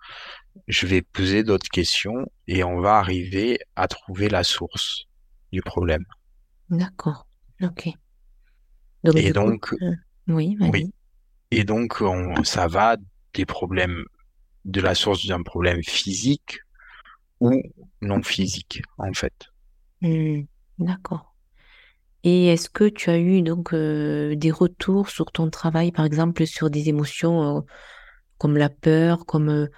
Je 0.66 0.86
vais 0.86 1.02
poser 1.02 1.44
d'autres 1.44 1.70
questions 1.70 2.30
et 2.46 2.62
on 2.62 2.80
va 2.80 2.96
arriver 2.96 3.58
à 3.76 3.88
trouver 3.88 4.28
la 4.28 4.44
source 4.44 5.06
du 5.52 5.62
problème. 5.62 6.04
D'accord. 6.68 7.26
Ok. 7.62 7.88
et 9.14 9.32
donc, 9.32 9.72
euh, 9.80 9.94
oui, 10.26 10.56
oui. 10.60 10.92
Et 11.50 11.64
donc, 11.64 12.02
ça 12.44 12.66
va 12.66 12.96
des 13.32 13.46
problèmes, 13.46 14.04
de 14.66 14.80
la 14.80 14.94
source 14.94 15.26
d'un 15.26 15.42
problème 15.42 15.82
physique 15.82 16.60
ou 17.40 17.62
non 18.02 18.22
physique, 18.22 18.82
en 18.98 19.12
fait. 19.12 19.34
Mmh, 20.00 20.42
d'accord. 20.78 21.34
Et 22.24 22.48
est-ce 22.48 22.68
que 22.68 22.84
tu 22.84 23.10
as 23.10 23.18
eu 23.18 23.42
donc 23.42 23.72
euh, 23.72 24.34
des 24.34 24.50
retours 24.50 25.08
sur 25.08 25.30
ton 25.30 25.50
travail, 25.50 25.92
par 25.92 26.04
exemple, 26.04 26.46
sur 26.46 26.68
des 26.70 26.88
émotions 26.88 27.58
euh, 27.58 27.60
comme 28.38 28.56
la 28.56 28.68
peur, 28.68 29.24
comme 29.24 29.68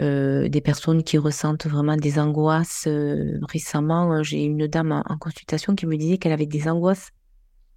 euh, 0.00 0.48
des 0.48 0.60
personnes 0.60 1.02
qui 1.02 1.18
ressentent 1.18 1.66
vraiment 1.66 1.96
des 1.96 2.18
angoisses 2.18 2.88
Récemment, 3.48 4.22
j'ai 4.22 4.44
une 4.44 4.66
dame 4.66 4.92
en, 4.92 5.18
consultation 5.18 5.74
qui 5.74 5.86
me 5.86 5.96
disait 5.96 6.18
qu'elle 6.18 6.32
avait 6.32 6.46
des 6.46 6.68
angoisses 6.68 7.10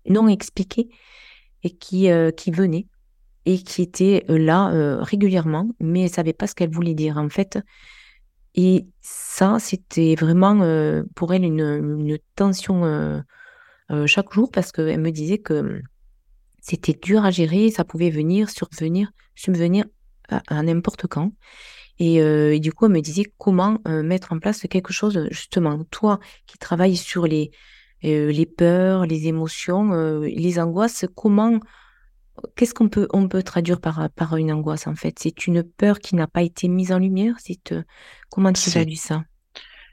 non 0.07 0.27
expliquées 0.27 0.89
et 1.63 1.71
qui, 1.71 2.09
qui 2.38 2.51
venaient 2.51 2.88
et 3.45 3.61
qui 3.61 3.81
étaient 3.81 4.25
là 4.27 5.01
régulièrement, 5.01 5.69
mais 5.79 6.03
elle 6.03 6.09
savait 6.09 6.34
pas 6.34 6.47
ce 6.47 6.55
qu'elle 6.55 6.71
voulait 6.71 6.93
dire. 6.93 7.17
En 7.17 7.29
fait, 7.29 7.59
et 8.56 8.88
ça, 9.01 9.58
c'était 9.60 10.16
vraiment 10.16 10.62
euh, 10.62 11.04
pour 11.16 11.34
elle 11.34 11.43
une, 11.43 12.18
tension 12.36 12.86
euh, 12.86 13.20
euh, 13.91 14.06
chaque 14.06 14.32
jour 14.32 14.51
parce 14.51 14.72
qu'elle 14.72 14.99
me 14.99 15.12
disait 15.12 15.39
que 15.39 15.54
hum, 15.54 15.82
c'était 16.62 16.93
dur 16.93 17.26
à 17.26 17.32
gérer, 17.32 17.72
ça 17.72 17.84
pouvait 17.84 18.12
venir, 18.12 18.49
survenir, 18.49 19.12
subvenir 19.36 19.86
à, 20.30 20.64
n'importe 20.64 21.08
quand. 21.08 21.34
Et, 21.99 22.60
du 22.60 22.72
coup, 22.72 22.86
elle 22.86 22.93
me 22.93 23.01
disait 23.01 23.26
comment 23.38 23.80
mettre 23.86 24.32
en 24.32 24.39
place 24.39 24.62
quelque 24.62 24.93
chose, 24.93 25.28
justement, 25.30 25.84
toi 25.91 26.20
qui 26.47 26.58
travailles 26.58 26.95
sur 26.95 27.28
les, 27.28 27.51
les 28.01 28.45
peurs, 28.45 29.06
les 29.06 29.28
émotions, 29.28 30.22
les 30.22 30.60
angoisses, 30.60 31.06
comment 31.16 31.60
Qu'est-ce 32.55 32.73
qu'on 32.73 32.89
peut, 32.89 33.07
on 33.13 33.27
peut 33.27 33.43
traduire 33.43 33.79
par, 33.79 34.09
par 34.15 34.38
une 34.38 34.51
angoisse 34.51 34.88
en 34.88 34.95
fait? 34.95 35.17
C'est 35.19 35.47
une 35.47 35.63
peur 35.63 35.99
qui 35.99 36.15
n'a 36.15 36.27
pas 36.27 36.41
été 36.41 36.67
mise 36.67 36.91
en 36.91 36.99
lumière? 36.99 37.36
C'est, 37.39 37.73
Comment 38.29 38.51
tu 38.51 38.71
traduis 38.71 38.97
ça? 38.97 39.23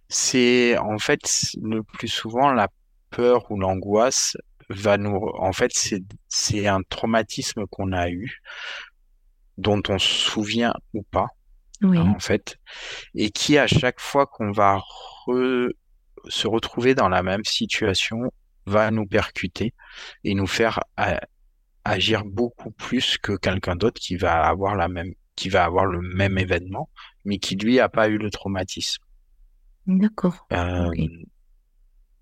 C'est 0.08 0.76
en 0.78 0.98
fait 0.98 1.20
le 1.62 1.82
plus 1.82 2.08
souvent 2.08 2.52
la 2.52 2.68
peur 3.10 3.50
ou 3.50 3.58
l'angoisse 3.58 4.36
va 4.70 4.96
nous. 4.96 5.16
En 5.38 5.52
fait, 5.52 5.70
c'est, 5.74 6.02
c'est 6.28 6.66
un 6.66 6.80
traumatisme 6.88 7.66
qu'on 7.66 7.92
a 7.92 8.08
eu, 8.08 8.40
dont 9.58 9.82
on 9.88 9.98
se 9.98 10.08
souvient 10.08 10.74
ou 10.94 11.02
pas, 11.02 11.28
en 11.82 12.18
fait, 12.18 12.58
et 13.14 13.30
qui 13.30 13.58
à 13.58 13.66
chaque 13.66 14.00
fois 14.00 14.26
qu'on 14.26 14.52
va 14.52 14.80
se 16.28 16.46
retrouver 16.46 16.94
dans 16.94 17.08
la 17.08 17.22
même 17.22 17.44
situation 17.44 18.32
va 18.66 18.90
nous 18.90 19.06
percuter 19.06 19.74
et 20.24 20.34
nous 20.34 20.46
faire 20.46 20.80
agir 21.90 22.24
beaucoup 22.24 22.70
plus 22.70 23.18
que 23.18 23.36
quelqu'un 23.36 23.76
d'autre 23.76 24.00
qui 24.00 24.16
va 24.16 24.46
avoir 24.46 24.76
la 24.76 24.88
même 24.88 25.12
qui 25.36 25.48
va 25.48 25.64
avoir 25.64 25.86
le 25.86 26.00
même 26.00 26.38
événement 26.38 26.88
mais 27.24 27.38
qui 27.38 27.56
lui 27.56 27.80
a 27.80 27.88
pas 27.88 28.08
eu 28.08 28.18
le 28.18 28.30
traumatisme. 28.30 29.02
D'accord. 29.86 30.46
Euh, 30.52 30.90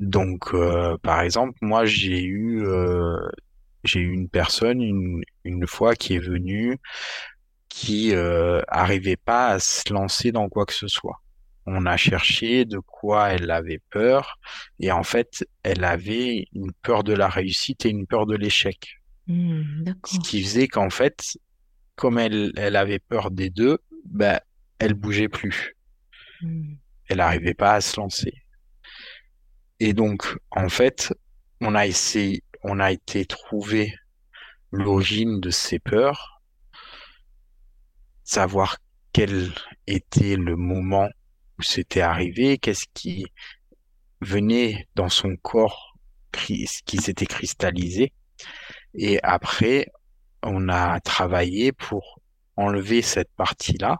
donc 0.00 0.54
euh, 0.54 0.96
par 1.02 1.20
exemple 1.20 1.58
moi 1.60 1.84
j'ai 1.84 2.22
eu 2.22 2.64
euh, 2.64 3.18
j'ai 3.84 4.00
eu 4.00 4.12
une 4.12 4.28
personne 4.28 4.80
une, 4.80 5.22
une 5.44 5.66
fois 5.66 5.94
qui 5.94 6.14
est 6.14 6.24
venue 6.32 6.78
qui 7.68 8.12
arrivait 8.68 9.16
pas 9.16 9.50
à 9.50 9.58
se 9.60 9.92
lancer 9.92 10.32
dans 10.32 10.48
quoi 10.48 10.66
que 10.66 10.72
ce 10.72 10.88
soit. 10.88 11.20
On 11.66 11.84
a 11.86 11.96
cherché 11.96 12.64
de 12.64 12.78
quoi 12.78 13.28
elle 13.28 13.50
avait 13.50 13.82
peur 13.90 14.38
et 14.80 14.90
en 14.90 15.04
fait 15.04 15.46
elle 15.62 15.84
avait 15.84 16.46
une 16.54 16.72
peur 16.82 17.04
de 17.04 17.12
la 17.12 17.28
réussite 17.28 17.84
et 17.84 17.90
une 17.90 18.06
peur 18.06 18.26
de 18.26 18.34
l'échec. 18.34 18.97
Mmh, 19.28 19.92
Ce 20.06 20.18
qui 20.20 20.42
faisait 20.42 20.68
qu'en 20.68 20.88
fait, 20.88 21.38
comme 21.96 22.18
elle, 22.18 22.52
elle 22.56 22.76
avait 22.76 22.98
peur 22.98 23.30
des 23.30 23.50
deux, 23.50 23.78
ben, 24.06 24.40
elle 24.78 24.94
bougeait 24.94 25.28
plus. 25.28 25.76
Mmh. 26.40 26.74
Elle 27.08 27.18
n'arrivait 27.18 27.54
pas 27.54 27.74
à 27.74 27.80
se 27.82 28.00
lancer. 28.00 28.32
Et 29.80 29.92
donc, 29.92 30.26
en 30.50 30.68
fait, 30.68 31.12
on 31.60 31.74
a 31.74 31.86
essayé, 31.86 32.42
on 32.62 32.80
a 32.80 32.90
été 32.90 33.26
trouver 33.26 33.94
l'origine 34.72 35.40
de 35.40 35.50
ces 35.50 35.78
peurs, 35.78 36.42
savoir 38.24 38.78
quel 39.12 39.52
était 39.86 40.36
le 40.36 40.56
moment 40.56 41.08
où 41.58 41.62
c'était 41.62 42.00
arrivé, 42.00 42.58
qu'est-ce 42.58 42.86
qui 42.94 43.26
venait 44.20 44.88
dans 44.94 45.08
son 45.08 45.36
corps, 45.36 45.96
qui 46.32 46.66
s'était 46.66 47.26
cristallisé, 47.26 48.12
et 48.94 49.20
après, 49.22 49.86
on 50.42 50.68
a 50.68 51.00
travaillé 51.00 51.72
pour 51.72 52.20
enlever 52.56 53.02
cette 53.02 53.30
partie-là, 53.36 53.98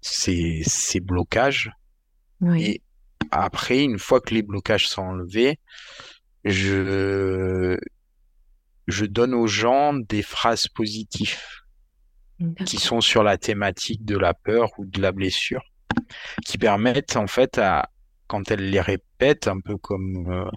ces, 0.00 0.62
ces 0.66 1.00
blocages. 1.00 1.70
Et 2.56 2.82
après, 3.30 3.82
une 3.82 3.98
fois 3.98 4.20
que 4.20 4.34
les 4.34 4.42
blocages 4.42 4.86
sont 4.88 5.02
enlevés, 5.02 5.58
je, 6.44 7.78
je 8.86 9.06
donne 9.06 9.32
aux 9.34 9.46
gens 9.46 9.94
des 9.94 10.22
phrases 10.22 10.68
positives 10.68 11.40
qui 12.66 12.76
sont 12.76 13.00
sur 13.00 13.22
la 13.22 13.38
thématique 13.38 14.04
de 14.04 14.18
la 14.18 14.34
peur 14.34 14.68
ou 14.78 14.84
de 14.84 15.00
la 15.00 15.12
blessure, 15.12 15.62
qui 16.44 16.58
permettent 16.58 17.16
en 17.16 17.26
fait 17.26 17.58
à, 17.58 17.88
quand 18.26 18.50
elles 18.50 18.70
les 18.70 18.80
répètent, 18.80 19.48
un 19.48 19.60
peu 19.60 19.76
comme, 19.78 20.26
euh, 20.30 20.50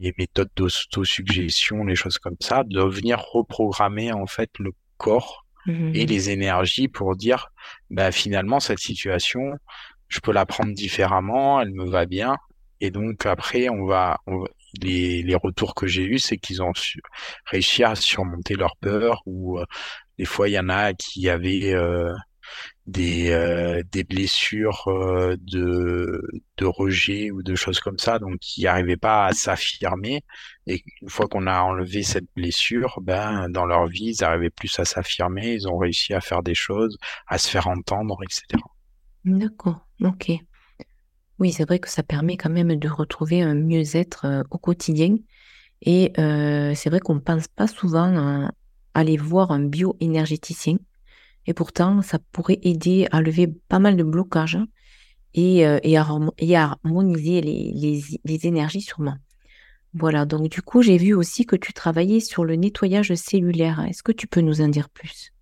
les 0.00 0.14
méthodes 0.18 0.50
d'autosuggestion, 0.56 1.84
les 1.84 1.96
choses 1.96 2.18
comme 2.18 2.36
ça, 2.40 2.64
de 2.64 2.80
venir 2.82 3.18
reprogrammer 3.20 4.12
en 4.12 4.26
fait 4.26 4.50
le 4.58 4.72
corps 4.96 5.44
mmh 5.66 5.94
et 5.94 6.06
les 6.06 6.30
énergies 6.30 6.88
pour 6.88 7.16
dire 7.16 7.48
bah 7.90 8.10
finalement 8.12 8.60
cette 8.60 8.78
situation 8.78 9.52
je 10.08 10.20
peux 10.20 10.32
la 10.32 10.46
prendre 10.46 10.72
différemment 10.72 11.60
elle 11.60 11.72
me 11.72 11.88
va 11.88 12.06
bien. 12.06 12.36
Et 12.80 12.90
donc 12.90 13.26
après 13.26 13.68
on 13.68 13.84
va, 13.86 14.18
les, 14.80 15.22
les 15.22 15.34
retours 15.34 15.74
que 15.74 15.86
j'ai 15.86 16.04
eus 16.04 16.20
c'est 16.20 16.38
qu'ils 16.38 16.62
ont 16.62 16.72
réussi 17.46 17.82
à 17.84 17.94
surmonter 17.96 18.54
leur 18.54 18.76
peur 18.76 19.22
ou 19.26 19.58
euh, 19.58 19.64
des 20.18 20.24
fois 20.24 20.48
il 20.48 20.52
y 20.52 20.58
en 20.58 20.68
a 20.68 20.94
qui 20.94 21.28
avaient 21.28 21.74
euh, 21.74 22.14
des, 22.88 23.30
euh, 23.30 23.82
des 23.92 24.02
blessures 24.02 24.88
euh, 24.88 25.36
de, 25.40 26.22
de 26.56 26.64
rejet 26.64 27.30
ou 27.30 27.42
de 27.42 27.54
choses 27.54 27.80
comme 27.80 27.98
ça, 27.98 28.18
donc 28.18 28.38
qui 28.38 28.62
n'arrivaient 28.64 28.96
pas 28.96 29.26
à 29.26 29.32
s'affirmer. 29.32 30.24
Et 30.66 30.82
une 31.02 31.10
fois 31.10 31.28
qu'on 31.28 31.46
a 31.46 31.60
enlevé 31.60 32.02
cette 32.02 32.26
blessure, 32.34 32.98
ben, 33.02 33.48
dans 33.50 33.66
leur 33.66 33.86
vie, 33.86 34.14
ils 34.14 34.22
n'arrivaient 34.22 34.50
plus 34.50 34.78
à 34.80 34.84
s'affirmer, 34.86 35.52
ils 35.52 35.68
ont 35.68 35.76
réussi 35.76 36.14
à 36.14 36.20
faire 36.20 36.42
des 36.42 36.54
choses, 36.54 36.96
à 37.26 37.36
se 37.36 37.48
faire 37.48 37.68
entendre, 37.68 38.18
etc. 38.22 38.62
D'accord, 39.24 39.86
ok. 40.00 40.32
Oui, 41.38 41.52
c'est 41.52 41.64
vrai 41.64 41.78
que 41.78 41.90
ça 41.90 42.02
permet 42.02 42.36
quand 42.36 42.50
même 42.50 42.74
de 42.74 42.88
retrouver 42.88 43.42
un 43.42 43.54
mieux-être 43.54 44.24
euh, 44.24 44.42
au 44.50 44.58
quotidien. 44.58 45.16
Et 45.82 46.12
c'est 46.16 46.90
vrai 46.90 46.98
qu'on 46.98 47.14
ne 47.14 47.20
pense 47.20 47.46
pas 47.46 47.68
souvent 47.68 48.16
à 48.16 48.50
aller 48.94 49.16
voir 49.16 49.52
un 49.52 49.60
bioénergéticien 49.60 50.78
et 51.48 51.54
pourtant, 51.54 52.02
ça 52.02 52.18
pourrait 52.30 52.58
aider 52.62 53.08
à 53.10 53.22
lever 53.22 53.46
pas 53.46 53.78
mal 53.78 53.96
de 53.96 54.02
blocages 54.02 54.56
hein, 54.56 54.66
et, 55.32 55.66
euh, 55.66 55.78
et, 55.82 55.96
à, 55.96 56.02
harmoniser 56.02 57.40
les, 57.40 58.46
énergies 58.46 58.82
sûrement. 58.82 59.16
Voilà, 59.94 60.26
donc 60.26 60.50
du 60.50 60.60
coup, 60.60 60.82
j'ai 60.82 60.98
vu 60.98 61.14
aussi 61.14 61.46
que 61.46 61.56
tu 61.56 61.72
travaillais 61.72 62.20
sur 62.20 62.44
le 62.44 62.56
nettoyage 62.56 63.14
cellulaire. 63.14 63.80
Est-ce 63.88 64.02
que 64.02 64.12
tu 64.12 64.26
peux 64.26 64.42
nous 64.42 64.60
en 64.60 64.68
dire 64.68 64.90
plus? 64.90 65.32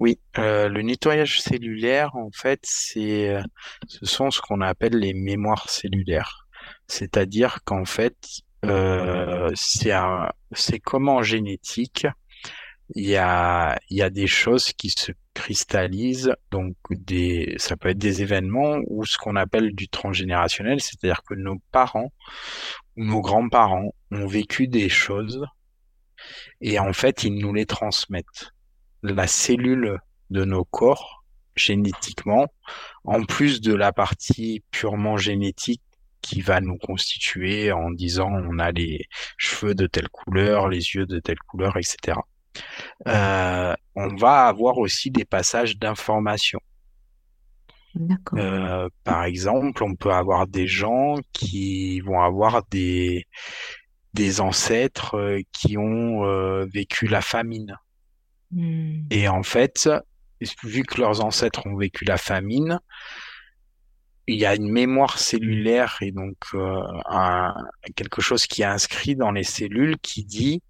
Oui, 0.00 0.18
euh, 0.36 0.68
le 0.68 0.82
nettoyage 0.82 1.40
cellulaire, 1.40 2.16
en 2.16 2.30
fait, 2.32 2.58
c'est, 2.64 3.38
ce 3.86 4.06
sont 4.06 4.32
ce 4.32 4.40
qu'on 4.40 4.62
appelle 4.62 4.94
les 4.94 5.14
mémoires 5.14 5.70
cellulaires. 5.70 6.48
C'est-à-dire 6.88 7.60
qu'en 7.64 7.84
fait, 7.84 8.16
euh, 8.64 9.48
c'est 9.54 9.92
un- 9.92 10.32
génétique, 11.22 12.08
il 12.94 13.06
y 13.06 13.16
a, 13.16 13.78
y 13.90 14.02
a 14.02 14.10
des 14.10 14.26
choses 14.26 14.72
qui 14.72 14.90
se 14.90 15.12
cristallisent, 15.32 16.34
donc 16.50 16.76
des, 16.90 17.54
ça 17.58 17.76
peut 17.76 17.88
être 17.88 17.98
des 17.98 18.22
événements 18.22 18.78
ou 18.86 19.04
ce 19.04 19.18
qu'on 19.18 19.36
appelle 19.36 19.74
du 19.74 19.88
transgénérationnel, 19.88 20.80
c'est-à-dire 20.80 21.22
que 21.28 21.34
nos 21.34 21.58
parents 21.72 22.12
ou 22.96 23.04
nos 23.04 23.20
grands-parents 23.20 23.94
ont 24.10 24.26
vécu 24.26 24.68
des 24.68 24.88
choses 24.88 25.44
et 26.60 26.78
en 26.78 26.92
fait, 26.92 27.24
ils 27.24 27.34
nous 27.34 27.52
les 27.52 27.66
transmettent. 27.66 28.52
La 29.02 29.26
cellule 29.26 29.98
de 30.30 30.44
nos 30.44 30.64
corps, 30.64 31.24
génétiquement, 31.56 32.46
en 33.04 33.24
plus 33.24 33.60
de 33.60 33.74
la 33.74 33.92
partie 33.92 34.62
purement 34.70 35.16
génétique 35.16 35.82
qui 36.22 36.40
va 36.40 36.60
nous 36.60 36.78
constituer 36.78 37.70
en 37.70 37.90
disant 37.90 38.30
on 38.30 38.58
a 38.58 38.72
les 38.72 39.06
cheveux 39.36 39.74
de 39.74 39.86
telle 39.86 40.08
couleur, 40.08 40.68
les 40.68 40.94
yeux 40.94 41.06
de 41.06 41.18
telle 41.20 41.38
couleur, 41.46 41.76
etc. 41.76 42.18
Euh, 43.06 43.74
on 43.94 44.14
va 44.16 44.46
avoir 44.46 44.78
aussi 44.78 45.10
des 45.10 45.24
passages 45.24 45.78
d'informations. 45.78 46.60
Euh, 48.36 48.88
par 49.04 49.24
exemple, 49.24 49.84
on 49.84 49.94
peut 49.94 50.12
avoir 50.12 50.46
des 50.46 50.66
gens 50.66 51.16
qui 51.32 52.00
vont 52.00 52.20
avoir 52.20 52.64
des, 52.70 53.26
des 54.14 54.40
ancêtres 54.40 55.16
euh, 55.16 55.40
qui 55.52 55.78
ont 55.78 56.24
euh, 56.24 56.66
vécu 56.72 57.06
la 57.06 57.20
famine. 57.20 57.76
Hmm. 58.50 59.02
Et 59.10 59.28
en 59.28 59.42
fait, 59.42 59.88
vu 60.64 60.82
que 60.82 61.00
leurs 61.00 61.24
ancêtres 61.24 61.66
ont 61.66 61.76
vécu 61.76 62.04
la 62.04 62.16
famine, 62.16 62.80
il 64.26 64.36
y 64.36 64.46
a 64.46 64.54
une 64.54 64.70
mémoire 64.70 65.18
cellulaire 65.18 65.98
et 66.00 66.10
donc 66.10 66.36
euh, 66.54 66.80
un, 67.06 67.54
quelque 67.94 68.22
chose 68.22 68.46
qui 68.46 68.62
est 68.62 68.66
inscrit 68.66 69.16
dans 69.16 69.30
les 69.30 69.44
cellules 69.44 69.98
qui 69.98 70.24
dit, 70.24 70.62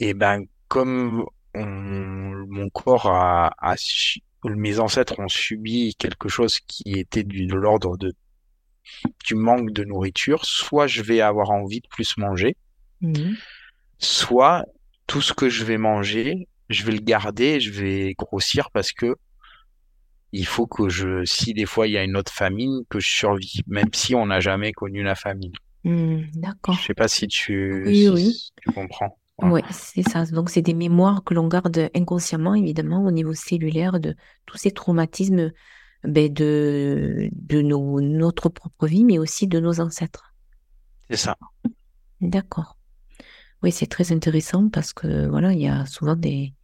eh 0.00 0.14
ben, 0.14 0.44
comme 0.68 1.24
on, 1.54 1.64
mon 1.66 2.68
corps 2.70 3.06
a, 3.08 3.54
a 3.58 3.76
su- 3.76 4.20
mes 4.44 4.78
ancêtres 4.78 5.18
ont 5.18 5.28
subi 5.28 5.94
quelque 5.96 6.28
chose 6.28 6.60
qui 6.60 6.92
était 6.98 7.24
du, 7.24 7.46
de 7.46 7.54
l'ordre 7.56 7.96
de, 7.96 8.14
du 9.24 9.34
manque 9.34 9.72
de 9.72 9.84
nourriture, 9.84 10.44
soit 10.44 10.86
je 10.86 11.02
vais 11.02 11.20
avoir 11.20 11.50
envie 11.50 11.80
de 11.80 11.88
plus 11.88 12.16
manger, 12.16 12.56
Mhm. 13.00 13.36
soit 13.98 14.64
tout 15.06 15.20
ce 15.20 15.32
que 15.34 15.48
je 15.48 15.64
vais 15.64 15.78
manger, 15.78 16.48
je 16.70 16.84
vais 16.84 16.92
le 16.92 17.00
garder 17.00 17.60
je 17.60 17.70
vais 17.70 18.14
grossir 18.14 18.70
parce 18.70 18.92
que 18.92 19.16
il 20.32 20.46
faut 20.46 20.66
que 20.66 20.88
je, 20.88 21.24
si 21.24 21.52
des 21.54 21.66
fois 21.66 21.86
il 21.86 21.92
y 21.92 21.98
a 21.98 22.04
une 22.04 22.16
autre 22.16 22.32
famine, 22.32 22.82
que 22.90 23.00
je 23.00 23.08
survive, 23.08 23.62
même 23.66 23.88
si 23.92 24.14
on 24.14 24.26
n'a 24.26 24.40
jamais 24.40 24.72
connu 24.72 25.02
la 25.02 25.14
famine. 25.14 25.52
Je 25.84 26.30
D'accord. 26.34 26.78
sais 26.80 26.94
pas 26.94 27.08
si 27.08 27.28
tu, 27.28 27.84
Oui, 27.86 28.02
si 28.04 28.10
oui. 28.10 28.52
tu 28.60 28.70
comprends. 28.72 29.18
Oui, 29.42 29.60
c'est 29.70 30.02
ça. 30.02 30.24
Donc, 30.26 30.48
c'est 30.48 30.62
des 30.62 30.74
mémoires 30.74 31.22
que 31.22 31.34
l'on 31.34 31.46
garde 31.46 31.90
inconsciemment, 31.94 32.54
évidemment, 32.54 33.04
au 33.04 33.10
niveau 33.10 33.34
cellulaire 33.34 34.00
de 34.00 34.14
tous 34.46 34.56
ces 34.56 34.70
traumatismes 34.70 35.52
ben, 36.04 36.32
de, 36.32 37.28
de 37.32 37.62
nos, 37.62 38.00
notre 38.00 38.48
propre 38.48 38.86
vie, 38.86 39.04
mais 39.04 39.18
aussi 39.18 39.46
de 39.46 39.60
nos 39.60 39.80
ancêtres. 39.80 40.34
C'est 41.10 41.16
ça. 41.16 41.36
D'accord. 42.20 42.78
Oui, 43.62 43.72
c'est 43.72 43.86
très 43.86 44.12
intéressant 44.12 44.68
parce 44.68 44.92
que 44.92 45.28
voilà, 45.28 45.52
il 45.52 45.60
y 45.60 45.68
a 45.68 45.84
souvent 45.86 46.16
des, 46.16 46.54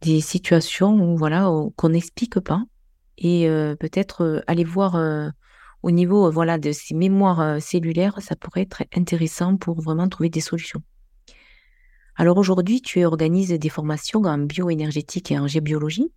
des 0.00 0.20
situations 0.20 0.94
où 0.94 1.16
voilà, 1.16 1.50
qu'on 1.76 1.90
n'explique 1.90 2.40
pas. 2.40 2.62
Et 3.18 3.48
euh, 3.48 3.76
peut-être 3.76 4.22
euh, 4.22 4.40
aller 4.46 4.64
voir 4.64 4.96
euh, 4.96 5.28
au 5.82 5.90
niveau 5.90 6.30
voilà, 6.30 6.58
de 6.58 6.72
ces 6.72 6.94
mémoires 6.94 7.60
cellulaires, 7.60 8.20
ça 8.20 8.36
pourrait 8.36 8.62
être 8.62 8.82
intéressant 8.96 9.56
pour 9.56 9.80
vraiment 9.80 10.08
trouver 10.08 10.30
des 10.30 10.40
solutions. 10.40 10.82
Alors 12.16 12.36
aujourd'hui, 12.36 12.82
tu 12.82 13.04
organises 13.04 13.50
des 13.50 13.68
formations 13.68 14.22
en 14.22 14.38
bioénergétique 14.38 15.30
et 15.30 15.38
en 15.38 15.46
géobiologie. 15.46 16.12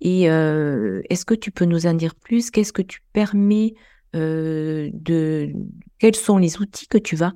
Et 0.00 0.30
euh, 0.30 1.02
est-ce 1.10 1.24
que 1.24 1.34
tu 1.34 1.50
peux 1.50 1.64
nous 1.64 1.86
en 1.86 1.94
dire 1.94 2.14
plus? 2.14 2.50
Qu'est-ce 2.50 2.72
que 2.72 2.82
tu 2.82 3.00
permets 3.12 3.74
euh, 4.14 4.90
de... 4.92 5.52
Quels 5.98 6.14
sont 6.14 6.38
les 6.38 6.60
outils 6.60 6.86
que 6.86 6.98
tu 6.98 7.16
vas 7.16 7.32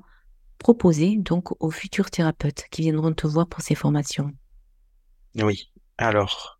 proposer 0.57 1.17
donc 1.17 1.51
aux 1.61 1.71
futurs 1.71 2.09
thérapeutes 2.09 2.63
qui 2.71 2.83
viendront 2.83 3.13
te 3.13 3.27
voir 3.27 3.47
pour 3.47 3.61
ces 3.61 3.75
formations? 3.75 4.31
Oui. 5.35 5.69
Alors, 5.97 6.59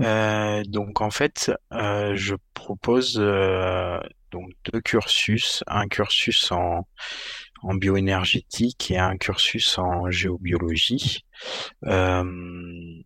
euh, 0.00 0.62
donc 0.64 1.00
en 1.00 1.10
fait, 1.10 1.50
je 1.70 2.34
propose 2.52 3.14
donc 3.14 4.50
deux 4.70 4.80
cursus, 4.80 5.64
un 5.66 5.88
cursus 5.88 6.52
en, 6.52 6.86
en 7.62 7.74
bioénergétique 7.74 8.90
et 8.90 8.98
un 8.98 9.16
cursus 9.16 9.78
en 9.78 10.10
géobiologie. 10.10 11.24
Euh, 11.84 13.02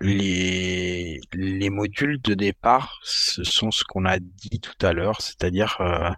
les, 0.00 1.20
les 1.32 1.70
modules 1.70 2.20
de 2.22 2.34
départ, 2.34 3.00
ce 3.02 3.44
sont 3.44 3.70
ce 3.70 3.84
qu'on 3.84 4.06
a 4.06 4.18
dit 4.18 4.60
tout 4.60 4.86
à 4.86 4.92
l'heure, 4.92 5.20
c'est-à-dire 5.20 5.76
euh, 5.80 6.10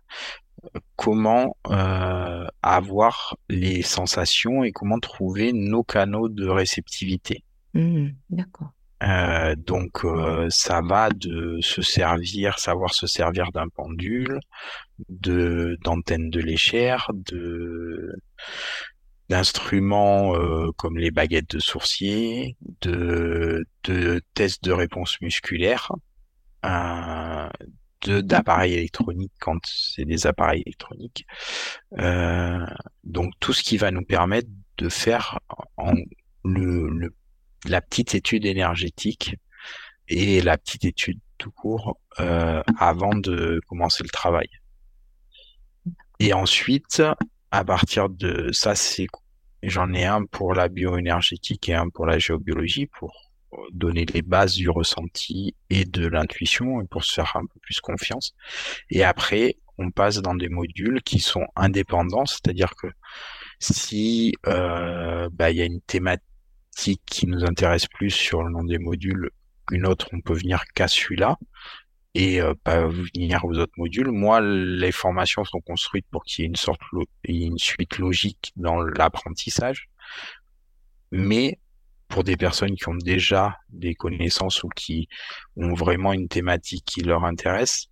comment 0.96 1.56
euh, 1.68 2.46
avoir 2.62 3.36
les 3.48 3.82
sensations 3.82 4.62
et 4.62 4.72
comment 4.72 5.00
trouver 5.00 5.52
nos 5.52 5.82
canaux 5.82 6.28
de 6.28 6.46
réceptivité. 6.48 7.44
Hmm, 7.74 8.10
d'accord. 8.30 8.72
Euh, 9.02 9.54
donc 9.56 10.04
euh, 10.04 10.48
ça 10.50 10.80
va 10.82 11.10
de 11.10 11.58
se 11.60 11.82
servir, 11.82 12.58
savoir 12.58 12.94
se 12.94 13.06
servir 13.06 13.50
d'un 13.52 13.68
pendule, 13.68 14.38
de 15.08 15.76
d'antennes 15.82 16.30
de 16.30 16.40
léchère, 16.40 17.10
de 17.14 18.14
d'instruments 19.28 20.36
euh, 20.36 20.70
comme 20.76 20.98
les 20.98 21.10
baguettes 21.10 21.50
de 21.50 21.58
sourcier, 21.58 22.56
de 22.82 23.64
de 23.84 24.20
tests 24.34 24.62
de 24.64 24.72
réponse 24.72 25.20
musculaire, 25.20 25.90
euh, 26.64 27.48
de 28.02 28.20
d'appareils 28.20 28.74
électroniques 28.74 29.32
quand 29.40 29.58
c'est 29.64 30.04
des 30.04 30.26
appareils 30.26 30.62
électroniques. 30.66 31.26
Euh, 31.98 32.64
donc 33.04 33.32
tout 33.40 33.52
ce 33.52 33.62
qui 33.62 33.78
va 33.78 33.90
nous 33.90 34.04
permettre 34.04 34.48
de 34.78 34.88
faire 34.88 35.38
en 35.76 35.94
le, 36.44 36.88
le 36.90 37.14
la 37.66 37.80
petite 37.80 38.14
étude 38.14 38.44
énergétique 38.44 39.36
et 40.08 40.40
la 40.40 40.58
petite 40.58 40.84
étude 40.84 41.20
tout 41.38 41.50
court 41.50 41.98
euh, 42.20 42.62
avant 42.78 43.14
de 43.14 43.60
commencer 43.66 44.02
le 44.02 44.10
travail. 44.10 44.48
Et 46.20 46.32
ensuite, 46.32 47.02
à 47.50 47.64
partir 47.64 48.08
de 48.08 48.50
ça, 48.52 48.74
c'est 48.74 49.06
j'en 49.62 49.92
ai 49.92 50.04
un 50.04 50.24
pour 50.24 50.54
la 50.54 50.68
bioénergétique 50.68 51.68
et 51.68 51.74
un 51.74 51.88
pour 51.88 52.06
la 52.06 52.18
géobiologie 52.18 52.86
pour 52.86 53.32
donner 53.72 54.06
les 54.06 54.22
bases 54.22 54.54
du 54.54 54.70
ressenti 54.70 55.54
et 55.68 55.84
de 55.84 56.06
l'intuition 56.06 56.80
et 56.80 56.86
pour 56.86 57.04
se 57.04 57.14
faire 57.14 57.36
un 57.36 57.46
peu 57.46 57.60
plus 57.60 57.80
confiance. 57.80 58.34
Et 58.90 59.04
après, 59.04 59.56
on 59.78 59.90
passe 59.90 60.18
dans 60.18 60.34
des 60.34 60.48
modules 60.48 61.02
qui 61.02 61.18
sont 61.18 61.46
indépendants, 61.56 62.26
c'est-à-dire 62.26 62.74
que 62.76 62.88
si 63.60 64.34
euh, 64.46 65.28
bah, 65.32 65.50
il 65.50 65.56
y 65.56 65.62
a 65.62 65.66
une 65.66 65.80
thématique 65.82 66.24
qui 66.74 67.26
nous 67.26 67.44
intéresse 67.44 67.86
plus 67.86 68.10
sur 68.10 68.42
le 68.42 68.50
nom 68.50 68.64
des 68.64 68.78
modules 68.78 69.30
qu'une 69.66 69.86
autre, 69.86 70.08
on 70.12 70.20
peut 70.20 70.34
venir 70.34 70.64
qu'à 70.74 70.88
celui-là 70.88 71.38
et 72.14 72.40
euh, 72.40 72.54
pas 72.54 72.86
venir 72.86 73.44
aux 73.44 73.58
autres 73.58 73.72
modules. 73.76 74.10
Moi, 74.10 74.40
les 74.40 74.92
formations 74.92 75.44
sont 75.44 75.60
construites 75.60 76.06
pour 76.10 76.24
qu'il 76.24 76.42
y 76.42 76.44
ait 76.44 76.48
une 76.48 76.56
sorte 76.56 76.80
une 77.24 77.58
suite 77.58 77.98
logique 77.98 78.52
dans 78.56 78.82
l'apprentissage, 78.82 79.88
mais 81.10 81.58
pour 82.08 82.24
des 82.24 82.36
personnes 82.36 82.74
qui 82.74 82.88
ont 82.88 82.94
déjà 82.94 83.56
des 83.70 83.94
connaissances 83.94 84.62
ou 84.64 84.68
qui 84.68 85.08
ont 85.56 85.72
vraiment 85.72 86.12
une 86.12 86.28
thématique 86.28 86.84
qui 86.84 87.00
leur 87.00 87.24
intéresse, 87.24 87.86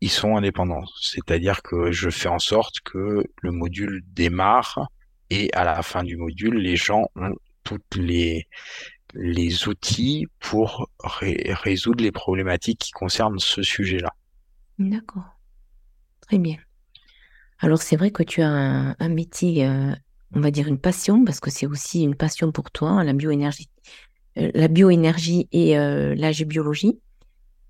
ils 0.00 0.10
sont 0.10 0.36
indépendants. 0.36 0.84
C'est-à-dire 1.00 1.62
que 1.62 1.90
je 1.90 2.10
fais 2.10 2.28
en 2.28 2.38
sorte 2.38 2.80
que 2.84 3.24
le 3.40 3.50
module 3.50 4.02
démarre 4.12 4.88
et 5.30 5.50
à 5.54 5.64
la 5.64 5.82
fin 5.82 6.04
du 6.04 6.16
module, 6.16 6.56
les 6.56 6.76
gens 6.76 7.06
ont 7.16 7.34
toutes 7.68 7.96
les 7.96 8.46
les 9.14 9.68
outils 9.68 10.26
pour 10.38 10.90
ré- 11.00 11.42
résoudre 11.48 12.02
les 12.02 12.12
problématiques 12.12 12.80
qui 12.80 12.90
concernent 12.92 13.38
ce 13.38 13.62
sujet-là. 13.62 14.14
D'accord. 14.78 15.24
Très 16.20 16.38
bien. 16.38 16.56
Alors, 17.60 17.82
c'est 17.82 17.96
vrai 17.96 18.10
que 18.10 18.22
tu 18.22 18.42
as 18.42 18.94
un, 18.98 19.08
métier, 19.08 19.66
euh, 19.66 19.92
on 20.34 20.40
va 20.40 20.50
dire 20.50 20.68
une 20.68 20.78
passion, 20.78 21.24
parce 21.24 21.40
que 21.40 21.50
c'est 21.50 21.66
aussi 21.66 22.02
une 22.02 22.14
passion 22.14 22.52
pour 22.52 22.70
toi, 22.70 23.02
la 23.02 23.12
bioénergie, 23.12 23.68
euh, 24.36 24.50
la 24.54 24.68
bioénergie 24.68 25.48
et 25.50 25.78
euh, 25.78 26.14
la 26.14 26.30
géobiologie. 26.30 27.00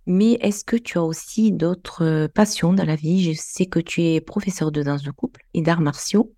Mais 0.07 0.33
est-ce 0.41 0.65
que 0.65 0.77
tu 0.77 0.99
as 0.99 1.03
aussi 1.03 1.53
d'autres 1.53 2.29
passions 2.35 2.73
dans 2.73 2.85
la 2.85 2.97
vie? 2.97 3.23
Je 3.23 3.39
sais 3.41 3.67
que 3.67 3.79
tu 3.79 4.03
es 4.03 4.21
professeur 4.21 4.73
de 4.73 4.83
danse 4.83 5.03
de 5.03 5.11
couple 5.11 5.43
et 5.55 5.63
d'arts 5.63 5.83
martiaux. 5.83 6.35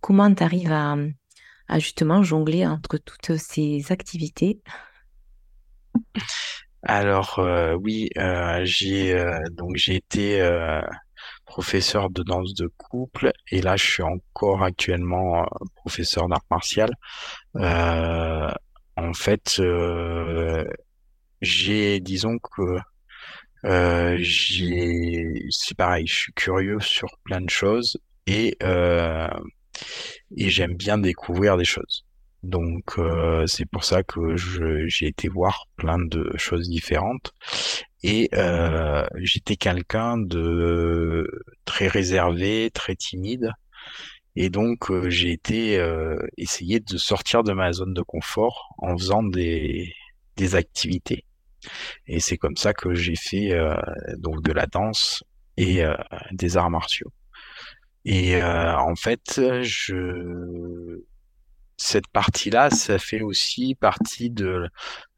Comment 0.00 0.32
tu 0.32 0.42
arrives 0.42 0.70
à, 0.70 0.96
justement 1.78 2.22
jongler 2.22 2.66
entre 2.66 2.98
toutes 2.98 3.36
ces 3.36 3.90
activités? 3.90 4.60
Alors 6.82 7.40
oui, 7.80 8.08
j'ai 8.62 9.22
donc 9.52 9.76
j'ai 9.76 9.96
été 9.96 10.40
professeur 11.44 12.10
de 12.10 12.22
danse 12.22 12.54
de 12.54 12.70
couple 12.78 13.32
et 13.50 13.60
là 13.60 13.76
je 13.76 13.84
suis 13.84 14.02
encore 14.02 14.62
actuellement 14.62 15.46
professeur 15.74 16.28
d'art 16.28 16.44
martial. 16.50 16.90
en 17.54 19.12
fait, 19.14 19.60
j'ai 21.42 22.00
disons 22.00 22.38
que 22.38 22.78
euh, 23.66 24.16
j'ai, 24.20 25.46
c'est 25.50 25.76
pareil, 25.76 26.06
je 26.06 26.14
suis 26.14 26.32
curieux 26.32 26.80
sur 26.80 27.08
plein 27.24 27.40
de 27.40 27.50
choses 27.50 27.98
et 28.26 28.56
euh, 28.62 29.28
et 30.36 30.50
j'aime 30.50 30.74
bien 30.74 30.98
découvrir 30.98 31.56
des 31.56 31.64
choses. 31.64 32.04
Donc 32.42 32.98
euh, 32.98 33.46
c'est 33.46 33.66
pour 33.66 33.84
ça 33.84 34.02
que 34.02 34.36
j'ai 34.36 35.06
été 35.06 35.28
voir 35.28 35.66
plein 35.76 35.98
de 35.98 36.32
choses 36.36 36.70
différentes 36.70 37.32
et 38.02 38.30
euh, 38.34 39.06
j'étais 39.16 39.56
quelqu'un 39.56 40.16
de 40.16 41.30
très 41.66 41.86
réservé, 41.86 42.70
très 42.72 42.96
timide 42.96 43.52
et 44.36 44.48
donc 44.48 44.90
euh, 44.90 45.10
j'ai 45.10 45.32
été 45.32 45.78
euh, 45.78 46.16
essayer 46.38 46.80
de 46.80 46.96
sortir 46.96 47.42
de 47.42 47.52
ma 47.52 47.72
zone 47.72 47.94
de 47.94 48.02
confort 48.02 48.74
en 48.78 48.96
faisant 48.96 49.22
des 49.22 49.92
des 50.36 50.54
activités 50.54 51.26
et 52.06 52.20
c'est 52.20 52.38
comme 52.38 52.56
ça 52.56 52.72
que 52.72 52.94
j'ai 52.94 53.16
fait 53.16 53.52
euh, 53.52 53.74
donc 54.16 54.42
de 54.42 54.52
la 54.52 54.66
danse 54.66 55.24
et 55.58 55.82
des 56.32 56.56
arts 56.56 56.70
martiaux. 56.70 57.12
Et 58.04 58.36
euh, 58.42 58.76
en 58.78 58.94
fait, 58.96 59.40
je 59.62 61.00
cette 61.76 62.08
partie-là, 62.08 62.70
ça 62.70 62.98
fait 62.98 63.22
aussi 63.22 63.74
partie 63.74 64.30
de 64.30 64.68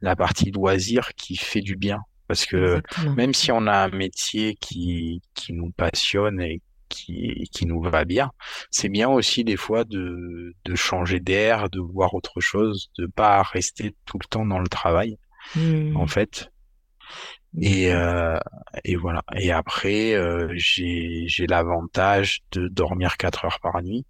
la 0.00 0.16
partie 0.16 0.50
loisir 0.50 1.10
qui 1.16 1.36
fait 1.36 1.60
du 1.60 1.76
bien. 1.76 2.00
Parce 2.28 2.46
que 2.46 2.80
Exactement. 2.80 3.16
même 3.16 3.34
si 3.34 3.52
on 3.52 3.66
a 3.66 3.76
un 3.76 3.90
métier 3.90 4.56
qui, 4.56 5.22
qui 5.34 5.52
nous 5.52 5.72
passionne 5.72 6.40
et 6.40 6.62
qui, 6.88 7.48
qui 7.52 7.66
nous 7.66 7.82
va 7.82 8.04
bien, 8.04 8.32
c'est 8.70 8.88
bien 8.88 9.08
aussi 9.10 9.44
des 9.44 9.56
fois 9.56 9.84
de, 9.84 10.54
de 10.64 10.74
changer 10.76 11.20
d'air, 11.20 11.70
de 11.70 11.80
voir 11.80 12.14
autre 12.14 12.40
chose, 12.40 12.90
de 12.98 13.06
pas 13.06 13.42
rester 13.42 13.94
tout 14.06 14.18
le 14.20 14.26
temps 14.28 14.46
dans 14.46 14.60
le 14.60 14.68
travail, 14.68 15.18
en 15.94 16.06
Hmm. 16.06 16.08
fait. 16.08 16.51
Et, 17.60 17.92
euh, 17.92 18.38
et 18.84 18.96
voilà. 18.96 19.22
Et 19.36 19.52
après, 19.52 20.14
euh, 20.14 20.48
j'ai, 20.56 21.24
j'ai 21.28 21.46
l'avantage 21.46 22.40
de 22.52 22.68
dormir 22.68 23.16
4 23.16 23.44
heures 23.44 23.60
par 23.60 23.82
nuit. 23.82 24.04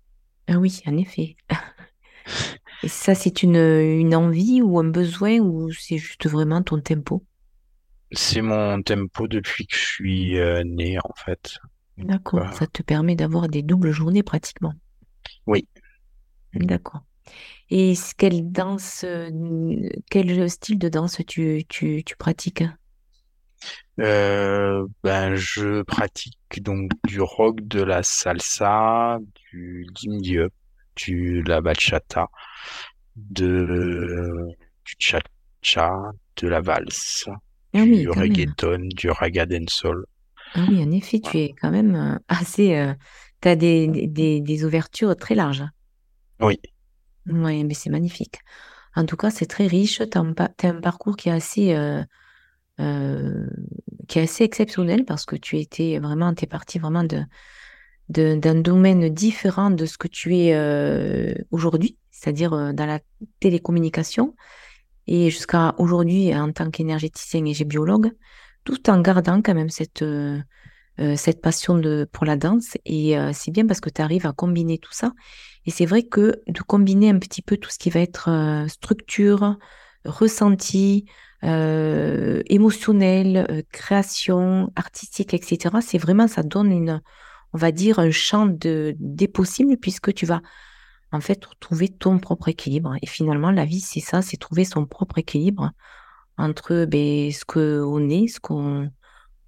Ah 0.47 0.59
oui, 0.59 0.80
en 0.86 0.97
effet. 0.99 1.36
Et 2.82 2.88
ça, 2.88 3.14
c'est 3.14 3.43
une, 3.43 3.57
une 3.57 4.14
envie 4.14 4.62
ou 4.62 4.78
un 4.78 4.84
besoin 4.84 5.38
ou 5.40 5.72
c'est 5.72 5.99
juste 5.99 6.28
vraiment 6.28 6.62
ton 6.62 6.80
tempo? 6.80 7.24
C'est 8.12 8.40
mon 8.40 8.80
tempo 8.82 9.28
depuis 9.28 9.66
que 9.66 9.76
je 9.76 9.84
suis 9.84 10.38
euh, 10.38 10.62
né, 10.64 10.99
en 10.99 11.12
fait. 11.14 11.59
D'accord. 11.97 12.45
euh, 12.45 12.51
Ça 12.53 12.66
te 12.66 12.82
permet 12.82 13.16
d'avoir 13.16 13.49
des 13.49 13.62
doubles 13.62 13.93
journées 13.93 14.22
pratiquement. 14.22 14.74
oui. 15.47 15.66
D'accord. 16.55 17.03
Et 17.70 17.95
quelle 18.18 18.53
danse, 18.53 19.05
quel 20.11 20.51
style 20.51 20.78
de 20.78 20.88
danse 20.88 21.18
tu, 21.26 21.64
tu, 21.68 22.03
tu 22.05 22.16
pratiques? 22.16 22.64
Euh, 24.01 24.87
ben, 25.03 25.35
je 25.37 25.83
pratique 25.83 26.39
donc 26.63 26.91
du 27.07 27.21
rock, 27.21 27.61
de 27.63 27.83
la 27.83 28.03
salsa, 28.03 29.19
du 29.53 30.41
hop, 30.41 30.53
du 30.97 31.43
la 31.43 31.61
bachata, 31.61 32.29
de 33.17 34.57
du 34.85 34.95
cha-cha, 34.99 35.93
de 36.37 36.49
la 36.49 36.61
valse, 36.61 37.29
Ah 37.75 37.85
oui, 37.87 38.07
du 38.07 38.09
même. 38.15 38.19
reggaeton, 38.21 38.89
du 38.95 39.11
raga 39.11 39.47
dancehall. 39.47 40.05
Ah 40.55 40.65
oui, 40.69 40.83
en 40.83 40.91
effet, 40.91 41.21
tu 41.21 41.39
es 41.39 41.55
quand 41.61 41.71
même 41.71 41.95
euh, 41.95 42.19
assez... 42.29 42.75
euh, 42.77 42.95
tu 43.41 43.49
as 43.49 43.57
des, 43.57 43.89
des, 43.89 44.41
des 44.41 44.65
ouvertures 44.65 45.17
très 45.17 45.35
larges. 45.35 45.65
Oui. 46.41 46.59
Oui, 47.27 47.65
mais 47.65 47.75
c'est 47.75 47.91
magnifique. 47.91 48.39
En 48.95 49.07
tout 49.07 49.17
cas, 49.17 49.31
c'est 49.31 49.47
très 49.47 49.67
riche. 49.67 49.99
Tu 50.11 50.19
as, 50.19 50.21
un 50.21 50.81
parcours 50.81 51.17
qui 51.17 51.29
est 51.29 51.33
assez, 51.33 51.75
euh, 51.75 52.03
euh, 52.83 53.47
qui 54.09 54.18
est 54.18 54.22
assez 54.22 54.45
exceptionnel 54.45 55.05
parce 55.05 55.24
que 55.24 55.37
tu 55.37 55.59
étais 55.59 55.99
vraiment, 55.99 56.35
tu 56.35 56.45
es 56.45 56.47
parti 56.47 56.78
vraiment 56.78 57.05
de, 57.05 57.22
d'un 58.09 58.55
domaine 58.57 59.09
différent 59.09 59.70
de 59.70 59.87
ce 59.87 59.97
que 59.97 60.09
tu 60.09 60.37
es 60.37 60.55
euh, 60.55 61.33
aujourd'hui, 61.51 61.97
c'est-à-dire 62.11 62.53
euh, 62.53 62.72
dans 62.72 62.87
la 62.87 62.99
télécommunication 63.41 64.35
et 65.07 65.30
jusqu'à 65.30 65.74
aujourd'hui 65.78 66.35
en 66.35 66.51
tant 66.51 66.70
qu'énergéticien 66.70 67.45
et 67.47 67.55
gébiologue, 67.55 68.11
tout 68.64 68.91
en 68.91 69.01
gardant 69.01 69.41
quand 69.43 69.55
même 69.55 69.70
cette, 69.70 70.05
cette 71.16 71.41
passion 71.41 71.76
de, 71.76 72.09
pour 72.12 72.24
la 72.24 72.37
danse. 72.37 72.76
Et 72.85 73.16
c'est 73.33 73.51
bien 73.51 73.66
parce 73.66 73.80
que 73.80 73.91
tu 73.91 74.01
arrives 74.01 74.26
à 74.26 74.33
combiner 74.33 74.78
tout 74.78 74.93
ça. 74.93 75.12
Et 75.66 75.72
c'est 75.72 75.87
vrai 75.87 76.05
que 76.05 76.41
de 76.47 76.61
combiner 76.61 77.11
un 77.11 77.18
petit 77.18 77.43
peu 77.43 77.57
tout 77.57 77.70
ce 77.70 77.78
qui 77.78 77.91
va 77.91 77.99
être 77.99 78.30
structure, 78.68 79.57
ressenti, 80.05 81.07
euh, 81.44 82.42
émotionnel, 82.46 83.46
euh, 83.50 83.62
création 83.72 84.72
artistique, 84.76 85.34
etc., 85.34 85.76
c'est 85.80 85.98
vraiment, 85.98 86.28
ça 86.28 86.42
donne 86.42 86.70
une, 86.70 87.00
on 87.53 87.59
va 87.59 87.72
dire, 87.72 87.98
un 87.98 88.11
champ 88.11 88.46
de, 88.46 88.94
des 88.98 89.28
possibles 89.28 89.76
puisque 89.76 90.14
tu 90.14 90.26
vas 90.26 90.40
en 91.12 91.20
fait 91.20 91.44
trouver 91.61 91.88
ton 91.88 92.18
propre 92.18 92.48
équilibre. 92.48 92.94
Et 93.03 93.07
finalement, 93.07 93.50
la 93.50 93.64
vie, 93.64 93.80
c'est 93.80 94.00
ça, 94.00 94.22
c'est 94.22 94.36
trouver 94.36 94.64
son 94.64 94.86
propre 94.86 95.18
équilibre 95.18 95.72
entre 96.38 96.86
ben, 96.86 97.30
ce 97.32 97.44
qu'on 97.44 98.09
est, 98.09 98.28
ce 98.28 98.40
qu'on 98.40 98.90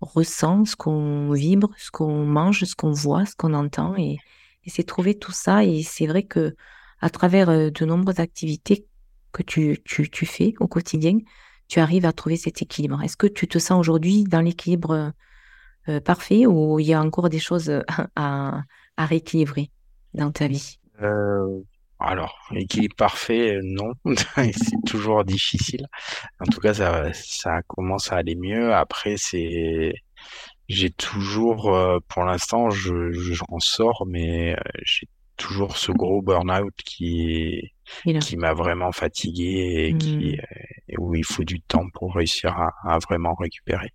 ressent, 0.01 0.65
ce 0.65 0.77
qu'on 0.77 1.33
vibre, 1.33 1.71
ce 1.79 1.91
qu'on 1.91 2.27
mange, 2.27 2.65
ce 2.65 2.75
qu'on 2.75 2.93
voit, 2.93 3.25
ce 3.25 3.35
qu'on 3.37 3.55
entend. 3.55 3.97
Et, 3.97 4.19
et 4.65 4.71
c'est 4.71 4.85
trouver 4.85 5.19
tout 5.19 5.33
ça. 5.33 5.65
Et 5.65 5.83
c'est 5.83 6.07
vrai 6.07 6.25
que 6.25 6.55
à 7.01 7.11
travers 7.11 7.51
euh, 7.51 7.71
de 7.71 7.85
nombreuses 7.85 8.21
activités 8.21 8.87
que 9.35 9.45
tu, 9.45 9.81
tu, 9.87 10.11
tu 10.11 10.27
fais 10.27 10.55
au 10.61 10.69
quotidien, 10.69 11.19
tu 11.69 11.81
arrives 11.81 12.07
à 12.07 12.15
trouver 12.15 12.39
cet 12.39 12.63
équilibre. 12.63 13.03
Est-ce 13.03 13.19
que 13.19 13.29
tu 13.29 13.49
te 13.49 13.59
sens 13.61 13.81
aujourd'hui 13.81 14.25
dans 14.25 14.43
l'équilibre 14.43 15.13
euh, 15.89 16.01
parfait 16.01 16.47
ou 16.47 16.81
il 16.81 16.87
y 16.87 16.95
a 16.95 17.03
encore 17.03 17.29
des 17.31 17.39
choses 17.41 17.71
à, 18.17 18.63
à 18.97 19.07
rééquilibrer 19.07 19.71
dans 20.15 20.33
ta 20.33 20.49
vie? 20.49 20.79
Euh, 21.03 21.61
alors, 21.99 22.39
équilibre 22.55 22.95
parfait, 22.97 23.57
euh, 23.57 23.61
non. 23.65 23.93
C'est 24.37 24.85
toujours 24.87 25.25
difficile. 25.25 25.87
En 26.41 26.47
tout 26.47 26.61
cas, 26.61 26.75
ça, 26.75 27.13
ça 27.15 27.63
commence 27.65 28.13
à 28.13 28.19
aller 28.19 28.37
mieux. 28.37 28.75
Après, 28.75 29.17
c'est, 29.19 29.95
j'ai 30.69 30.91
toujours, 30.93 31.75
euh, 31.75 32.01
pour 32.09 32.25
l'instant, 32.25 32.71
je, 32.71 33.13
je- 33.13 33.35
j'en 33.35 33.61
sors, 33.61 34.07
mais 34.07 34.55
euh, 34.57 34.63
j'ai 34.85 35.09
toujours 35.39 35.79
ce 35.79 35.93
gros 35.93 36.23
burn-out 36.23 36.75
qui, 36.87 37.74
qui 38.21 38.37
m'a 38.37 38.55
vraiment 38.55 38.93
fatigué 38.93 39.89
et 39.91 39.95
qui, 39.97 40.37
hmm, 40.37 40.41
euh, 40.41 40.57
et 40.89 40.97
où 40.99 41.15
il 41.15 41.25
faut 41.25 41.45
du 41.45 41.61
temps 41.63 41.89
pour 41.95 42.15
réussir 42.15 42.53
à, 42.59 42.73
à 42.85 42.99
vraiment 42.99 43.35
récupérer. 43.35 43.91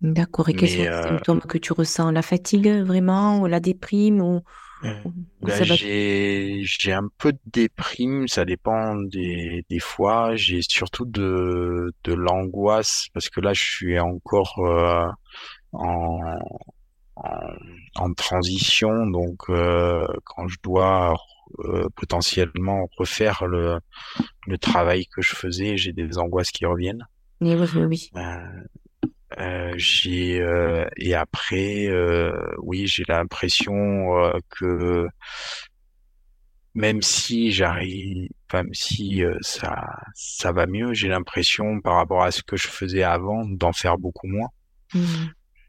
d'accord. 0.00 0.48
Et 0.48 0.54
quels 0.54 0.68
sont 0.68 0.84
les 0.84 0.88
euh, 0.88 1.02
symptômes 1.08 1.40
que 1.40 1.58
tu 1.58 1.72
ressens? 1.72 2.10
La 2.10 2.22
fatigue 2.22 2.68
vraiment 2.68 3.40
ou 3.40 3.46
la 3.46 3.60
déprime 3.60 4.20
ou, 4.20 4.42
Euh, 4.84 5.64
va? 5.64 5.76
j'ai 5.76 6.62
j'ai 6.64 6.92
un 6.92 7.08
peu 7.18 7.32
de 7.32 7.38
déprime, 7.46 8.26
ça 8.28 8.44
dépend 8.44 8.96
des, 8.96 9.64
des 9.70 9.78
fois. 9.78 10.34
J'ai 10.36 10.60
surtout 10.62 11.04
de 11.04 11.92
de 12.04 12.12
l'angoisse 12.14 13.06
parce 13.14 13.28
que 13.28 13.40
là, 13.40 13.52
je 13.52 13.62
suis 13.62 13.98
encore 14.00 14.58
euh, 14.60 15.08
en, 15.72 16.20
en 17.16 17.40
en 17.96 18.14
transition, 18.14 19.06
donc 19.06 19.50
euh, 19.50 20.06
quand 20.24 20.48
je 20.48 20.56
dois 20.62 21.14
euh, 21.60 21.88
potentiellement 21.96 22.88
refaire 22.96 23.46
le 23.46 23.78
le 24.46 24.58
travail 24.58 25.06
que 25.06 25.22
je 25.22 25.34
faisais, 25.34 25.76
j'ai 25.76 25.92
des 25.92 26.18
angoisses 26.18 26.50
qui 26.50 26.66
reviennent. 26.66 27.06
Oui, 27.40 27.54
oui. 27.74 28.10
Euh, 28.16 28.62
euh, 29.38 29.72
j'ai 29.76 30.40
euh, 30.40 30.86
et 30.96 31.14
après, 31.14 31.88
oui, 32.58 32.86
j'ai 32.86 33.04
l'impression 33.08 34.32
que 34.50 35.06
même 36.74 37.02
si 37.02 37.52
j'arrive, 37.52 38.28
même 38.52 38.72
si 38.72 39.22
ça, 39.40 39.74
ça 40.14 40.52
va 40.52 40.66
mieux, 40.66 40.94
j'ai 40.94 41.08
l'impression 41.08 41.80
par 41.80 41.96
rapport 41.96 42.22
à 42.22 42.30
ce 42.30 42.42
que 42.42 42.56
je 42.56 42.68
faisais 42.68 43.02
avant 43.02 43.44
d'en 43.44 43.72
faire 43.72 43.98
beaucoup 43.98 44.26
moins. 44.26 44.48
Hmm, 44.94 45.00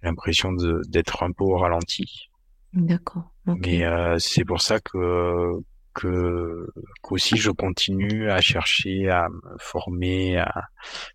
J'ai 0.01 0.07
l'impression 0.07 0.53
d'être 0.87 1.23
un 1.23 1.31
peu 1.31 1.43
au 1.43 1.57
ralenti. 1.57 2.29
d'accord. 2.73 3.31
Ok. 3.47 3.59
Mais 3.65 3.83
euh, 3.83 4.17
c'est 4.19 4.45
pour 4.45 4.61
ça 4.61 4.79
que 4.79 5.51
que 5.93 6.67
qu'aussi 7.01 7.37
je 7.37 7.51
continue 7.51 8.29
à 8.31 8.41
chercher 8.41 9.09
à 9.09 9.29
me 9.29 9.57
former, 9.59 10.37
à 10.37 10.65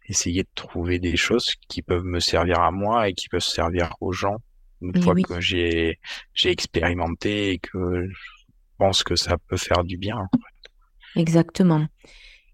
essayer 0.08 0.42
de 0.44 0.48
trouver 0.54 0.98
des 0.98 1.16
choses 1.16 1.54
qui 1.68 1.82
peuvent 1.82 2.04
me 2.04 2.20
servir 2.20 2.60
à 2.60 2.70
moi 2.70 3.08
et 3.08 3.14
qui 3.14 3.28
peuvent 3.28 3.40
servir 3.42 3.94
aux 4.00 4.12
gens 4.12 4.36
une 4.80 4.94
Et 4.94 5.00
fois 5.02 5.14
oui, 5.14 5.28
que 5.28 5.40
j'ai 5.40 5.98
j'ai 6.34 6.50
expérimenté 6.50 7.50
et 7.52 7.58
que 7.58 8.06
je 8.08 8.16
pense 8.78 9.04
que 9.04 9.16
ça 9.16 9.38
peut 9.48 9.56
faire 9.58 9.84
du 9.84 9.98
bien. 9.98 10.28
exactement. 11.14 11.86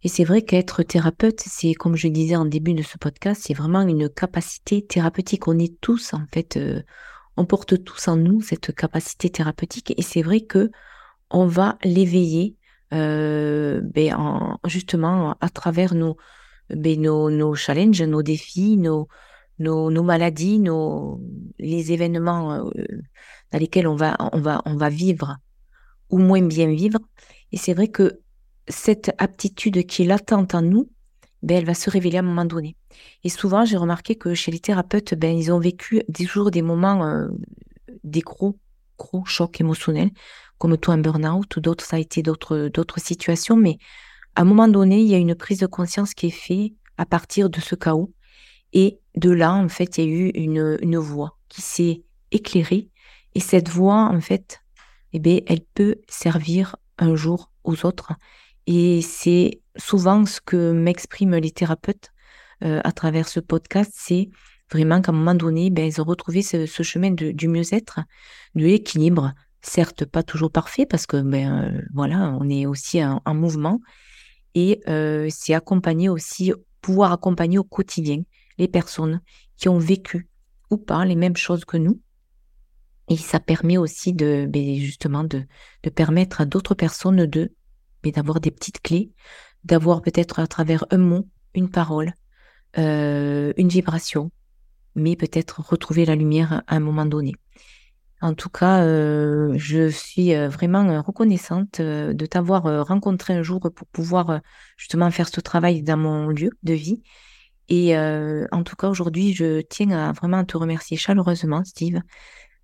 Et 0.03 0.09
c'est 0.09 0.25
vrai 0.25 0.43
qu'être 0.43 0.83
thérapeute, 0.85 1.41
c'est 1.41 1.75
comme 1.75 1.97
je 1.97 2.09
disais 2.09 2.37
en 2.37 2.47
début 2.47 2.75
de 2.75 2.83
ce 2.83 2.99
podcast, 2.99 3.43
c'est 3.47 3.55
vraiment 3.55 3.83
une 3.83 4.09
capacité 4.11 4.87
thérapeutique. 4.87 5.49
On 5.49 5.59
est 5.59 5.81
tous 5.81 6.15
en 6.15 6.27
fait, 6.33 6.57
euh, 6.59 6.83
on 7.37 7.47
porte 7.47 7.85
tous 7.85 8.09
en 8.09 8.17
nous 8.17 8.43
cette 8.43 8.75
capacité 8.75 9.31
thérapeutique. 9.31 9.95
Et 9.99 10.03
c'est 10.03 10.23
vrai 10.23 10.43
que 10.43 10.71
on 11.35 11.47
va 11.47 11.77
l'éveiller 11.85 12.57
euh, 12.93 13.81
ben, 13.83 14.59
justement 14.67 15.37
à 15.41 15.49
travers 15.49 15.95
nos, 15.95 16.17
ben, 16.71 17.01
nos, 17.01 17.29
nos, 17.31 17.55
challenges, 17.55 18.03
nos 18.03 18.23
défis, 18.23 18.77
nos, 18.77 19.09
nos, 19.59 19.91
nos 19.91 20.03
maladies, 20.03 20.61
nos, 20.61 21.21
les 21.59 21.93
événements 21.93 22.55
euh, 22.55 22.71
dans 23.51 23.59
lesquels 23.59 23.89
on 23.89 23.97
va, 23.97 24.17
on, 24.33 24.41
va, 24.41 24.63
on 24.65 24.77
va 24.77 24.89
vivre 24.89 25.37
ou 26.11 26.19
moins 26.19 26.43
bien 26.43 26.69
vivre. 26.69 27.01
Et 27.51 27.57
c'est 27.57 27.75
vrai 27.75 27.89
que 27.89 28.21
cette 28.69 29.13
aptitude 29.19 29.85
qui 29.87 30.03
est 30.03 30.07
latente 30.07 30.55
en 30.55 30.63
nous, 30.63 30.89
ben, 31.43 31.59
elle 31.59 31.67
va 31.67 31.75
se 31.75 31.91
révéler 31.91 32.17
à 32.17 32.21
un 32.21 32.23
moment 32.23 32.45
donné. 32.45 32.77
Et 33.25 33.29
souvent, 33.29 33.65
j'ai 33.65 33.77
remarqué 33.77 34.15
que 34.15 34.35
chez 34.35 34.53
les 34.53 34.61
thérapeutes, 34.61 35.15
ben, 35.15 35.37
ils 35.37 35.53
ont 35.53 35.59
vécu 35.59 36.03
toujours 36.15 36.51
des 36.53 36.63
moments, 36.63 37.05
euh, 37.05 37.29
des 38.05 38.21
gros, 38.21 38.57
gros 38.99 39.25
chocs 39.25 39.61
émotionnels, 39.61 40.11
comme 40.59 40.77
toi 40.77 40.95
un 40.95 40.99
burn-out 40.99 41.57
ou 41.57 41.61
d'autres, 41.61 41.85
ça 41.85 41.97
a 41.97 41.99
été 41.99 42.23
d'autres, 42.23 42.71
situations. 42.99 43.57
Mais 43.57 43.79
à 44.35 44.43
un 44.43 44.45
moment 44.45 44.69
donné, 44.69 45.01
il 45.01 45.09
y 45.09 45.15
a 45.15 45.19
une 45.19 45.35
prise 45.35 45.59
de 45.59 45.67
conscience 45.67 46.15
qui 46.15 46.27
est 46.27 46.31
faite 46.31 46.73
à 46.97 47.07
partir 47.07 47.51
de 47.51 47.61
ce 47.61 47.75
chaos. 47.75 48.13
Et 48.73 48.99
de 49.17 49.31
là, 49.31 49.53
en 49.53 49.69
fait, 49.69 49.99
il 49.99 50.05
y 50.05 50.07
a 50.07 50.11
eu 50.11 50.29
une, 50.35 50.79
une 50.81 50.99
voix 50.99 51.39
qui 51.49 51.63
s'est 51.63 52.03
éclairée. 52.33 52.89
Et 53.35 53.41
cette 53.41 53.69
voix, 53.69 54.11
en 54.13 54.21
fait, 54.21 54.61
eh 55.13 55.19
bien, 55.19 55.41
elle 55.47 55.61
peut 55.61 55.97
servir 56.09 56.77
un 56.99 57.15
jour 57.15 57.51
aux 57.63 57.87
autres. 57.87 58.13
Et 58.67 59.03
c'est 59.03 59.61
souvent 59.77 60.25
ce 60.27 60.41
que 60.41 60.73
m'expriment 60.73 61.37
les 61.37 61.51
thérapeutes 61.51 62.11
euh, 62.65 62.81
à 62.85 62.93
travers 62.93 63.29
ce 63.29 63.41
podcast, 63.41 63.93
c'est 63.95 64.31
vraiment 64.71 65.01
qu'à 65.03 65.13
un 65.13 65.15
moment 65.15 65.35
donné, 65.35 65.71
ben, 65.71 65.87
ils 65.87 66.01
ont 66.01 66.05
retrouvé 66.05 66.43
ce, 66.43 66.67
chemin 66.67 67.11
du 67.11 67.49
mieux-être, 67.49 68.01
de 68.55 68.65
l'équilibre, 68.65 69.33
certes 69.65 70.05
pas 70.05 70.23
toujours 70.23 70.51
parfait 70.51 70.87
parce 70.87 71.07
que 71.07 71.21
ben 71.21 71.65
euh, 71.65 71.83
voilà, 71.93 72.37
on 72.41 72.49
est 72.49 72.67
aussi 72.67 73.03
en, 73.05 73.35
mouvement 73.35 73.81
et 74.55 74.81
euh, 74.89 75.29
c'est 75.31 75.55
accompagner 75.55 76.09
aussi 76.09 76.53
pouvoir 76.81 77.13
accompagner 77.13 77.59
au 77.59 77.65
quotidien 77.65 78.23
les 78.59 78.69
personnes 78.69 79.21
qui 79.57 79.69
ont 79.69 79.79
vécu 79.79 80.29
ou 80.71 80.77
pas 80.77 81.05
les 81.05 81.17
mêmes 81.17 81.37
choses 81.37 81.65
que 81.65 81.77
nous. 81.77 82.01
Et 83.09 83.17
ça 83.17 83.41
permet 83.41 83.77
aussi 83.77 84.13
de 84.13 84.47
ben, 84.49 84.77
justement 84.77 85.25
de, 85.25 85.45
de 85.83 85.91
permettre 85.91 86.41
à 86.41 86.47
d'autres 86.47 86.75
personnes 86.75 87.27
de 87.27 87.53
mais 88.05 88.13
d'avoir 88.13 88.41
des 88.41 88.51
petites 88.51 88.83
clés, 88.83 89.11
d'avoir 89.65 90.03
peut-être 90.03 90.39
à 90.39 90.47
travers 90.47 90.85
un 90.91 90.99
mot, 90.99 91.27
une 91.55 91.71
parole, 91.71 92.13
euh, 92.77 93.53
une 93.57 93.69
vibration, 93.69 94.31
mais 94.95 95.17
peut-être 95.17 95.61
retrouver 95.61 96.05
la 96.05 96.15
lumière 96.15 96.63
à 96.67 96.77
un 96.77 96.81
moment 96.81 97.07
donné. 97.07 97.33
En 98.25 98.35
tout 98.35 98.49
cas, 98.49 98.83
euh, 98.83 99.53
je 99.57 99.89
suis 99.89 100.35
euh, 100.35 100.49
vraiment 100.49 101.03
reconnaissante 101.03 101.81
de 101.81 102.27
t'avoir 102.27 102.87
rencontré 102.87 103.35
un 103.35 103.43
jour 103.43 103.61
pour 103.61 103.87
pouvoir 103.89 104.41
justement 104.77 105.11
faire 105.11 105.29
ce 105.29 105.41
travail 105.41 105.83
dans 105.83 105.99
mon 105.99 106.29
lieu 106.29 106.51
de 106.63 106.73
vie. 106.73 107.03
Et 107.69 107.97
en 107.97 108.63
tout 108.63 108.77
cas, 108.77 108.89
aujourd'hui, 108.89 109.35
je 109.35 109.61
tiens 109.61 109.91
à 109.91 110.13
vraiment 110.13 110.45
te 110.45 110.57
remercier 110.57 110.97
chaleureusement, 110.97 111.65
Steve, 111.65 112.01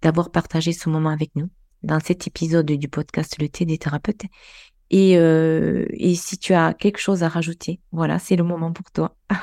d'avoir 0.03 0.31
partagé 0.31 0.73
ce 0.73 0.89
moment 0.89 1.11
avec 1.11 1.35
nous 1.37 1.51
dans 1.83 2.01
cet 2.01 2.27
épisode 2.27 2.67
du 2.67 2.89
podcast 2.89 3.37
Le 3.41 3.49
thé 3.49 3.65
des 3.65 3.79
thérapeutes. 3.79 4.25
Et, 4.91 5.17
euh, 5.17 5.87
et 5.91 6.15
si 6.15 6.37
tu 6.37 6.53
as 6.53 6.75
quelque 6.75 6.99
chose 6.99 7.23
à 7.23 7.29
rajouter, 7.29 7.81
voilà, 7.93 8.19
c'est 8.19 8.37
le 8.37 8.45
moment 8.45 8.73
pour 8.73 8.91
toi. 8.91 9.17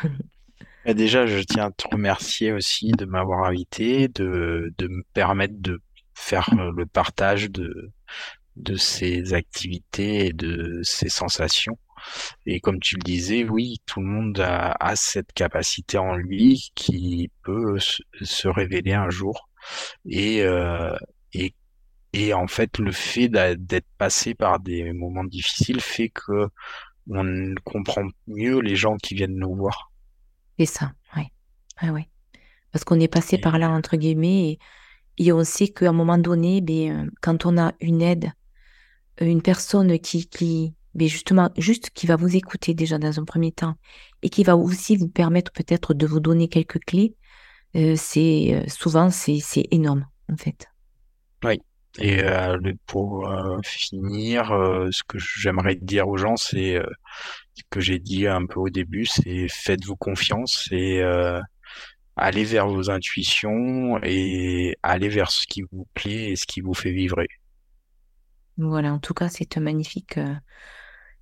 Bah, 0.86 0.94
déjà, 0.94 1.26
je 1.26 1.40
tiens 1.40 1.66
à 1.66 1.72
te 1.72 1.86
remercier 1.92 2.54
aussi 2.54 2.92
de 2.92 3.04
m'avoir 3.04 3.44
invité, 3.44 4.08
de, 4.08 4.74
de 4.78 4.88
me 4.88 5.04
permettre 5.14 5.56
de 5.58 5.82
faire 6.18 6.50
le 6.56 6.86
partage 6.86 7.50
de, 7.50 7.92
de 8.56 8.76
ces 8.76 9.34
activités 9.34 10.28
et 10.28 10.34
de 10.34 10.82
ces 10.84 11.10
sensations. 11.10 11.78
Et 12.46 12.60
comme 12.60 12.80
tu 12.80 12.96
le 12.96 13.02
disais, 13.02 13.44
oui, 13.44 13.78
tout 13.86 14.02
le 14.02 14.08
monde 14.08 14.40
a, 14.40 14.76
a 14.80 14.96
cette 14.96 15.32
capacité 15.34 15.98
en 15.98 16.16
lui 16.16 16.72
qui 16.76 17.32
peut 17.44 17.80
se, 17.80 18.02
se 18.22 18.48
révéler 18.48 18.94
un 18.94 19.10
jour. 19.10 19.50
Et, 20.06 20.44
euh, 20.44 20.96
et 21.34 21.54
et 22.14 22.34
en 22.34 22.48
fait, 22.48 22.80
le 22.80 22.92
fait 22.92 23.28
d'être 23.30 23.88
passé 23.98 24.34
par 24.34 24.60
des 24.60 24.92
moments 24.94 25.26
difficiles 25.26 25.82
fait 25.82 26.10
que 26.10 26.48
on 27.10 27.54
comprend 27.64 28.04
mieux 28.28 28.60
les 28.60 28.76
gens 28.76 28.98
qui 28.98 29.14
viennent 29.14 29.36
nous 29.36 29.56
voir. 29.56 29.92
C'est 30.58 30.66
ça, 30.66 30.94
oui. 31.16 31.24
ouais. 31.90 32.10
Parce 32.72 32.84
qu'on 32.84 33.00
est 33.00 33.08
passé 33.08 33.38
par 33.38 33.60
là, 33.60 33.70
entre 33.70 33.98
guillemets, 33.98 34.52
et, 34.52 34.60
on 35.20 35.44
sait 35.44 35.68
qu'à 35.68 35.90
un 35.90 35.94
moment 35.94 36.18
donné, 36.18 36.62
ben, 36.62 36.92
euh, 36.92 37.10
quand 37.22 37.46
on 37.46 37.58
a 37.58 37.74
une 37.82 38.02
aide, 38.02 38.32
euh, 39.22 39.26
une 39.26 39.42
personne 39.42 40.00
qui, 40.00 40.28
qui 40.28 40.74
ben, 40.94 41.08
justement, 41.08 41.50
juste 41.58 41.90
qui 41.92 42.08
va 42.08 42.16
vous 42.16 42.36
écouter 42.36 42.74
déjà 42.74 42.98
dans 42.98 43.20
un 43.20 43.26
premier 43.26 43.52
temps, 43.52 43.76
et 44.22 44.30
qui 44.30 44.44
va 44.44 44.56
aussi 44.56 44.98
vous 44.98 45.08
permettre 45.08 45.52
peut-être 45.52 45.94
de 45.94 46.06
vous 46.06 46.20
donner 46.20 46.48
quelques 46.48 46.84
clés, 46.86 47.16
euh, 47.76 47.96
c'est 47.98 48.64
souvent, 48.68 49.10
c'est 49.10 49.68
énorme, 49.72 50.06
en 50.32 50.38
fait. 50.38 50.68
Oui. 51.44 51.62
Et 52.00 52.22
pour 52.86 53.28
finir, 53.64 54.50
ce 54.92 55.02
que 55.08 55.18
j'aimerais 55.18 55.76
dire 55.76 56.08
aux 56.08 56.18
gens, 56.18 56.38
c'est 56.38 56.80
ce 57.56 57.64
que 57.72 57.80
j'ai 57.80 57.98
dit 57.98 58.28
un 58.28 58.46
peu 58.46 58.60
au 58.60 58.70
début, 58.70 59.08
c'est 59.08 59.48
faites-vous 59.48 59.96
confiance 59.96 60.68
et 60.72 61.02
allez 62.18 62.44
vers 62.44 62.68
vos 62.68 62.90
intuitions 62.90 64.00
et 64.04 64.76
allez 64.84 65.10
vers 65.10 65.32
ce 65.32 65.46
qui 65.48 65.62
vous 65.72 65.88
plaît 65.94 66.32
et 66.32 66.36
ce 66.36 66.46
qui 66.46 66.62
vous 66.62 66.74
fait 66.74 66.92
vibrer. 66.92 67.28
Voilà, 68.58 68.94
en 68.94 69.00
tout 69.00 69.14
cas, 69.14 69.30
c'est 69.30 69.58
un 69.58 69.62
magnifique, 69.62 70.20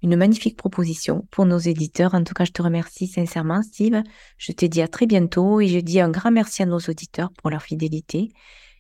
une 0.02 0.16
magnifique 0.16 0.58
proposition 0.58 1.28
pour 1.32 1.46
nos 1.46 1.58
éditeurs. 1.58 2.16
En 2.16 2.24
tout 2.24 2.34
cas, 2.34 2.46
je 2.46 2.52
te 2.52 2.62
remercie 2.62 3.08
sincèrement, 3.08 3.62
Steve. 3.62 4.02
Je 4.38 4.54
te 4.54 4.66
dis 4.66 4.82
à 4.82 4.88
très 4.88 5.06
bientôt 5.06 5.60
et 5.60 5.68
je 5.68 5.80
dis 5.80 6.00
un 6.00 6.10
grand 6.10 6.32
merci 6.32 6.64
à 6.64 6.66
nos 6.66 6.80
auditeurs 6.80 7.32
pour 7.34 7.50
leur 7.50 7.62
fidélité. 7.62 8.30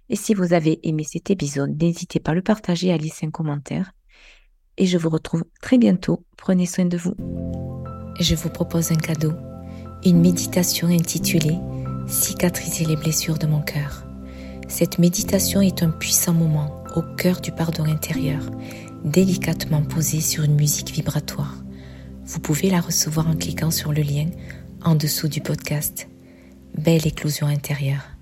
Et 0.07 0.15
si 0.15 0.33
vous 0.33 0.53
avez 0.53 0.79
aimé 0.87 1.03
cet 1.03 1.31
épisode, 1.31 1.81
n'hésitez 1.81 2.19
pas 2.19 2.31
à 2.31 2.35
le 2.35 2.41
partager 2.41 2.93
à 2.93 2.97
laisser 2.97 3.25
un 3.25 3.31
commentaire. 3.31 3.91
Et 4.77 4.85
je 4.85 4.97
vous 4.97 5.09
retrouve 5.09 5.43
très 5.61 5.77
bientôt. 5.77 6.25
Prenez 6.37 6.65
soin 6.65 6.85
de 6.85 6.97
vous. 6.97 7.15
Je 8.19 8.35
vous 8.35 8.49
propose 8.49 8.91
un 8.91 8.97
cadeau, 8.97 9.33
une 10.05 10.21
méditation 10.21 10.87
intitulée 10.87 11.57
Cicatriser 12.07 12.85
les 12.85 12.95
blessures 12.95 13.37
de 13.37 13.47
mon 13.47 13.61
cœur. 13.61 14.03
Cette 14.67 14.99
méditation 14.99 15.61
est 15.61 15.81
un 15.81 15.89
puissant 15.89 16.33
moment 16.33 16.83
au 16.95 17.01
cœur 17.01 17.41
du 17.41 17.51
pardon 17.51 17.83
intérieur, 17.83 18.43
délicatement 19.03 19.81
posé 19.81 20.21
sur 20.21 20.43
une 20.43 20.55
musique 20.55 20.91
vibratoire. 20.91 21.55
Vous 22.23 22.39
pouvez 22.39 22.69
la 22.69 22.81
recevoir 22.81 23.27
en 23.27 23.35
cliquant 23.35 23.71
sur 23.71 23.91
le 23.91 24.03
lien 24.03 24.27
en 24.83 24.95
dessous 24.95 25.27
du 25.27 25.41
podcast. 25.41 26.07
Belle 26.77 27.07
éclosion 27.07 27.47
intérieure. 27.47 28.14